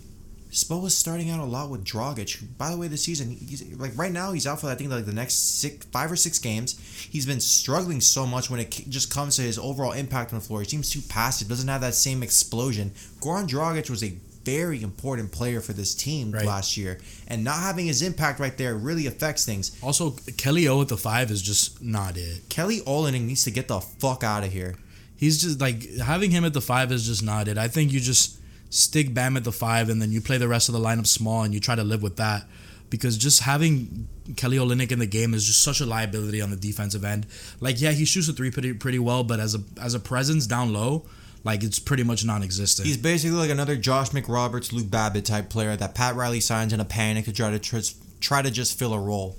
Spo 0.51 0.81
was 0.81 0.93
starting 0.95 1.29
out 1.29 1.39
a 1.39 1.45
lot 1.45 1.69
with 1.69 1.85
Dragic. 1.85 2.37
who, 2.37 2.45
By 2.57 2.71
the 2.71 2.77
way, 2.77 2.87
this 2.89 3.03
season, 3.03 3.31
he's 3.31 3.63
like 3.77 3.97
right 3.97 4.11
now 4.11 4.33
he's 4.33 4.45
out 4.45 4.59
for 4.59 4.67
I 4.67 4.75
think 4.75 4.91
like 4.91 5.05
the 5.05 5.13
next 5.13 5.59
six, 5.59 5.85
five 5.87 6.11
or 6.11 6.17
six 6.17 6.39
games. 6.39 6.77
He's 7.09 7.25
been 7.25 7.39
struggling 7.39 8.01
so 8.01 8.25
much 8.27 8.49
when 8.49 8.59
it 8.59 8.69
just 8.89 9.13
comes 9.13 9.37
to 9.37 9.43
his 9.43 9.57
overall 9.57 9.93
impact 9.93 10.33
on 10.33 10.39
the 10.39 10.45
floor. 10.45 10.59
He 10.61 10.67
seems 10.67 10.89
too 10.89 11.01
passive, 11.07 11.47
doesn't 11.47 11.67
have 11.69 11.81
that 11.81 11.95
same 11.95 12.21
explosion. 12.21 12.91
Goran 13.21 13.47
Dragic 13.47 13.89
was 13.89 14.03
a 14.03 14.13
very 14.43 14.81
important 14.81 15.31
player 15.31 15.61
for 15.61 15.71
this 15.71 15.93
team 15.95 16.31
Right. 16.31 16.45
last 16.45 16.75
year, 16.75 16.99
and 17.27 17.43
not 17.43 17.59
having 17.59 17.85
his 17.85 18.01
impact 18.01 18.39
right 18.39 18.57
there 18.57 18.75
really 18.75 19.05
affects 19.05 19.45
things. 19.45 19.71
Also, 19.83 20.15
Kelly 20.35 20.67
O 20.67 20.81
at 20.81 20.87
the 20.89 20.97
five 20.97 21.29
is 21.31 21.41
just 21.41 21.81
not 21.81 22.17
it. 22.17 22.49
Kelly 22.49 22.81
Olynyk 22.81 23.21
needs 23.21 23.43
to 23.45 23.51
get 23.51 23.67
the 23.69 23.79
fuck 23.79 24.23
out 24.23 24.43
of 24.43 24.51
here. 24.51 24.75
He's 25.15 25.41
just 25.41 25.61
like 25.61 25.95
having 25.99 26.31
him 26.31 26.43
at 26.43 26.53
the 26.53 26.61
five 26.61 26.91
is 26.91 27.05
just 27.05 27.23
not 27.23 27.47
it. 27.47 27.57
I 27.59 27.67
think 27.67 27.91
you 27.93 27.99
just 27.99 28.37
stick 28.71 29.13
Bam 29.13 29.37
at 29.37 29.43
the 29.43 29.51
five 29.51 29.89
and 29.89 30.01
then 30.01 30.11
you 30.11 30.21
play 30.21 30.39
the 30.39 30.47
rest 30.47 30.67
of 30.67 30.73
the 30.73 30.79
lineup 30.79 31.05
small 31.05 31.43
and 31.43 31.53
you 31.53 31.59
try 31.59 31.75
to 31.75 31.83
live 31.83 32.01
with 32.01 32.15
that. 32.15 32.45
Because 32.89 33.17
just 33.17 33.43
having 33.43 34.09
Kelly 34.35 34.57
Olynyk 34.57 34.91
in 34.91 34.99
the 34.99 35.05
game 35.05 35.33
is 35.33 35.45
just 35.45 35.63
such 35.63 35.79
a 35.79 35.85
liability 35.85 36.41
on 36.41 36.49
the 36.49 36.57
defensive 36.57 37.05
end. 37.05 37.25
Like, 37.61 37.79
yeah, 37.79 37.91
he 37.91 38.03
shoots 38.03 38.27
a 38.27 38.33
three 38.33 38.51
pretty 38.51 38.73
pretty 38.73 38.99
well, 38.99 39.23
but 39.23 39.39
as 39.39 39.55
a 39.55 39.59
as 39.81 39.93
a 39.93 39.99
presence 39.99 40.45
down 40.45 40.73
low, 40.73 41.05
like 41.45 41.63
it's 41.63 41.79
pretty 41.79 42.03
much 42.03 42.25
non-existent. 42.25 42.85
He's 42.85 42.97
basically 42.97 43.37
like 43.37 43.49
another 43.49 43.77
Josh 43.77 44.09
McRoberts, 44.09 44.73
Luke 44.73 44.89
Babbitt 44.91 45.25
type 45.25 45.49
player 45.49 45.75
that 45.77 45.95
Pat 45.95 46.15
Riley 46.15 46.41
signs 46.41 46.73
in 46.73 46.81
a 46.81 46.85
panic 46.85 47.25
to 47.25 47.31
try 47.31 47.51
to 47.51 47.59
tr- 47.59 47.77
try 48.19 48.41
to 48.41 48.51
just 48.51 48.77
fill 48.77 48.93
a 48.93 48.99
role. 48.99 49.37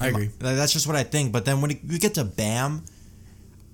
I 0.00 0.08
agree. 0.08 0.30
That's 0.38 0.72
just 0.72 0.86
what 0.86 0.96
I 0.96 1.04
think. 1.04 1.32
But 1.32 1.44
then 1.44 1.60
when 1.60 1.70
you 1.70 1.98
get 1.98 2.14
to 2.14 2.24
Bam, 2.24 2.84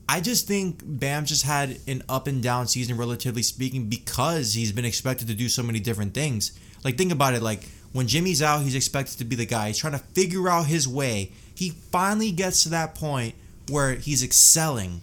I 0.09 0.21
just 0.21 0.47
think 0.47 0.81
Bam 0.85 1.25
just 1.25 1.43
had 1.43 1.79
an 1.89 2.03
up 2.09 2.27
and 2.29 2.43
down 2.43 2.69
season, 2.69 2.97
relatively 2.97 3.43
speaking, 3.43 3.89
because 3.89 4.55
he's 4.55 4.73
been 4.73 4.85
expected 4.85 5.29
to 5.29 5.35
do 5.35 5.49
so 5.49 5.63
many 5.63 5.81
different 5.81 6.15
things. 6.15 6.57
Like, 6.85 6.97
think 6.97 7.13
about 7.13 7.35
it. 7.35 7.43
Like, 7.43 7.69
when 7.93 8.07
Jimmy's 8.07 8.43
out, 8.43 8.63
he's 8.63 8.75
expected 8.75 9.19
to 9.19 9.25
be 9.25 9.35
the 9.35 9.47
guy. 9.47 9.69
He's 9.69 9.79
trying 9.79 9.95
to 9.95 9.99
figure 9.99 10.49
out 10.49 10.67
his 10.67 10.87
way. 10.87 11.33
He 11.55 11.71
finally 11.71 12.31
gets 12.31 12.63
to 12.63 12.69
that 12.69 12.95
point 12.95 13.35
where 13.69 13.95
he's 13.95 14.23
excelling. 14.23 15.01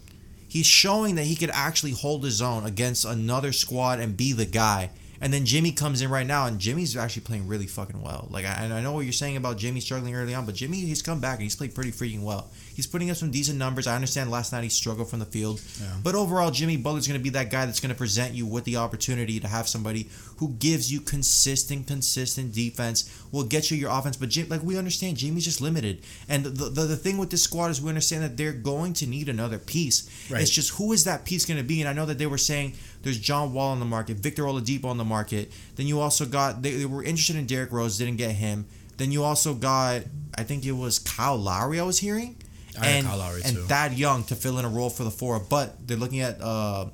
He's 0.47 0.67
showing 0.67 1.15
that 1.15 1.25
he 1.25 1.35
could 1.35 1.49
actually 1.51 1.91
hold 1.91 2.23
his 2.23 2.41
own 2.41 2.65
against 2.65 3.03
another 3.05 3.51
squad 3.51 3.99
and 3.99 4.15
be 4.15 4.31
the 4.31 4.45
guy. 4.45 4.91
And 5.19 5.33
then 5.33 5.45
Jimmy 5.45 5.71
comes 5.71 6.01
in 6.01 6.09
right 6.09 6.27
now, 6.27 6.45
and 6.45 6.59
Jimmy's 6.59 6.95
actually 6.95 7.23
playing 7.23 7.47
really 7.47 7.65
fucking 7.65 8.01
well. 8.01 8.27
Like, 8.29 8.45
I, 8.45 8.65
I 8.65 8.81
know 8.81 8.91
what 8.93 9.01
you're 9.01 9.13
saying 9.13 9.37
about 9.37 9.57
Jimmy 9.57 9.79
struggling 9.79 10.15
early 10.15 10.33
on, 10.35 10.45
but 10.45 10.55
Jimmy, 10.55 10.77
he's 10.81 11.01
come 11.01 11.19
back 11.19 11.35
and 11.35 11.43
he's 11.43 11.55
played 11.55 11.73
pretty 11.73 11.91
freaking 11.91 12.23
well. 12.23 12.49
He's 12.75 12.88
putting 12.88 13.09
up 13.09 13.17
some 13.17 13.31
decent 13.31 13.57
numbers. 13.57 13.88
I 13.88 13.95
understand 13.95 14.31
last 14.31 14.51
night 14.51 14.63
he 14.63 14.69
struggled 14.69 15.09
from 15.09 15.19
the 15.19 15.25
field, 15.25 15.62
Yeah. 15.81 15.88
but 16.03 16.15
overall, 16.15 16.51
Jimmy 16.51 16.77
Butler's 16.77 17.07
going 17.07 17.19
to 17.19 17.23
be 17.23 17.29
that 17.31 17.49
guy 17.51 17.65
that's 17.65 17.79
going 17.79 17.89
to 17.93 17.97
present 17.97 18.33
you 18.33 18.45
with 18.45 18.63
the 18.63 18.77
opportunity 18.77 19.39
to 19.39 19.47
have 19.47 19.67
somebody 19.67 20.09
who 20.38 20.49
gives 20.59 20.91
you 20.91 20.99
consistent, 21.01 21.88
consistent 21.88 22.53
defense, 22.53 23.09
will 23.31 23.43
get 23.43 23.69
you 23.71 23.77
your 23.77 23.89
offense. 23.91 24.17
But 24.17 24.29
Jim, 24.29 24.49
like 24.49 24.63
we 24.63 24.77
understand, 24.77 25.17
Jimmy's 25.17 25.45
just 25.45 25.62
limited. 25.62 26.01
And 26.27 26.43
the, 26.45 26.69
the 26.69 26.81
the 26.83 26.95
thing 26.97 27.17
with 27.17 27.29
this 27.29 27.43
squad 27.43 27.71
is 27.71 27.81
we 27.81 27.89
understand 27.89 28.23
that 28.23 28.38
they're 28.38 28.53
going 28.53 28.93
to 28.93 29.07
need 29.07 29.29
another 29.29 29.57
piece. 29.59 30.09
Right. 30.31 30.41
It's 30.41 30.51
just 30.51 30.71
who 30.71 30.91
is 30.93 31.03
that 31.05 31.25
piece 31.25 31.45
going 31.45 31.57
to 31.57 31.63
be? 31.63 31.79
And 31.81 31.89
I 31.89 31.93
know 31.93 32.05
that 32.05 32.17
they 32.17 32.27
were 32.27 32.38
saying 32.38 32.73
there's 33.03 33.19
John 33.19 33.53
Wall 33.53 33.71
on 33.71 33.79
the 33.79 33.86
market, 33.86 34.17
Victor 34.17 34.43
Oladipo 34.43 34.86
on 34.86 34.97
the 34.97 35.03
market. 35.03 35.51
Then 35.75 35.88
you 35.88 35.99
also 35.99 36.25
got 36.25 36.62
they, 36.62 36.71
they 36.71 36.86
were 36.86 37.03
interested 37.03 37.36
in 37.36 37.45
Derrick 37.45 37.71
Rose, 37.71 37.97
didn't 37.97 38.17
get 38.17 38.31
him. 38.31 38.65
Then 38.97 39.12
you 39.12 39.23
also 39.23 39.53
got 39.53 40.01
I 40.38 40.43
think 40.43 40.65
it 40.65 40.71
was 40.73 40.99
Kyle 40.99 41.38
Lowry. 41.38 41.79
I 41.79 41.83
was 41.83 42.00
hearing. 42.00 42.35
I 42.80 42.88
and, 42.88 43.06
Kyle 43.06 43.17
Lowry, 43.17 43.42
and 43.46 43.56
too. 43.56 43.63
Thad 43.63 43.94
Young 43.94 44.24
to 44.26 44.36
fill 44.36 44.60
in 44.60 44.65
a 44.65 44.69
role 44.69 44.90
for 44.90 45.04
the 45.04 45.12
four, 45.12 45.40
but 45.40 45.88
they're 45.88 45.98
looking 45.98 46.21
at 46.21 46.42
uh, 46.42 46.86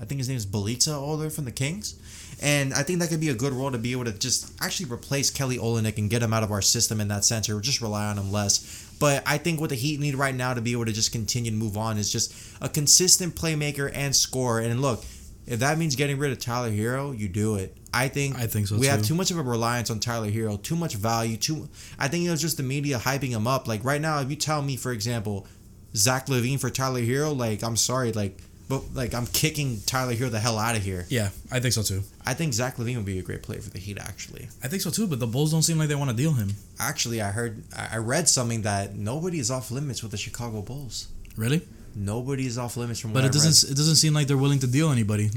I 0.00 0.04
think 0.04 0.18
his 0.18 0.28
name 0.28 0.36
is 0.36 0.46
Bjelica 0.46 0.94
Older 0.94 1.30
from 1.30 1.44
the 1.44 1.52
Kings. 1.52 2.00
And 2.42 2.74
I 2.74 2.82
think 2.82 2.98
that 2.98 3.08
could 3.08 3.20
be 3.20 3.28
a 3.28 3.34
good 3.34 3.52
role 3.52 3.70
to 3.70 3.78
be 3.78 3.92
able 3.92 4.04
to 4.04 4.12
just 4.12 4.52
actually 4.60 4.90
replace 4.90 5.30
Kelly 5.30 5.56
Olynyk 5.56 5.98
and 5.98 6.10
get 6.10 6.22
him 6.22 6.32
out 6.32 6.42
of 6.42 6.50
our 6.50 6.60
system 6.60 7.00
in 7.00 7.08
that 7.08 7.24
center. 7.24 7.58
just 7.60 7.80
rely 7.80 8.06
on 8.06 8.18
him 8.18 8.32
less. 8.32 8.92
But 8.98 9.22
I 9.26 9.38
think 9.38 9.60
what 9.60 9.70
the 9.70 9.76
Heat 9.76 10.00
need 10.00 10.14
right 10.14 10.34
now 10.34 10.52
to 10.52 10.60
be 10.60 10.72
able 10.72 10.84
to 10.84 10.92
just 10.92 11.12
continue 11.12 11.50
to 11.50 11.56
move 11.56 11.76
on 11.76 11.96
is 11.96 12.10
just 12.12 12.34
a 12.60 12.68
consistent 12.68 13.34
playmaker 13.34 13.90
and 13.94 14.14
scorer. 14.14 14.60
And 14.60 14.82
look, 14.82 15.04
If 15.46 15.60
that 15.60 15.76
means 15.78 15.94
getting 15.96 16.18
rid 16.18 16.32
of 16.32 16.38
Tyler 16.38 16.70
Herro, 16.70 17.16
you 17.18 17.28
do 17.28 17.56
it. 17.56 17.76
I 17.92 18.08
think 18.08 18.36
I 18.36 18.46
think 18.46 18.66
so, 18.66 18.76
We 18.78 18.86
have 18.86 19.00
too. 19.02 19.08
too 19.08 19.14
much 19.14 19.30
of 19.30 19.38
a 19.38 19.42
reliance 19.42 19.90
on 19.90 20.00
Tyler 20.00 20.30
Herro, 20.30 20.56
too 20.62 20.74
much 20.76 20.94
value. 20.94 21.36
Too, 21.36 21.68
I 21.98 22.08
think 22.08 22.24
it 22.26 22.30
was 22.30 22.40
just 22.40 22.56
the 22.56 22.62
media 22.62 22.98
hyping 22.98 23.28
him 23.30 23.46
up. 23.46 23.68
Like 23.68 23.84
right 23.84 24.00
now, 24.00 24.20
if 24.20 24.30
you 24.30 24.36
tell 24.36 24.62
me, 24.62 24.76
for 24.76 24.90
example, 24.92 25.46
Zach 25.94 26.26
LaVine 26.26 26.58
for 26.58 26.70
Tyler 26.70 27.00
Herro, 27.02 27.36
like 27.36 27.62
I'm 27.62 27.76
sorry, 27.76 28.10
like, 28.12 28.38
but 28.68 28.82
like 28.94 29.12
I'm 29.14 29.26
kicking 29.26 29.80
Tyler 29.86 30.14
Herro 30.14 30.30
the 30.30 30.40
hell 30.40 30.58
out 30.58 30.74
of 30.76 30.82
here. 30.82 31.04
Yeah, 31.08 31.28
I 31.52 31.60
think 31.60 31.74
so 31.74 31.82
too. 31.82 32.02
I 32.26 32.32
think 32.34 32.52
Zach 32.54 32.76
LaVine 32.78 32.96
would 32.96 33.04
be 33.04 33.18
a 33.18 33.22
great 33.22 33.42
player 33.42 33.60
for 33.60 33.70
the 33.70 33.78
Heat. 33.78 33.98
Actually, 34.00 34.48
I 34.62 34.68
think 34.68 34.80
so 34.82 34.90
too. 34.90 35.06
But 35.06 35.20
the 35.20 35.26
Bulls 35.26 35.52
don't 35.52 35.62
seem 35.62 35.78
like 35.78 35.88
they 35.88 35.94
want 35.94 36.10
to 36.10 36.16
deal 36.16 36.32
him. 36.32 36.54
actually, 36.80 37.20
I 37.20 37.30
heard, 37.30 37.62
I 37.76 37.98
read 37.98 38.28
something 38.28 38.62
that 38.62 38.96
nobody 38.96 39.38
is 39.38 39.50
off 39.50 39.70
limits 39.70 40.02
with 40.02 40.10
the 40.10 40.16
Chicago 40.18 40.62
Bulls. 40.62 41.08
Really? 41.36 41.62
Nobody 41.94 42.46
is 42.46 42.58
off 42.58 42.76
limits 42.76 43.00
from. 43.00 43.12
But 43.12 43.22
what 43.22 43.30
it 43.30 43.32
doesn't. 43.32 43.70
It 43.70 43.76
doesn't 43.76 43.96
seem 43.96 44.14
like 44.14 44.26
they're 44.26 44.36
willing 44.36 44.60
to 44.60 44.66
deal 44.66 44.90
anybody. 44.90 45.30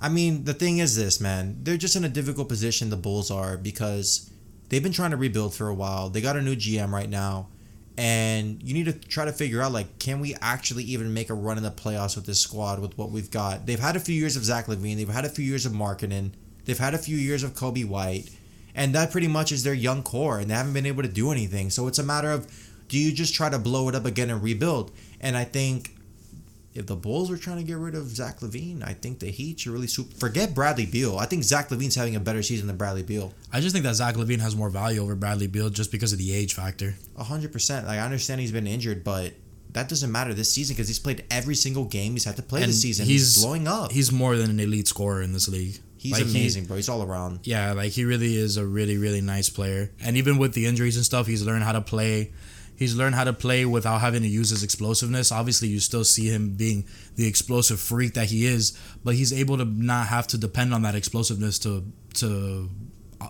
I 0.00 0.08
mean, 0.08 0.44
the 0.44 0.54
thing 0.54 0.78
is 0.78 0.96
this, 0.96 1.20
man. 1.20 1.58
They're 1.62 1.76
just 1.76 1.96
in 1.96 2.04
a 2.04 2.08
difficult 2.08 2.48
position, 2.48 2.90
the 2.90 2.96
Bulls 2.96 3.30
are, 3.30 3.56
because 3.56 4.30
they've 4.68 4.82
been 4.82 4.92
trying 4.92 5.12
to 5.12 5.16
rebuild 5.16 5.54
for 5.54 5.68
a 5.68 5.74
while. 5.74 6.10
They 6.10 6.20
got 6.20 6.36
a 6.36 6.42
new 6.42 6.56
GM 6.56 6.92
right 6.92 7.08
now. 7.08 7.48
And 7.96 8.60
you 8.62 8.74
need 8.74 8.86
to 8.86 8.92
try 8.92 9.24
to 9.24 9.32
figure 9.32 9.62
out, 9.62 9.70
like, 9.72 10.00
can 10.00 10.18
we 10.20 10.34
actually 10.42 10.82
even 10.84 11.14
make 11.14 11.30
a 11.30 11.34
run 11.34 11.56
in 11.56 11.62
the 11.62 11.70
playoffs 11.70 12.16
with 12.16 12.26
this 12.26 12.40
squad 12.40 12.80
with 12.80 12.98
what 12.98 13.10
we've 13.10 13.30
got? 13.30 13.66
They've 13.66 13.78
had 13.78 13.94
a 13.94 14.00
few 14.00 14.16
years 14.16 14.36
of 14.36 14.44
Zach 14.44 14.66
LaVine. 14.66 14.96
They've 14.96 15.08
had 15.08 15.24
a 15.24 15.28
few 15.28 15.44
years 15.44 15.64
of 15.64 15.72
Markkanen. 15.72 16.32
They've 16.64 16.76
had 16.78 16.94
a 16.94 16.98
few 16.98 17.16
years 17.16 17.44
of 17.44 17.54
Coby 17.54 17.86
White. 17.86 18.30
And 18.74 18.94
that 18.96 19.12
pretty 19.12 19.28
much 19.28 19.52
is 19.52 19.62
their 19.62 19.74
young 19.74 20.02
core. 20.02 20.40
And 20.40 20.50
they 20.50 20.54
haven't 20.54 20.72
been 20.72 20.86
able 20.86 21.04
to 21.04 21.08
do 21.08 21.30
anything. 21.30 21.70
So 21.70 21.86
it's 21.86 22.00
a 22.00 22.02
matter 22.02 22.32
of, 22.32 22.52
do 22.88 22.98
you 22.98 23.12
just 23.12 23.32
try 23.32 23.48
to 23.48 23.58
blow 23.60 23.88
it 23.88 23.94
up 23.94 24.06
again 24.06 24.28
and 24.28 24.42
rebuild? 24.42 24.90
And 25.20 25.36
I 25.36 25.44
think 25.44 25.92
if 26.74 26.86
the 26.86 26.96
Bulls 26.96 27.30
were 27.30 27.36
trying 27.36 27.58
to 27.58 27.62
get 27.62 27.76
rid 27.76 27.94
of 27.94 28.08
Zach 28.08 28.40
LaVine, 28.40 28.82
I 28.86 28.94
think 28.94 29.20
the 29.20 29.30
Heat 29.30 29.60
should 29.60 29.72
really 29.72 29.86
swoop. 29.86 30.12
Forget 30.14 30.54
Bradley 30.54 30.86
Beal. 30.86 31.16
I 31.18 31.26
think 31.26 31.44
Zach 31.44 31.68
LaVine's 31.68 31.94
having 31.94 32.16
a 32.16 32.20
better 32.20 32.42
season 32.42 32.66
than 32.66 32.76
Bradley 32.76 33.02
Beal. 33.04 33.32
I 33.52 33.60
just 33.60 33.72
think 33.72 33.84
that 33.84 33.94
Zach 33.94 34.16
LaVine 34.16 34.40
has 34.40 34.56
more 34.56 34.70
value 34.70 35.00
over 35.00 35.14
Bradley 35.14 35.46
Beal 35.46 35.70
just 35.70 35.92
because 35.92 36.12
of 36.12 36.18
the 36.18 36.34
age 36.34 36.54
factor. 36.54 36.94
hundred 37.16 37.52
percent. 37.52 37.86
Like 37.86 37.98
I 38.00 38.04
understand 38.04 38.40
he's 38.40 38.52
been 38.52 38.66
injured, 38.66 39.04
but 39.04 39.34
that 39.72 39.88
doesn't 39.88 40.10
matter 40.10 40.34
this 40.34 40.52
season 40.52 40.74
because 40.74 40.88
he's 40.88 40.98
played 41.00 41.24
every 41.30 41.54
single 41.54 41.84
game 41.84 42.12
he's 42.12 42.24
had 42.24 42.36
to 42.36 42.42
play 42.42 42.62
And 42.62 42.68
this 42.68 42.82
season. 42.82 43.06
He's, 43.06 43.34
he's- 43.34 43.44
blowing 43.44 43.66
up. 43.68 43.90
He's 43.92 44.10
more 44.12 44.36
than 44.36 44.50
an 44.50 44.60
elite 44.60 44.88
scorer 44.88 45.22
in 45.22 45.32
this 45.32 45.48
league. 45.48 45.78
He's 45.96 46.12
Like, 46.12 46.24
he- 46.26 46.30
amazing, 46.38 46.66
bro. 46.66 46.76
He's 46.76 46.88
all 46.88 47.02
around. 47.02 47.40
Yeah, 47.44 47.72
like 47.72 47.92
he 47.92 48.04
really 48.04 48.36
is 48.36 48.56
a 48.56 48.66
really 48.66 48.96
really 48.98 49.20
nice 49.20 49.48
player. 49.48 49.90
And 50.02 50.16
even 50.16 50.38
with 50.38 50.54
the 50.54 50.66
injuries 50.66 50.96
and 50.96 51.04
stuff, 51.04 51.26
he's 51.28 51.42
learned 51.44 51.62
how 51.64 51.72
to 51.72 51.80
play. 51.80 52.32
He's 52.76 52.96
learned 52.96 53.14
how 53.14 53.24
to 53.24 53.32
play 53.32 53.64
without 53.64 54.00
having 54.00 54.22
to 54.22 54.28
use 54.28 54.50
his 54.50 54.62
explosiveness. 54.62 55.30
Obviously, 55.30 55.68
you 55.68 55.80
still 55.80 56.04
see 56.04 56.28
him 56.28 56.50
being 56.50 56.84
the 57.16 57.26
explosive 57.26 57.78
freak 57.80 58.14
that 58.14 58.26
he 58.26 58.46
is, 58.46 58.76
but 59.04 59.14
he's 59.14 59.32
able 59.32 59.58
to 59.58 59.64
not 59.64 60.08
have 60.08 60.26
to 60.28 60.38
depend 60.38 60.74
on 60.74 60.82
that 60.82 60.94
explosiveness 60.94 61.58
to 61.60 61.84
to 62.14 62.68
uh, 63.20 63.28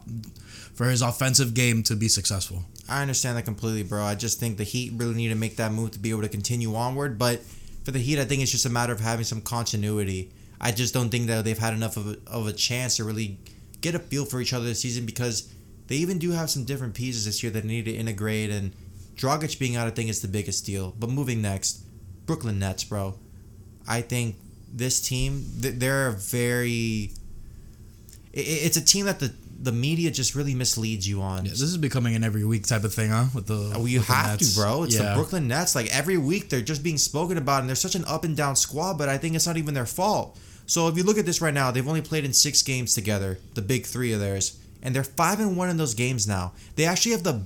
for 0.74 0.86
his 0.86 1.02
offensive 1.02 1.54
game 1.54 1.82
to 1.84 1.94
be 1.94 2.08
successful. 2.08 2.64
I 2.88 3.02
understand 3.02 3.36
that 3.36 3.44
completely, 3.44 3.82
bro. 3.82 4.02
I 4.02 4.14
just 4.14 4.40
think 4.40 4.56
the 4.56 4.64
Heat 4.64 4.92
really 4.96 5.14
need 5.14 5.28
to 5.28 5.34
make 5.34 5.56
that 5.56 5.72
move 5.72 5.92
to 5.92 5.98
be 5.98 6.10
able 6.10 6.22
to 6.22 6.28
continue 6.28 6.74
onward. 6.74 7.18
But 7.18 7.42
for 7.84 7.92
the 7.92 7.98
Heat, 7.98 8.18
I 8.18 8.24
think 8.24 8.42
it's 8.42 8.50
just 8.50 8.66
a 8.66 8.70
matter 8.70 8.92
of 8.92 9.00
having 9.00 9.24
some 9.24 9.40
continuity. 9.40 10.32
I 10.60 10.72
just 10.72 10.94
don't 10.94 11.10
think 11.10 11.26
that 11.28 11.44
they've 11.44 11.58
had 11.58 11.74
enough 11.74 11.96
of 11.96 12.08
a, 12.08 12.16
of 12.26 12.46
a 12.46 12.52
chance 12.52 12.96
to 12.96 13.04
really 13.04 13.38
get 13.80 13.94
a 13.94 13.98
feel 13.98 14.24
for 14.24 14.40
each 14.40 14.52
other 14.52 14.64
this 14.64 14.80
season 14.80 15.06
because 15.06 15.52
they 15.86 15.96
even 15.96 16.18
do 16.18 16.30
have 16.32 16.50
some 16.50 16.64
different 16.64 16.94
pieces 16.94 17.26
this 17.26 17.42
year 17.42 17.52
that 17.52 17.64
need 17.64 17.84
to 17.84 17.92
integrate. 17.92 18.50
And 18.50 18.72
Dragic 19.16 19.58
being 19.58 19.76
out, 19.76 19.86
I 19.86 19.90
think, 19.90 20.10
is 20.10 20.20
the 20.20 20.28
biggest 20.28 20.66
deal. 20.66 20.94
But 20.98 21.10
moving 21.10 21.40
next, 21.42 21.84
Brooklyn 22.26 22.58
Nets, 22.58 22.84
bro. 22.84 23.14
I 23.86 24.00
think 24.00 24.36
this 24.72 25.00
team, 25.00 25.44
they're 25.58 26.08
a 26.08 26.12
very. 26.12 27.12
It's 28.32 28.76
a 28.76 28.84
team 28.84 29.06
that 29.06 29.20
the 29.20 29.32
the 29.60 29.72
media 29.72 30.10
just 30.10 30.34
really 30.34 30.54
misleads 30.54 31.08
you 31.08 31.22
on. 31.22 31.44
Yeah, 31.44 31.52
this 31.52 31.62
is 31.62 31.76
becoming 31.76 32.14
an 32.16 32.24
every 32.24 32.44
week 32.44 32.66
type 32.66 32.84
of 32.84 32.92
thing, 32.92 33.10
huh? 33.10 33.26
With 33.34 33.46
the 33.46 33.54
oh, 33.54 33.78
Well, 33.78 33.88
you 33.88 34.00
with 34.00 34.08
the 34.08 34.12
have 34.14 34.40
Nets. 34.40 34.54
to, 34.54 34.60
bro. 34.60 34.82
It's 34.82 34.96
yeah. 34.96 35.10
the 35.10 35.14
Brooklyn 35.14 35.48
Nets. 35.48 35.74
Like 35.74 35.94
every 35.94 36.18
week, 36.18 36.50
they're 36.50 36.60
just 36.60 36.82
being 36.82 36.98
spoken 36.98 37.38
about, 37.38 37.60
and 37.60 37.68
they're 37.68 37.76
such 37.76 37.94
an 37.94 38.04
up 38.06 38.24
and 38.24 38.36
down 38.36 38.56
squad. 38.56 38.98
But 38.98 39.08
I 39.08 39.16
think 39.18 39.36
it's 39.36 39.46
not 39.46 39.56
even 39.56 39.74
their 39.74 39.86
fault. 39.86 40.38
So 40.66 40.88
if 40.88 40.96
you 40.96 41.02
look 41.02 41.18
at 41.18 41.26
this 41.26 41.40
right 41.40 41.54
now, 41.54 41.70
they've 41.70 41.86
only 41.86 42.02
played 42.02 42.24
in 42.24 42.32
six 42.32 42.62
games 42.62 42.94
together, 42.94 43.38
the 43.54 43.62
big 43.62 43.84
three 43.86 44.12
of 44.12 44.20
theirs, 44.20 44.58
and 44.82 44.94
they're 44.94 45.04
five 45.04 45.38
and 45.38 45.56
one 45.56 45.68
in 45.68 45.76
those 45.76 45.94
games 45.94 46.26
now. 46.26 46.52
They 46.76 46.84
actually 46.86 47.12
have 47.12 47.22
the 47.22 47.42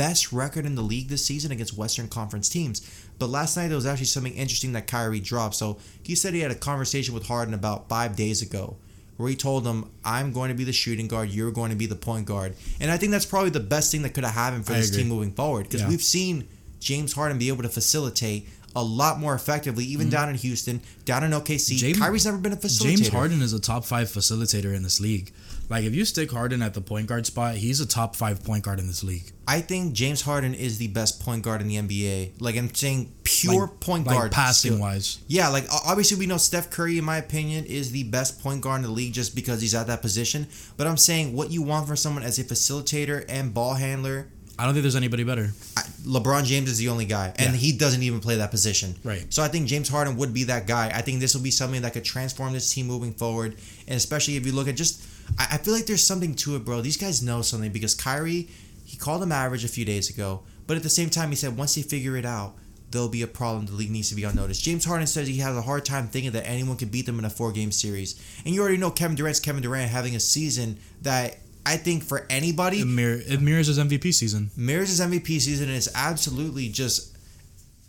best 0.00 0.32
record 0.32 0.64
in 0.64 0.74
the 0.76 0.82
league 0.82 1.08
this 1.08 1.24
season 1.24 1.52
against 1.52 1.76
Western 1.76 2.08
Conference 2.08 2.48
teams. 2.48 2.80
But 3.18 3.28
last 3.28 3.54
night 3.56 3.68
there 3.68 3.76
was 3.76 3.84
actually 3.84 4.06
something 4.06 4.32
interesting 4.34 4.72
that 4.72 4.86
Kyrie 4.86 5.20
dropped. 5.20 5.54
So 5.56 5.76
he 6.02 6.14
said 6.14 6.32
he 6.32 6.40
had 6.40 6.50
a 6.50 6.54
conversation 6.54 7.12
with 7.12 7.26
Harden 7.26 7.52
about 7.52 7.88
five 7.90 8.16
days 8.16 8.40
ago 8.40 8.76
where 9.18 9.28
he 9.28 9.36
told 9.36 9.66
him, 9.66 9.90
I'm 10.02 10.32
going 10.32 10.48
to 10.48 10.54
be 10.54 10.64
the 10.64 10.72
shooting 10.72 11.06
guard, 11.06 11.28
you're 11.28 11.50
going 11.50 11.68
to 11.70 11.76
be 11.76 11.84
the 11.84 11.96
point 11.96 12.24
guard. 12.24 12.54
And 12.80 12.90
I 12.90 12.96
think 12.96 13.12
that's 13.12 13.26
probably 13.26 13.50
the 13.50 13.60
best 13.60 13.92
thing 13.92 14.00
that 14.02 14.14
could 14.14 14.24
have 14.24 14.32
happened 14.32 14.64
for 14.64 14.72
I 14.72 14.76
this 14.76 14.88
agree. 14.88 15.02
team 15.02 15.10
moving 15.10 15.32
forward 15.32 15.64
because 15.64 15.82
Yeah. 15.82 15.88
we've 15.88 16.02
seen 16.02 16.48
James 16.78 17.12
Harden 17.12 17.36
be 17.36 17.48
able 17.48 17.62
to 17.62 17.68
facilitate 17.68 18.48
a 18.76 18.82
lot 18.82 19.18
more 19.18 19.34
effectively, 19.34 19.84
even 19.84 20.08
down 20.10 20.28
in 20.28 20.36
Houston, 20.36 20.80
down 21.04 21.24
in 21.24 21.30
OKC. 21.32 21.72
Mm-hmm. 21.72 21.76
James- 21.78 21.98
Kyrie's 21.98 22.24
never 22.26 22.38
been 22.38 22.52
a 22.52 22.56
facilitator. 22.56 22.82
James 22.96 23.08
Harden 23.08 23.42
is 23.42 23.52
a 23.52 23.60
top 23.60 23.84
five 23.84 24.08
facilitator 24.08 24.74
in 24.74 24.82
this 24.82 25.00
league. 25.00 25.32
Like 25.68 25.84
if 25.84 25.94
you 25.94 26.04
stick 26.04 26.32
Harden 26.32 26.62
at 26.62 26.74
the 26.74 26.80
point 26.80 27.06
guard 27.06 27.26
spot, 27.26 27.54
he's 27.54 27.80
a 27.80 27.86
top 27.86 28.16
five 28.16 28.42
point 28.42 28.64
guard 28.64 28.80
in 28.80 28.88
this 28.88 29.04
league. 29.04 29.30
I 29.46 29.60
think 29.60 29.92
James 29.92 30.20
Harden 30.22 30.52
is 30.52 30.78
the 30.78 30.88
best 30.88 31.20
point 31.20 31.42
guard 31.44 31.60
in 31.60 31.68
the 31.68 31.76
NBA. 31.76 32.40
Like 32.40 32.56
I'm 32.56 32.74
saying, 32.74 33.12
pure 33.22 33.66
Like- 33.66 33.80
point 33.80 34.06
like 34.06 34.16
guard. 34.16 34.32
passing 34.32 34.72
skill. 34.72 34.80
wise. 34.80 35.18
Yeah, 35.28 35.48
like 35.48 35.66
obviously 35.86 36.16
we 36.18 36.26
know 36.26 36.38
Steph 36.38 36.70
Curry, 36.70 36.98
in 36.98 37.04
my 37.04 37.18
opinion, 37.18 37.66
is 37.66 37.92
the 37.92 38.02
best 38.02 38.42
point 38.42 38.62
guard 38.62 38.78
in 38.78 38.82
the 38.82 38.90
league 38.90 39.12
just 39.12 39.34
because 39.36 39.60
he's 39.60 39.74
at 39.74 39.86
that 39.86 40.02
position. 40.02 40.48
But 40.76 40.88
I'm 40.88 40.96
saying 40.96 41.34
what 41.36 41.52
you 41.52 41.62
want 41.62 41.86
from 41.86 41.96
someone 41.96 42.24
as 42.24 42.38
a 42.40 42.44
facilitator 42.44 43.24
and 43.28 43.54
ball 43.54 43.74
handler. 43.74 44.26
I 44.60 44.64
don't 44.64 44.74
think 44.74 44.82
there's 44.82 44.96
anybody 44.96 45.24
better. 45.24 45.52
I- 45.76 45.82
LeBron 46.04 46.44
James 46.44 46.68
is 46.70 46.76
the 46.78 46.88
only 46.88 47.06
guy, 47.06 47.32
and 47.36 47.52
Yeah. 47.54 47.58
he 47.58 47.72
doesn't 47.72 48.02
even 48.02 48.20
play 48.20 48.36
that 48.36 48.50
position. 48.50 48.94
Right. 49.02 49.24
So 49.32 49.42
I 49.42 49.48
think 49.48 49.66
James 49.66 49.88
Harden 49.88 50.16
would 50.16 50.34
be 50.34 50.44
that 50.44 50.66
guy. 50.66 50.90
I 50.94 51.00
think 51.02 51.20
this 51.20 51.34
will 51.34 51.40
be 51.42 51.50
something 51.50 51.82
that 51.82 51.92
could 51.94 52.04
transform 52.04 52.52
this 52.52 52.70
team 52.70 52.86
moving 52.86 53.12
forward, 53.14 53.56
and 53.88 53.96
especially 53.96 54.36
if 54.36 54.44
you 54.46 54.52
look 54.52 54.68
at 54.68 54.76
just, 54.76 55.02
I, 55.38 55.48
I 55.52 55.56
feel 55.58 55.72
like 55.74 55.86
there's 55.86 56.04
something 56.04 56.34
to 56.36 56.56
it, 56.56 56.64
bro. 56.64 56.80
These 56.82 56.96
guys 56.98 57.22
know 57.22 57.40
something 57.42 57.72
because 57.72 57.94
Kyrie, 57.94 58.48
he 58.84 58.96
called 58.98 59.22
them 59.22 59.32
average 59.32 59.64
a 59.64 59.68
few 59.68 59.84
days 59.84 60.10
ago, 60.10 60.42
but 60.66 60.76
at 60.76 60.82
the 60.82 60.90
same 60.90 61.08
time 61.10 61.30
he 61.30 61.36
said 61.36 61.56
once 61.56 61.74
they 61.74 61.82
figure 61.82 62.16
it 62.16 62.24
out, 62.26 62.54
there'll 62.90 63.08
be 63.08 63.22
a 63.22 63.26
problem. 63.26 63.66
The 63.66 63.72
league 63.72 63.90
needs 63.90 64.08
to 64.08 64.14
be 64.14 64.24
on 64.24 64.34
notice. 64.34 64.58
James 64.60 64.84
Harden 64.84 65.06
says 65.06 65.28
he 65.28 65.36
has 65.38 65.56
a 65.56 65.62
hard 65.62 65.84
time 65.84 66.08
thinking 66.08 66.32
that 66.32 66.46
anyone 66.48 66.76
could 66.76 66.90
beat 66.90 67.06
them 67.06 67.18
in 67.18 67.24
a 67.24 67.30
four-game 67.30 67.72
series, 67.72 68.14
and 68.44 68.54
you 68.54 68.60
already 68.60 68.76
know 68.78 68.90
Kevin 68.90 69.16
Durant's 69.16 69.40
Kevin 69.40 69.62
Durant 69.62 69.90
having 69.90 70.14
a 70.16 70.20
season 70.20 70.76
that. 71.02 71.38
I 71.66 71.76
think 71.76 72.04
for 72.04 72.26
anybody, 72.30 72.80
It, 72.80 72.86
mirror, 72.86 73.20
it 73.26 73.40
mirrors 73.40 73.66
his 73.66 73.78
MVP 73.78 74.12
season. 74.12 74.50
mirrors 74.56 74.88
his 74.88 75.00
MVP 75.00 75.38
season 75.40 75.68
and 75.68 75.76
it's 75.76 75.88
absolutely 75.94 76.68
just 76.68 77.08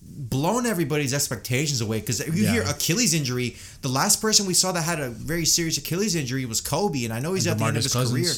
blown 0.03 0.65
everybody's 0.65 1.13
expectations 1.13 1.82
away. 1.82 1.99
Because 1.99 2.19
if 2.19 2.36
you 2.36 2.43
Yeah. 2.43 2.51
hear 2.53 2.61
Achilles 2.63 3.13
injury, 3.13 3.55
the 3.82 3.88
last 3.89 4.22
person 4.22 4.45
we 4.45 4.53
saw 4.53 4.72
that 4.74 4.82
had 4.84 4.99
a 4.99 5.09
very 5.09 5.45
serious 5.45 5.78
Achilles 5.78 6.15
injury 6.15 6.45
was 6.45 6.59
Kobe, 6.61 7.05
and 7.05 7.13
I 7.13 7.19
know 7.19 7.34
he's 7.34 7.45
And 7.45 7.53
at 7.53 7.57
the 7.59 7.65
end 7.65 7.78
of 7.78 7.84
his 7.84 7.93
Cousins. 7.93 8.11
career. 8.11 8.34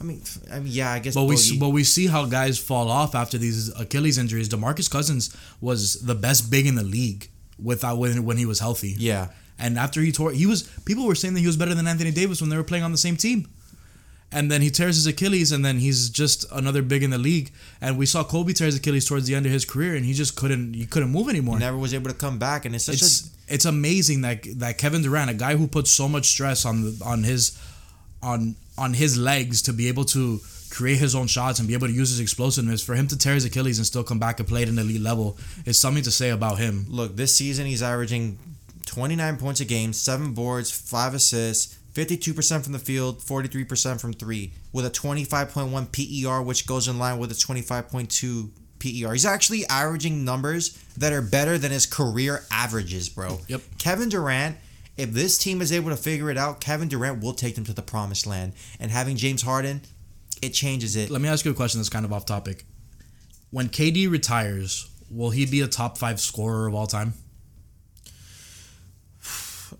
I 0.00 0.04
mean, 0.04 0.20
I 0.52 0.58
mean, 0.60 0.72
yeah, 0.72 0.92
I 0.92 0.98
guess. 0.98 1.14
But 1.14 1.24
we 1.24 1.36
Boogie- 1.36 1.58
but 1.58 1.68
we 1.70 1.84
see 1.84 2.08
how 2.08 2.26
guys 2.26 2.58
fall 2.58 2.90
off 2.90 3.14
after 3.14 3.38
these 3.38 3.68
Achilles 3.76 4.18
injuries. 4.18 4.48
Demarcus 4.48 4.90
Cousins 4.90 5.30
was 5.60 5.94
the 6.02 6.14
best 6.16 6.50
big 6.50 6.66
in 6.66 6.74
the 6.74 6.82
league 6.84 7.28
without 7.62 7.98
when 7.98 8.24
when 8.24 8.36
he 8.36 8.44
was 8.44 8.58
healthy. 8.58 8.96
yeah, 8.98 9.28
And 9.58 9.78
after 9.78 10.02
he 10.02 10.10
tore, 10.12 10.32
he 10.32 10.46
was 10.46 10.64
people 10.84 11.06
were 11.06 11.14
saying 11.14 11.34
that 11.34 11.40
he 11.40 11.46
was 11.46 11.56
better 11.56 11.74
than 11.74 11.86
Anthony 11.86 12.10
Davis 12.10 12.40
when 12.40 12.50
they 12.50 12.56
were 12.56 12.64
playing 12.64 12.82
on 12.84 12.90
the 12.92 12.98
same 12.98 13.16
team. 13.16 13.46
And 14.32 14.50
then 14.50 14.62
he 14.62 14.70
tears 14.70 14.96
his 14.96 15.06
Achilles, 15.06 15.52
and 15.52 15.64
then 15.64 15.78
he's 15.78 16.10
just 16.10 16.44
another 16.50 16.82
big 16.82 17.04
in 17.04 17.10
the 17.10 17.18
league. 17.18 17.52
And 17.80 17.96
we 17.96 18.04
saw 18.04 18.24
Kobe 18.24 18.52
tear 18.52 18.66
his 18.66 18.76
Achilles 18.76 19.06
towards 19.06 19.26
the 19.26 19.34
end 19.34 19.46
of 19.46 19.52
his 19.52 19.64
career, 19.64 19.94
and 19.94 20.04
he 20.04 20.12
just 20.12 20.34
couldn't 20.34 20.74
he 20.74 20.86
couldn't 20.86 21.10
move 21.10 21.28
anymore. 21.28 21.58
never 21.58 21.76
was 21.76 21.94
able 21.94 22.10
to 22.10 22.16
come 22.16 22.38
back, 22.38 22.64
and 22.64 22.74
it's 22.74 22.84
such 22.84 22.96
it's 22.96 23.30
it's 23.46 23.64
amazing 23.64 24.22
that 24.22 24.42
that 24.58 24.78
Kevin 24.78 25.02
Durant, 25.02 25.30
a 25.30 25.34
guy 25.34 25.56
who 25.56 25.68
puts 25.68 25.90
so 25.90 26.08
much 26.08 26.26
stress 26.26 26.64
on 26.64 26.82
the, 26.82 27.04
on 27.04 27.22
his 27.22 27.56
on 28.22 28.56
on 28.76 28.94
his 28.94 29.16
legs 29.16 29.62
to 29.62 29.72
be 29.72 29.86
able 29.86 30.04
to 30.04 30.40
create 30.70 30.98
his 30.98 31.14
own 31.14 31.28
shots 31.28 31.60
and 31.60 31.68
be 31.68 31.74
able 31.74 31.86
to 31.86 31.92
use 31.92 32.10
his 32.10 32.18
explosiveness, 32.18 32.82
for 32.82 32.94
him 32.94 33.06
to 33.06 33.16
tear 33.16 33.34
his 33.34 33.44
Achilles 33.44 33.78
and 33.78 33.86
still 33.86 34.02
come 34.02 34.18
back 34.18 34.40
and 34.40 34.48
play 34.48 34.62
at 34.62 34.68
an 34.68 34.78
elite 34.78 35.00
level 35.00 35.38
is 35.64 35.80
something 35.80 36.02
to 36.02 36.10
say 36.10 36.30
about 36.30 36.58
him. 36.58 36.86
look. 36.88 37.14
This 37.14 37.34
season, 37.34 37.66
he's 37.66 37.82
averaging 37.82 38.38
29 38.86 39.36
points 39.36 39.60
a 39.60 39.64
game, 39.64 39.92
seven 39.92 40.32
boards, 40.32 40.70
five 40.70 41.14
assists. 41.14 41.78
52% 41.94 42.64
from 42.64 42.72
the 42.72 42.78
field, 42.78 43.20
43% 43.20 44.00
from 44.00 44.12
three, 44.12 44.52
with 44.72 44.84
a 44.84 44.90
25.1 44.90 45.92
PER, 45.92 46.42
which 46.42 46.66
goes 46.66 46.88
in 46.88 46.98
line 46.98 47.18
with 47.18 47.30
a 47.30 47.34
25.2 47.34 48.50
PER. 48.80 49.12
He's 49.12 49.24
actually 49.24 49.64
averaging 49.66 50.24
numbers 50.24 50.76
that 50.96 51.12
are 51.12 51.22
better 51.22 51.56
than 51.56 51.70
his 51.70 51.86
career 51.86 52.44
averages, 52.50 53.08
bro. 53.08 53.38
Yep. 53.46 53.62
Kevin 53.78 54.08
Durant, 54.08 54.56
if 54.96 55.12
this 55.12 55.38
team 55.38 55.62
is 55.62 55.72
able 55.72 55.90
to 55.90 55.96
figure 55.96 56.30
it 56.30 56.36
out, 56.36 56.60
Kevin 56.60 56.88
Durant 56.88 57.22
will 57.22 57.32
take 57.32 57.54
them 57.54 57.64
to 57.64 57.72
the 57.72 57.82
promised 57.82 58.26
land. 58.26 58.54
And 58.80 58.90
having 58.90 59.16
James 59.16 59.42
Harden, 59.42 59.82
it 60.42 60.50
changes 60.50 60.96
it. 60.96 61.10
Let 61.10 61.20
me 61.20 61.28
ask 61.28 61.44
you 61.44 61.52
a 61.52 61.54
question 61.54 61.80
that's 61.80 61.88
kind 61.88 62.04
of 62.04 62.12
off 62.12 62.26
topic. 62.26 62.64
When 63.50 63.68
KD 63.68 64.10
retires, 64.10 64.90
will 65.10 65.30
he 65.30 65.46
be 65.46 65.60
a 65.60 65.68
top 65.68 65.96
five 65.96 66.20
scorer 66.20 66.66
of 66.66 66.74
all 66.74 66.88
time? 66.88 67.14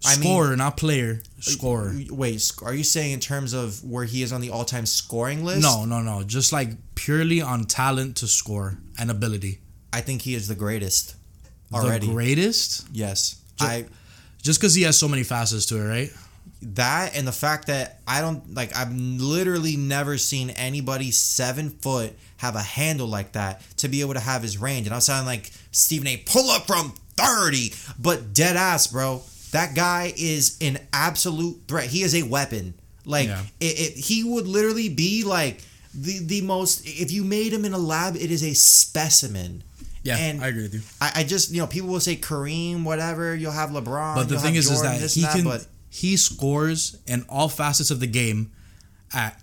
I 0.06 0.16
mean- 0.16 0.22
Scorer, 0.22 0.56
not 0.56 0.76
player. 0.76 1.20
Scorer. 1.40 1.94
Wait, 2.10 2.52
are 2.62 2.74
you 2.74 2.84
saying 2.84 3.12
in 3.12 3.20
terms 3.20 3.52
of 3.52 3.82
where 3.84 4.04
he 4.04 4.22
is 4.22 4.32
on 4.32 4.40
the 4.40 4.50
all-time 4.50 4.86
scoring 4.86 5.44
list? 5.44 5.62
No, 5.62 5.84
no, 5.84 6.00
no. 6.00 6.22
Just 6.22 6.52
like 6.52 6.70
purely 6.94 7.40
on 7.42 7.64
talent 7.64 8.16
to 8.16 8.26
score 8.26 8.78
and 8.98 9.10
ability. 9.10 9.60
I 9.92 10.00
think 10.00 10.22
he 10.22 10.34
is 10.34 10.48
the 10.48 10.54
greatest 10.54 11.14
already. 11.72 12.06
The 12.06 12.12
greatest? 12.12 12.86
yes, 12.92 13.36
Ju- 13.56 13.66
I 13.66 13.84
Just 14.42 14.60
because 14.60 14.74
he 14.74 14.82
has 14.82 14.98
so 14.98 15.08
many 15.08 15.22
facets 15.22 15.66
to 15.66 15.76
it, 15.78 15.86
right? 15.86 16.10
that 16.62 17.14
and 17.14 17.26
the 17.26 17.32
fact 17.32 17.66
that 17.66 18.00
I 18.06 18.22
don't 18.22 18.54
like 18.54 18.74
I've 18.74 18.94
literally 18.94 19.76
never 19.76 20.16
seen 20.16 20.48
anybody 20.50 21.10
seven 21.10 21.68
foot 21.70 22.14
have 22.38 22.56
a 22.56 22.62
handle 22.62 23.06
like 23.06 23.32
that 23.32 23.60
to 23.78 23.88
be 23.88 24.00
able 24.00 24.14
to 24.14 24.20
have 24.20 24.42
his 24.42 24.56
range. 24.58 24.86
And 24.86 24.94
I'm 24.94 25.00
sounding 25.02 25.26
like 25.26 25.50
Stephen 25.72 26.06
A. 26.06 26.16
Pull 26.18 26.50
up 26.50 26.66
from 26.66 26.94
thirty, 27.16 27.72
but 27.98 28.32
dead 28.32 28.56
ass, 28.56 28.86
bro. 28.86 29.22
That 29.54 29.74
guy 29.74 30.12
is 30.16 30.58
an 30.60 30.78
absolute 30.92 31.62
threat. 31.68 31.86
He 31.86 32.02
is 32.02 32.14
a 32.14 32.22
weapon. 32.24 32.74
Like 33.06 33.28
Yeah. 33.28 33.42
it, 33.60 33.74
it, 33.84 33.92
he 33.96 34.24
would 34.24 34.46
literally 34.46 34.88
be 34.88 35.22
like 35.24 35.62
the 35.94 36.18
the 36.18 36.40
most. 36.42 36.82
If 36.86 37.10
you 37.12 37.22
made 37.24 37.52
him 37.52 37.64
in 37.64 37.72
a 37.72 37.78
lab, 37.78 38.16
it 38.16 38.30
is 38.30 38.42
a 38.42 38.54
specimen. 38.54 39.62
Yeah, 40.02 40.18
And 40.18 40.44
I 40.44 40.48
agree 40.48 40.62
with 40.64 40.74
you. 40.74 40.82
I, 41.00 41.12
I 41.20 41.24
just 41.24 41.50
you 41.50 41.60
know 41.60 41.66
people 41.66 41.88
will 41.88 42.00
say 42.00 42.16
Kareem, 42.16 42.84
whatever. 42.84 43.34
You'll 43.34 43.52
have 43.52 43.70
LeBron. 43.70 44.16
But 44.16 44.28
the 44.28 44.38
thing 44.38 44.54
is, 44.56 44.70
is 44.70 44.82
that 44.82 45.00
he 45.00 45.24
and 45.24 45.32
can 45.32 45.44
But 45.44 45.66
he 45.88 46.16
scores 46.18 46.98
in 47.06 47.24
all 47.28 47.48
facets 47.48 47.90
of 47.90 48.00
the 48.00 48.06
game 48.06 48.52
at 49.14 49.40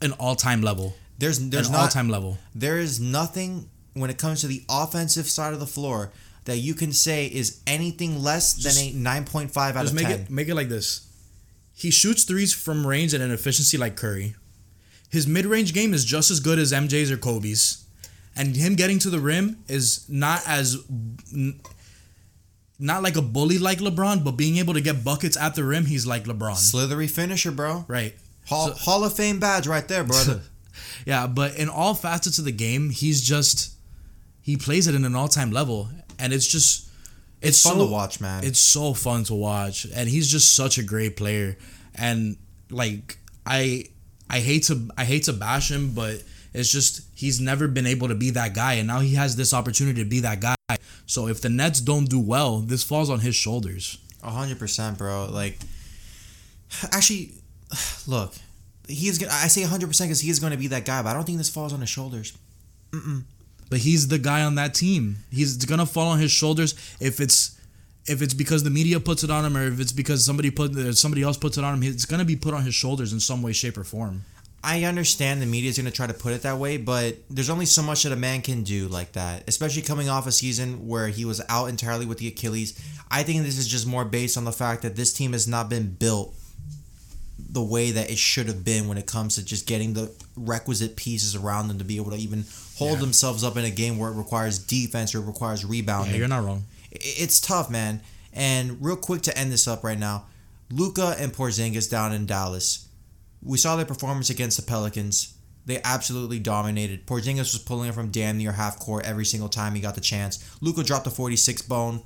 an 0.00 0.12
all 0.18 0.34
time 0.36 0.60
level. 0.60 0.94
there's 1.18 1.38
there's 1.50 1.68
an 1.68 1.76
all 1.76 1.88
time 1.88 2.08
level. 2.10 2.36
there 2.54 2.78
is 2.78 2.98
nothing 3.00 3.68
when 3.94 4.10
it 4.10 4.18
comes 4.18 4.40
to 4.40 4.48
the 4.48 4.62
offensive 4.68 5.28
side 5.28 5.52
of 5.54 5.60
the 5.60 5.66
floor 5.66 6.10
that 6.44 6.58
you 6.58 6.74
can 6.74 6.92
say 6.92 7.26
is 7.26 7.60
anything 7.66 8.22
less 8.22 8.54
Just- 8.54 8.76
than 8.78 8.88
a 8.88 8.92
9.5 9.20 9.76
out 9.76 9.82
Just 9.82 9.88
of 9.92 9.94
make 9.94 10.06
10. 10.06 10.20
it 10.20 10.30
make 10.30 10.48
it 10.48 10.54
like 10.54 10.68
this. 10.68 11.02
He 11.74 11.90
shoots 11.90 12.24
threes 12.24 12.52
from 12.52 12.86
range 12.86 13.14
at 13.14 13.20
an 13.20 13.30
efficiency 13.30 13.78
like 13.78 13.96
Curry. 13.96 14.34
His 15.08 15.26
mid 15.26 15.46
range 15.46 15.72
game 15.74 15.92
is 15.94 16.04
just 16.04 16.30
as 16.30 16.40
good 16.40 16.58
as 16.58 16.72
MJ's 16.72 17.10
or 17.10 17.16
Kobe's, 17.16 17.84
and 18.36 18.56
him 18.56 18.74
getting 18.76 18.98
to 19.00 19.10
the 19.10 19.20
rim 19.20 19.58
is 19.68 20.04
not 20.08 20.42
as 20.46 20.76
not 22.78 23.02
like 23.02 23.16
a 23.16 23.22
bully 23.22 23.58
like 23.58 23.78
LeBron, 23.78 24.24
but 24.24 24.32
being 24.32 24.56
able 24.56 24.74
to 24.74 24.80
get 24.80 25.04
buckets 25.04 25.36
at 25.36 25.54
the 25.54 25.64
rim, 25.64 25.86
he's 25.86 26.06
like 26.06 26.24
LeBron. 26.24 26.56
Slithery 26.56 27.06
finisher, 27.06 27.50
bro. 27.52 27.84
Right. 27.88 28.14
Hall, 28.46 28.72
Hall 28.72 29.04
of 29.04 29.14
Fame 29.14 29.38
badge 29.38 29.66
right 29.66 29.86
there, 29.86 30.04
brother. 30.04 30.40
Yeah, 31.04 31.26
but 31.26 31.56
in 31.56 31.68
all 31.68 31.94
facets 31.94 32.38
of 32.38 32.44
the 32.46 32.52
game, 32.52 32.88
he's 32.90 33.20
just 33.20 33.72
he 34.40 34.56
plays 34.56 34.86
it 34.86 34.94
in 34.94 35.04
an 35.04 35.14
all 35.14 35.28
time 35.28 35.50
level, 35.50 35.90
and 36.22 36.32
it's 36.32 36.46
just 36.46 36.88
it's, 37.42 37.58
It's 37.58 37.62
fun 37.62 37.78
so, 37.78 37.86
to 37.86 37.92
watch, 37.92 38.20
man. 38.20 38.44
It's 38.44 38.60
so 38.60 38.94
fun 38.94 39.24
to 39.24 39.34
watch, 39.34 39.84
and 39.94 40.08
he's 40.08 40.30
just 40.30 40.54
such 40.54 40.78
a 40.78 40.82
great 40.82 41.16
player. 41.16 41.58
And 41.96 42.36
like 42.70 43.18
I 43.44 43.86
I 44.30 44.38
hate 44.40 44.62
to 44.64 44.88
I 44.96 45.04
hate 45.04 45.24
to 45.24 45.32
bash 45.32 45.70
him, 45.70 45.92
but 45.92 46.22
it's 46.54 46.70
just 46.70 47.02
he's 47.14 47.40
never 47.40 47.66
been 47.66 47.86
able 47.86 48.08
to 48.08 48.14
be 48.14 48.30
that 48.30 48.54
guy, 48.54 48.74
and 48.74 48.86
now 48.86 49.00
he 49.00 49.14
has 49.16 49.34
this 49.36 49.52
opportunity 49.52 50.02
to 50.04 50.08
be 50.08 50.20
that 50.20 50.40
guy. 50.40 50.54
So 51.06 51.26
if 51.26 51.40
the 51.40 51.48
Nets 51.48 51.80
don't 51.80 52.08
do 52.08 52.20
well, 52.20 52.60
this 52.60 52.84
falls 52.84 53.10
on 53.10 53.20
his 53.20 53.34
shoulders. 53.34 53.98
A 54.22 54.30
hundred 54.30 54.58
percent, 54.60 54.98
bro. 54.98 55.28
Like, 55.30 55.58
actually, 56.92 57.32
look, 58.06 58.34
he 58.86 59.08
is. 59.08 59.18
gonna 59.18 59.32
I 59.32 59.48
say 59.48 59.64
a 59.64 59.66
hundred 59.66 59.88
percent 59.88 60.08
because 60.08 60.20
he 60.20 60.30
is 60.30 60.38
going 60.38 60.52
to 60.52 60.58
be 60.58 60.68
that 60.68 60.84
guy, 60.84 61.02
but 61.02 61.10
I 61.10 61.14
don't 61.14 61.24
think 61.24 61.38
this 61.38 61.50
falls 61.50 61.72
on 61.72 61.80
his 61.80 61.90
shoulders. 61.90 62.32
But 63.72 63.80
he's 63.80 64.08
the 64.08 64.18
guy 64.18 64.42
on 64.42 64.56
that 64.56 64.74
team. 64.74 65.16
He's 65.30 65.56
gonna 65.64 65.86
fall 65.86 66.08
on 66.08 66.18
his 66.18 66.30
shoulders 66.30 66.74
if 67.00 67.20
it's 67.20 67.58
if 68.04 68.20
it's 68.20 68.34
because 68.34 68.64
the 68.64 68.68
media 68.68 69.00
puts 69.00 69.24
it 69.24 69.30
on 69.30 69.46
him 69.46 69.56
or 69.56 69.66
if 69.66 69.80
it's 69.80 69.92
because 69.92 70.26
somebody 70.26 70.50
put 70.50 70.76
uh, 70.76 70.92
somebody 70.92 71.22
else 71.22 71.38
puts 71.38 71.56
it 71.56 71.64
on 71.64 71.72
him. 71.72 71.82
It's 71.82 72.04
gonna 72.04 72.26
be 72.26 72.36
put 72.36 72.52
on 72.52 72.64
his 72.64 72.74
shoulders 72.74 73.14
in 73.14 73.20
some 73.20 73.40
way, 73.40 73.54
shape, 73.54 73.78
or 73.78 73.84
form. 73.84 74.26
I 74.62 74.84
understand 74.84 75.40
the 75.40 75.46
media 75.46 75.70
is 75.70 75.78
going 75.78 75.90
to 75.90 75.96
try 75.96 76.06
to 76.06 76.14
put 76.14 76.34
it 76.34 76.42
that 76.42 76.58
way, 76.58 76.76
but 76.76 77.16
there's 77.28 77.50
only 77.50 77.66
so 77.66 77.82
much 77.82 78.04
that 78.04 78.12
a 78.12 78.16
man 78.16 78.42
can 78.42 78.62
do 78.62 78.86
like 78.86 79.10
that, 79.14 79.42
especially 79.48 79.82
coming 79.82 80.08
off 80.08 80.28
a 80.28 80.30
season 80.30 80.86
where 80.86 81.08
he 81.08 81.24
was 81.24 81.42
out 81.48 81.66
entirely 81.66 82.06
with 82.06 82.18
the 82.18 82.28
Achilles. 82.28 82.80
I 83.10 83.24
think 83.24 83.42
this 83.42 83.58
is 83.58 83.66
just 83.66 83.88
more 83.88 84.04
based 84.04 84.38
on 84.38 84.44
the 84.44 84.52
fact 84.52 84.82
that 84.82 84.94
this 84.94 85.12
team 85.12 85.32
has 85.32 85.48
not 85.48 85.68
been 85.68 85.92
built 85.92 86.32
the 87.52 87.62
way 87.62 87.90
that 87.90 88.10
it 88.10 88.18
should 88.18 88.46
have 88.46 88.64
been 88.64 88.88
when 88.88 88.96
it 88.96 89.06
comes 89.06 89.34
to 89.34 89.44
just 89.44 89.66
getting 89.66 89.92
the 89.92 90.10
requisite 90.36 90.96
pieces 90.96 91.36
around 91.36 91.68
them 91.68 91.78
to 91.78 91.84
be 91.84 91.96
able 91.96 92.10
to 92.10 92.16
even 92.16 92.44
hold 92.82 92.98
Yeah. 92.98 93.00
themselves 93.00 93.44
up 93.44 93.56
in 93.56 93.64
a 93.64 93.70
game 93.70 93.98
where 93.98 94.10
it 94.10 94.14
requires 94.14 94.58
defense 94.58 95.14
or 95.14 95.18
it 95.18 95.26
requires 95.26 95.64
rebounding. 95.64 96.12
Yeah, 96.14 96.18
you're 96.20 96.28
not 96.28 96.44
wrong. 96.44 96.64
It's 96.90 97.40
tough, 97.40 97.70
man. 97.70 98.00
And 98.32 98.82
real 98.82 98.96
quick 98.96 99.22
to 99.22 99.36
end 99.38 99.52
this 99.52 99.66
up 99.68 99.84
right 99.84 99.98
now, 99.98 100.26
Luka 100.70 101.16
and 101.18 101.32
Porzingis 101.32 101.90
down 101.90 102.12
in 102.12 102.26
Dallas. 102.26 102.86
We 103.42 103.58
saw 103.58 103.76
their 103.76 103.84
performance 103.86 104.30
against 104.30 104.56
the 104.56 104.62
Pelicans. 104.62 105.34
They 105.66 105.80
absolutely 105.84 106.38
dominated. 106.38 107.06
Porzingis 107.06 107.52
was 107.52 107.58
pulling 107.58 107.88
it 107.88 107.94
from 107.94 108.10
damn 108.10 108.38
near 108.38 108.52
half 108.52 108.78
court 108.78 109.04
every 109.04 109.24
single 109.24 109.48
time 109.48 109.74
he 109.74 109.80
got 109.80 109.94
the 109.94 110.00
chance. 110.00 110.38
Luka 110.60 110.82
dropped 110.82 111.06
a 111.06 111.10
46 111.10 111.62
bone, 111.62 112.02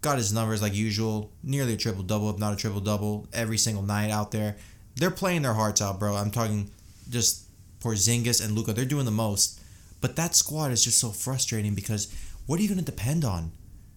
got 0.00 0.18
his 0.18 0.32
numbers 0.32 0.60
like 0.62 0.74
usual, 0.74 1.30
nearly 1.42 1.74
a 1.74 1.76
triple 1.76 2.02
double, 2.02 2.28
if 2.30 2.38
not 2.38 2.52
a 2.52 2.56
triple 2.56 2.80
double, 2.80 3.26
every 3.32 3.58
single 3.58 3.82
night 3.82 4.10
out 4.10 4.30
there. 4.30 4.56
They're 4.96 5.10
playing 5.10 5.42
their 5.42 5.54
hearts 5.54 5.80
out, 5.80 5.98
bro. 5.98 6.16
I'm 6.16 6.30
talking 6.30 6.70
just 7.08 7.44
Porzingis 7.80 8.44
and 8.44 8.54
Luka. 8.54 8.72
They're 8.72 8.84
doing 8.84 9.04
the 9.04 9.10
most. 9.10 9.57
But 10.00 10.16
that 10.16 10.34
squad 10.34 10.70
is 10.70 10.84
just 10.84 10.98
so 10.98 11.10
frustrating 11.10 11.74
because 11.74 12.12
what 12.46 12.58
are 12.58 12.62
you 12.62 12.68
going 12.68 12.78
to 12.78 12.84
depend 12.84 13.24
on? 13.24 13.52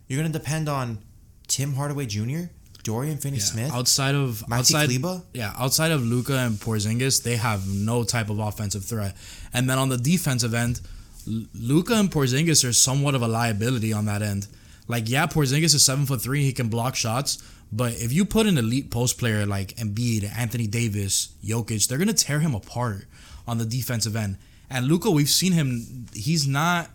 You're 0.08 0.20
going 0.20 0.32
to 0.32 0.38
depend 0.38 0.68
on 0.68 1.00
Tim 1.48 1.74
Hardaway 1.74 2.06
Jr., 2.06 2.50
Dorian 2.84 3.18
Finney-Smith, 3.18 3.72
Outside 3.72 4.16
of 4.16 4.44
Maxi 4.50 4.58
outside, 4.58 4.90
Kleber? 4.90 5.22
yeah, 5.34 5.54
outside 5.58 5.92
of 5.92 6.02
Luka 6.04 6.36
and 6.36 6.56
Porzingis, 6.56 7.22
they 7.22 7.36
have 7.36 7.68
no 7.68 8.04
type 8.04 8.30
of 8.32 8.40
offensive 8.40 8.84
threat. 8.84 9.16
And 9.54 9.70
then 9.70 9.78
on 9.78 9.90
the 9.90 9.98
defensive 9.98 10.56
end, 10.56 10.82
Luka 11.28 11.94
and 11.94 12.10
Porzingis 12.10 12.68
are 12.68 12.74
somewhat 12.74 13.14
of 13.14 13.22
a 13.22 13.28
liability 13.28 13.94
on 13.94 14.06
that 14.06 14.24
end. 14.24 14.48
Like, 14.88 15.08
yeah, 15.08 15.28
Porzingis 15.28 15.76
is 15.76 15.86
seven 15.86 16.08
foot 16.08 16.22
three, 16.22 16.44
he 16.44 16.52
can 16.54 16.70
block 16.70 16.96
shots, 16.96 17.38
but 17.72 17.94
if 17.94 18.12
you 18.12 18.26
put 18.26 18.48
an 18.48 18.58
elite 18.58 18.90
post 18.90 19.18
player 19.20 19.46
like 19.46 19.76
Embiid, 19.76 20.30
Anthony 20.36 20.66
Davis, 20.68 21.34
Jokic, 21.46 21.88
they're 21.88 22.00
gonna 22.00 22.14
tear 22.14 22.40
him 22.40 22.56
apart 22.56 23.06
on 23.48 23.60
the 23.60 23.66
defensive 23.66 24.16
end. 24.16 24.38
And 24.72 24.88
Luka, 24.88 25.12
we've 25.12 25.30
seen 25.30 25.52
him; 25.54 26.06
he's 26.14 26.48
not 26.48 26.90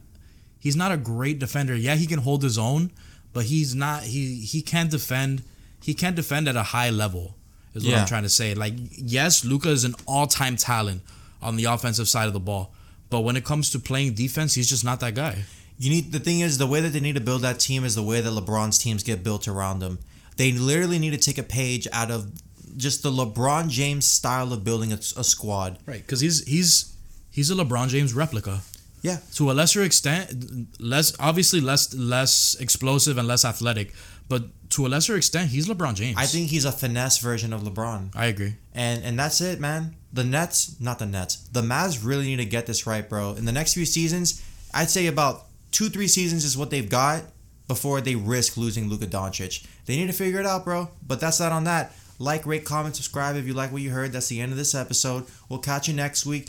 he's 0.58 0.76
not 0.76 0.90
a 0.92 0.96
great 0.96 1.38
defender. 1.38 1.74
Yeah, 1.76 1.94
he 1.96 2.06
can 2.06 2.18
hold 2.20 2.42
his 2.42 2.58
own, 2.58 2.90
but 3.32 3.44
he's 3.44 3.74
not 3.74 4.02
he 4.04 4.36
he 4.40 4.62
can't 4.62 4.90
defend 4.90 5.42
he 5.82 5.94
can't 5.94 6.16
defend 6.16 6.48
at 6.48 6.56
a 6.56 6.62
high 6.62 6.90
level. 6.90 7.36
Is 7.74 7.84
what 7.84 7.90
Yeah. 7.92 8.00
I'm 8.00 8.06
trying 8.08 8.22
to 8.22 8.28
say. 8.30 8.54
Like 8.54 8.74
yes, 8.96 9.44
Luka 9.44 9.68
is 9.68 9.84
an 9.84 9.94
all-time 10.06 10.56
talent 10.56 11.02
on 11.42 11.56
the 11.56 11.64
offensive 11.66 12.08
side 12.08 12.26
of 12.26 12.32
the 12.32 12.40
ball, 12.40 12.72
but 13.10 13.20
when 13.20 13.36
it 13.36 13.44
comes 13.44 13.70
to 13.70 13.78
playing 13.78 14.14
defense, 14.14 14.54
he's 14.54 14.68
just 14.68 14.84
not 14.84 15.00
that 15.00 15.14
guy. 15.14 15.44
You 15.78 15.90
need 15.90 16.10
the 16.10 16.18
thing 16.20 16.40
is 16.40 16.56
the 16.56 16.66
way 16.66 16.80
that 16.80 16.88
they 16.94 17.00
need 17.00 17.16
to 17.16 17.20
build 17.20 17.42
that 17.42 17.60
team 17.60 17.84
is 17.84 17.94
the 17.94 18.02
way 18.02 18.22
that 18.22 18.30
LeBron's 18.32 18.78
teams 18.78 19.02
get 19.02 19.22
built 19.22 19.46
around 19.46 19.80
them. 19.80 19.98
They 20.38 20.52
literally 20.52 20.98
need 20.98 21.10
to 21.12 21.18
take 21.18 21.36
a 21.36 21.42
page 21.42 21.86
out 21.92 22.10
of 22.10 22.30
just 22.78 23.02
the 23.02 23.10
LeBron 23.10 23.68
James 23.68 24.06
style 24.06 24.52
of 24.54 24.64
building 24.64 24.92
a, 24.92 24.96
a 24.96 25.24
squad. 25.24 25.78
Right, 25.84 26.00
because 26.00 26.20
he's 26.20 26.44
he's 26.46 26.95
he's 27.36 27.50
a 27.50 27.54
LeBron 27.54 27.88
James 27.88 28.14
replica. 28.14 28.62
Yeah. 29.02 29.18
To 29.34 29.50
a 29.50 29.54
lesser 29.60 29.82
extent, 29.82 30.80
less 30.80 31.14
obviously 31.20 31.60
less 31.60 31.94
less 31.94 32.56
explosive 32.58 33.18
and 33.18 33.28
less 33.28 33.44
athletic, 33.44 33.94
but 34.28 34.42
to 34.70 34.86
a 34.86 34.88
lesser 34.88 35.16
extent, 35.16 35.50
he's 35.50 35.68
LeBron 35.68 35.94
James. 35.94 36.16
I 36.18 36.26
think 36.26 36.48
he's 36.48 36.64
a 36.64 36.72
finesse 36.72 37.18
version 37.18 37.52
of 37.52 37.60
LeBron. 37.62 38.16
I 38.16 38.26
agree. 38.26 38.54
And 38.74 39.04
and 39.04 39.18
that's 39.18 39.40
it, 39.40 39.60
man. 39.60 39.94
The 40.12 40.24
Nets, 40.24 40.80
not 40.80 40.98
the 40.98 41.06
Nets. 41.06 41.36
The 41.52 41.62
Mavs 41.62 42.04
really 42.04 42.24
need 42.24 42.38
to 42.38 42.46
get 42.46 42.66
this 42.66 42.86
right, 42.86 43.06
bro. 43.08 43.34
In 43.34 43.44
the 43.44 43.52
next 43.52 43.74
few 43.74 43.84
seasons, 43.84 44.42
I'd 44.72 44.90
say 44.90 45.06
about 45.06 45.44
two, 45.70 45.88
three 45.90 46.08
seasons 46.08 46.44
is 46.44 46.56
what 46.56 46.70
they've 46.70 46.88
got 46.88 47.22
before 47.68 48.00
they 48.00 48.14
risk 48.14 48.56
losing 48.56 48.88
Luka 48.88 49.06
Doncic. 49.06 49.66
They 49.84 49.96
need 49.96 50.06
to 50.06 50.12
figure 50.14 50.40
it 50.40 50.46
out, 50.46 50.64
bro. 50.64 50.88
But 51.06 51.20
that's 51.20 51.38
not 51.38 51.52
on 51.52 51.64
that. 51.64 51.92
Like, 52.18 52.46
rate, 52.46 52.64
comment, 52.64 52.96
subscribe 52.96 53.36
if 53.36 53.46
you 53.46 53.52
like 53.52 53.72
what 53.72 53.82
you 53.82 53.90
heard. 53.90 54.12
That's 54.12 54.28
the 54.28 54.40
end 54.40 54.52
of 54.52 54.58
this 54.58 54.74
episode. 54.74 55.26
We'll 55.50 55.58
catch 55.58 55.86
you 55.86 55.94
next 55.94 56.24
week. 56.24 56.48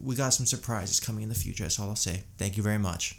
We 0.00 0.14
got 0.14 0.30
some 0.30 0.46
surprises 0.46 1.00
coming 1.00 1.22
in 1.22 1.28
the 1.28 1.34
future. 1.34 1.64
That's 1.64 1.78
all 1.78 1.88
I'll 1.88 1.96
say. 1.96 2.24
Thank 2.36 2.56
you 2.56 2.62
very 2.62 2.78
much. 2.78 3.16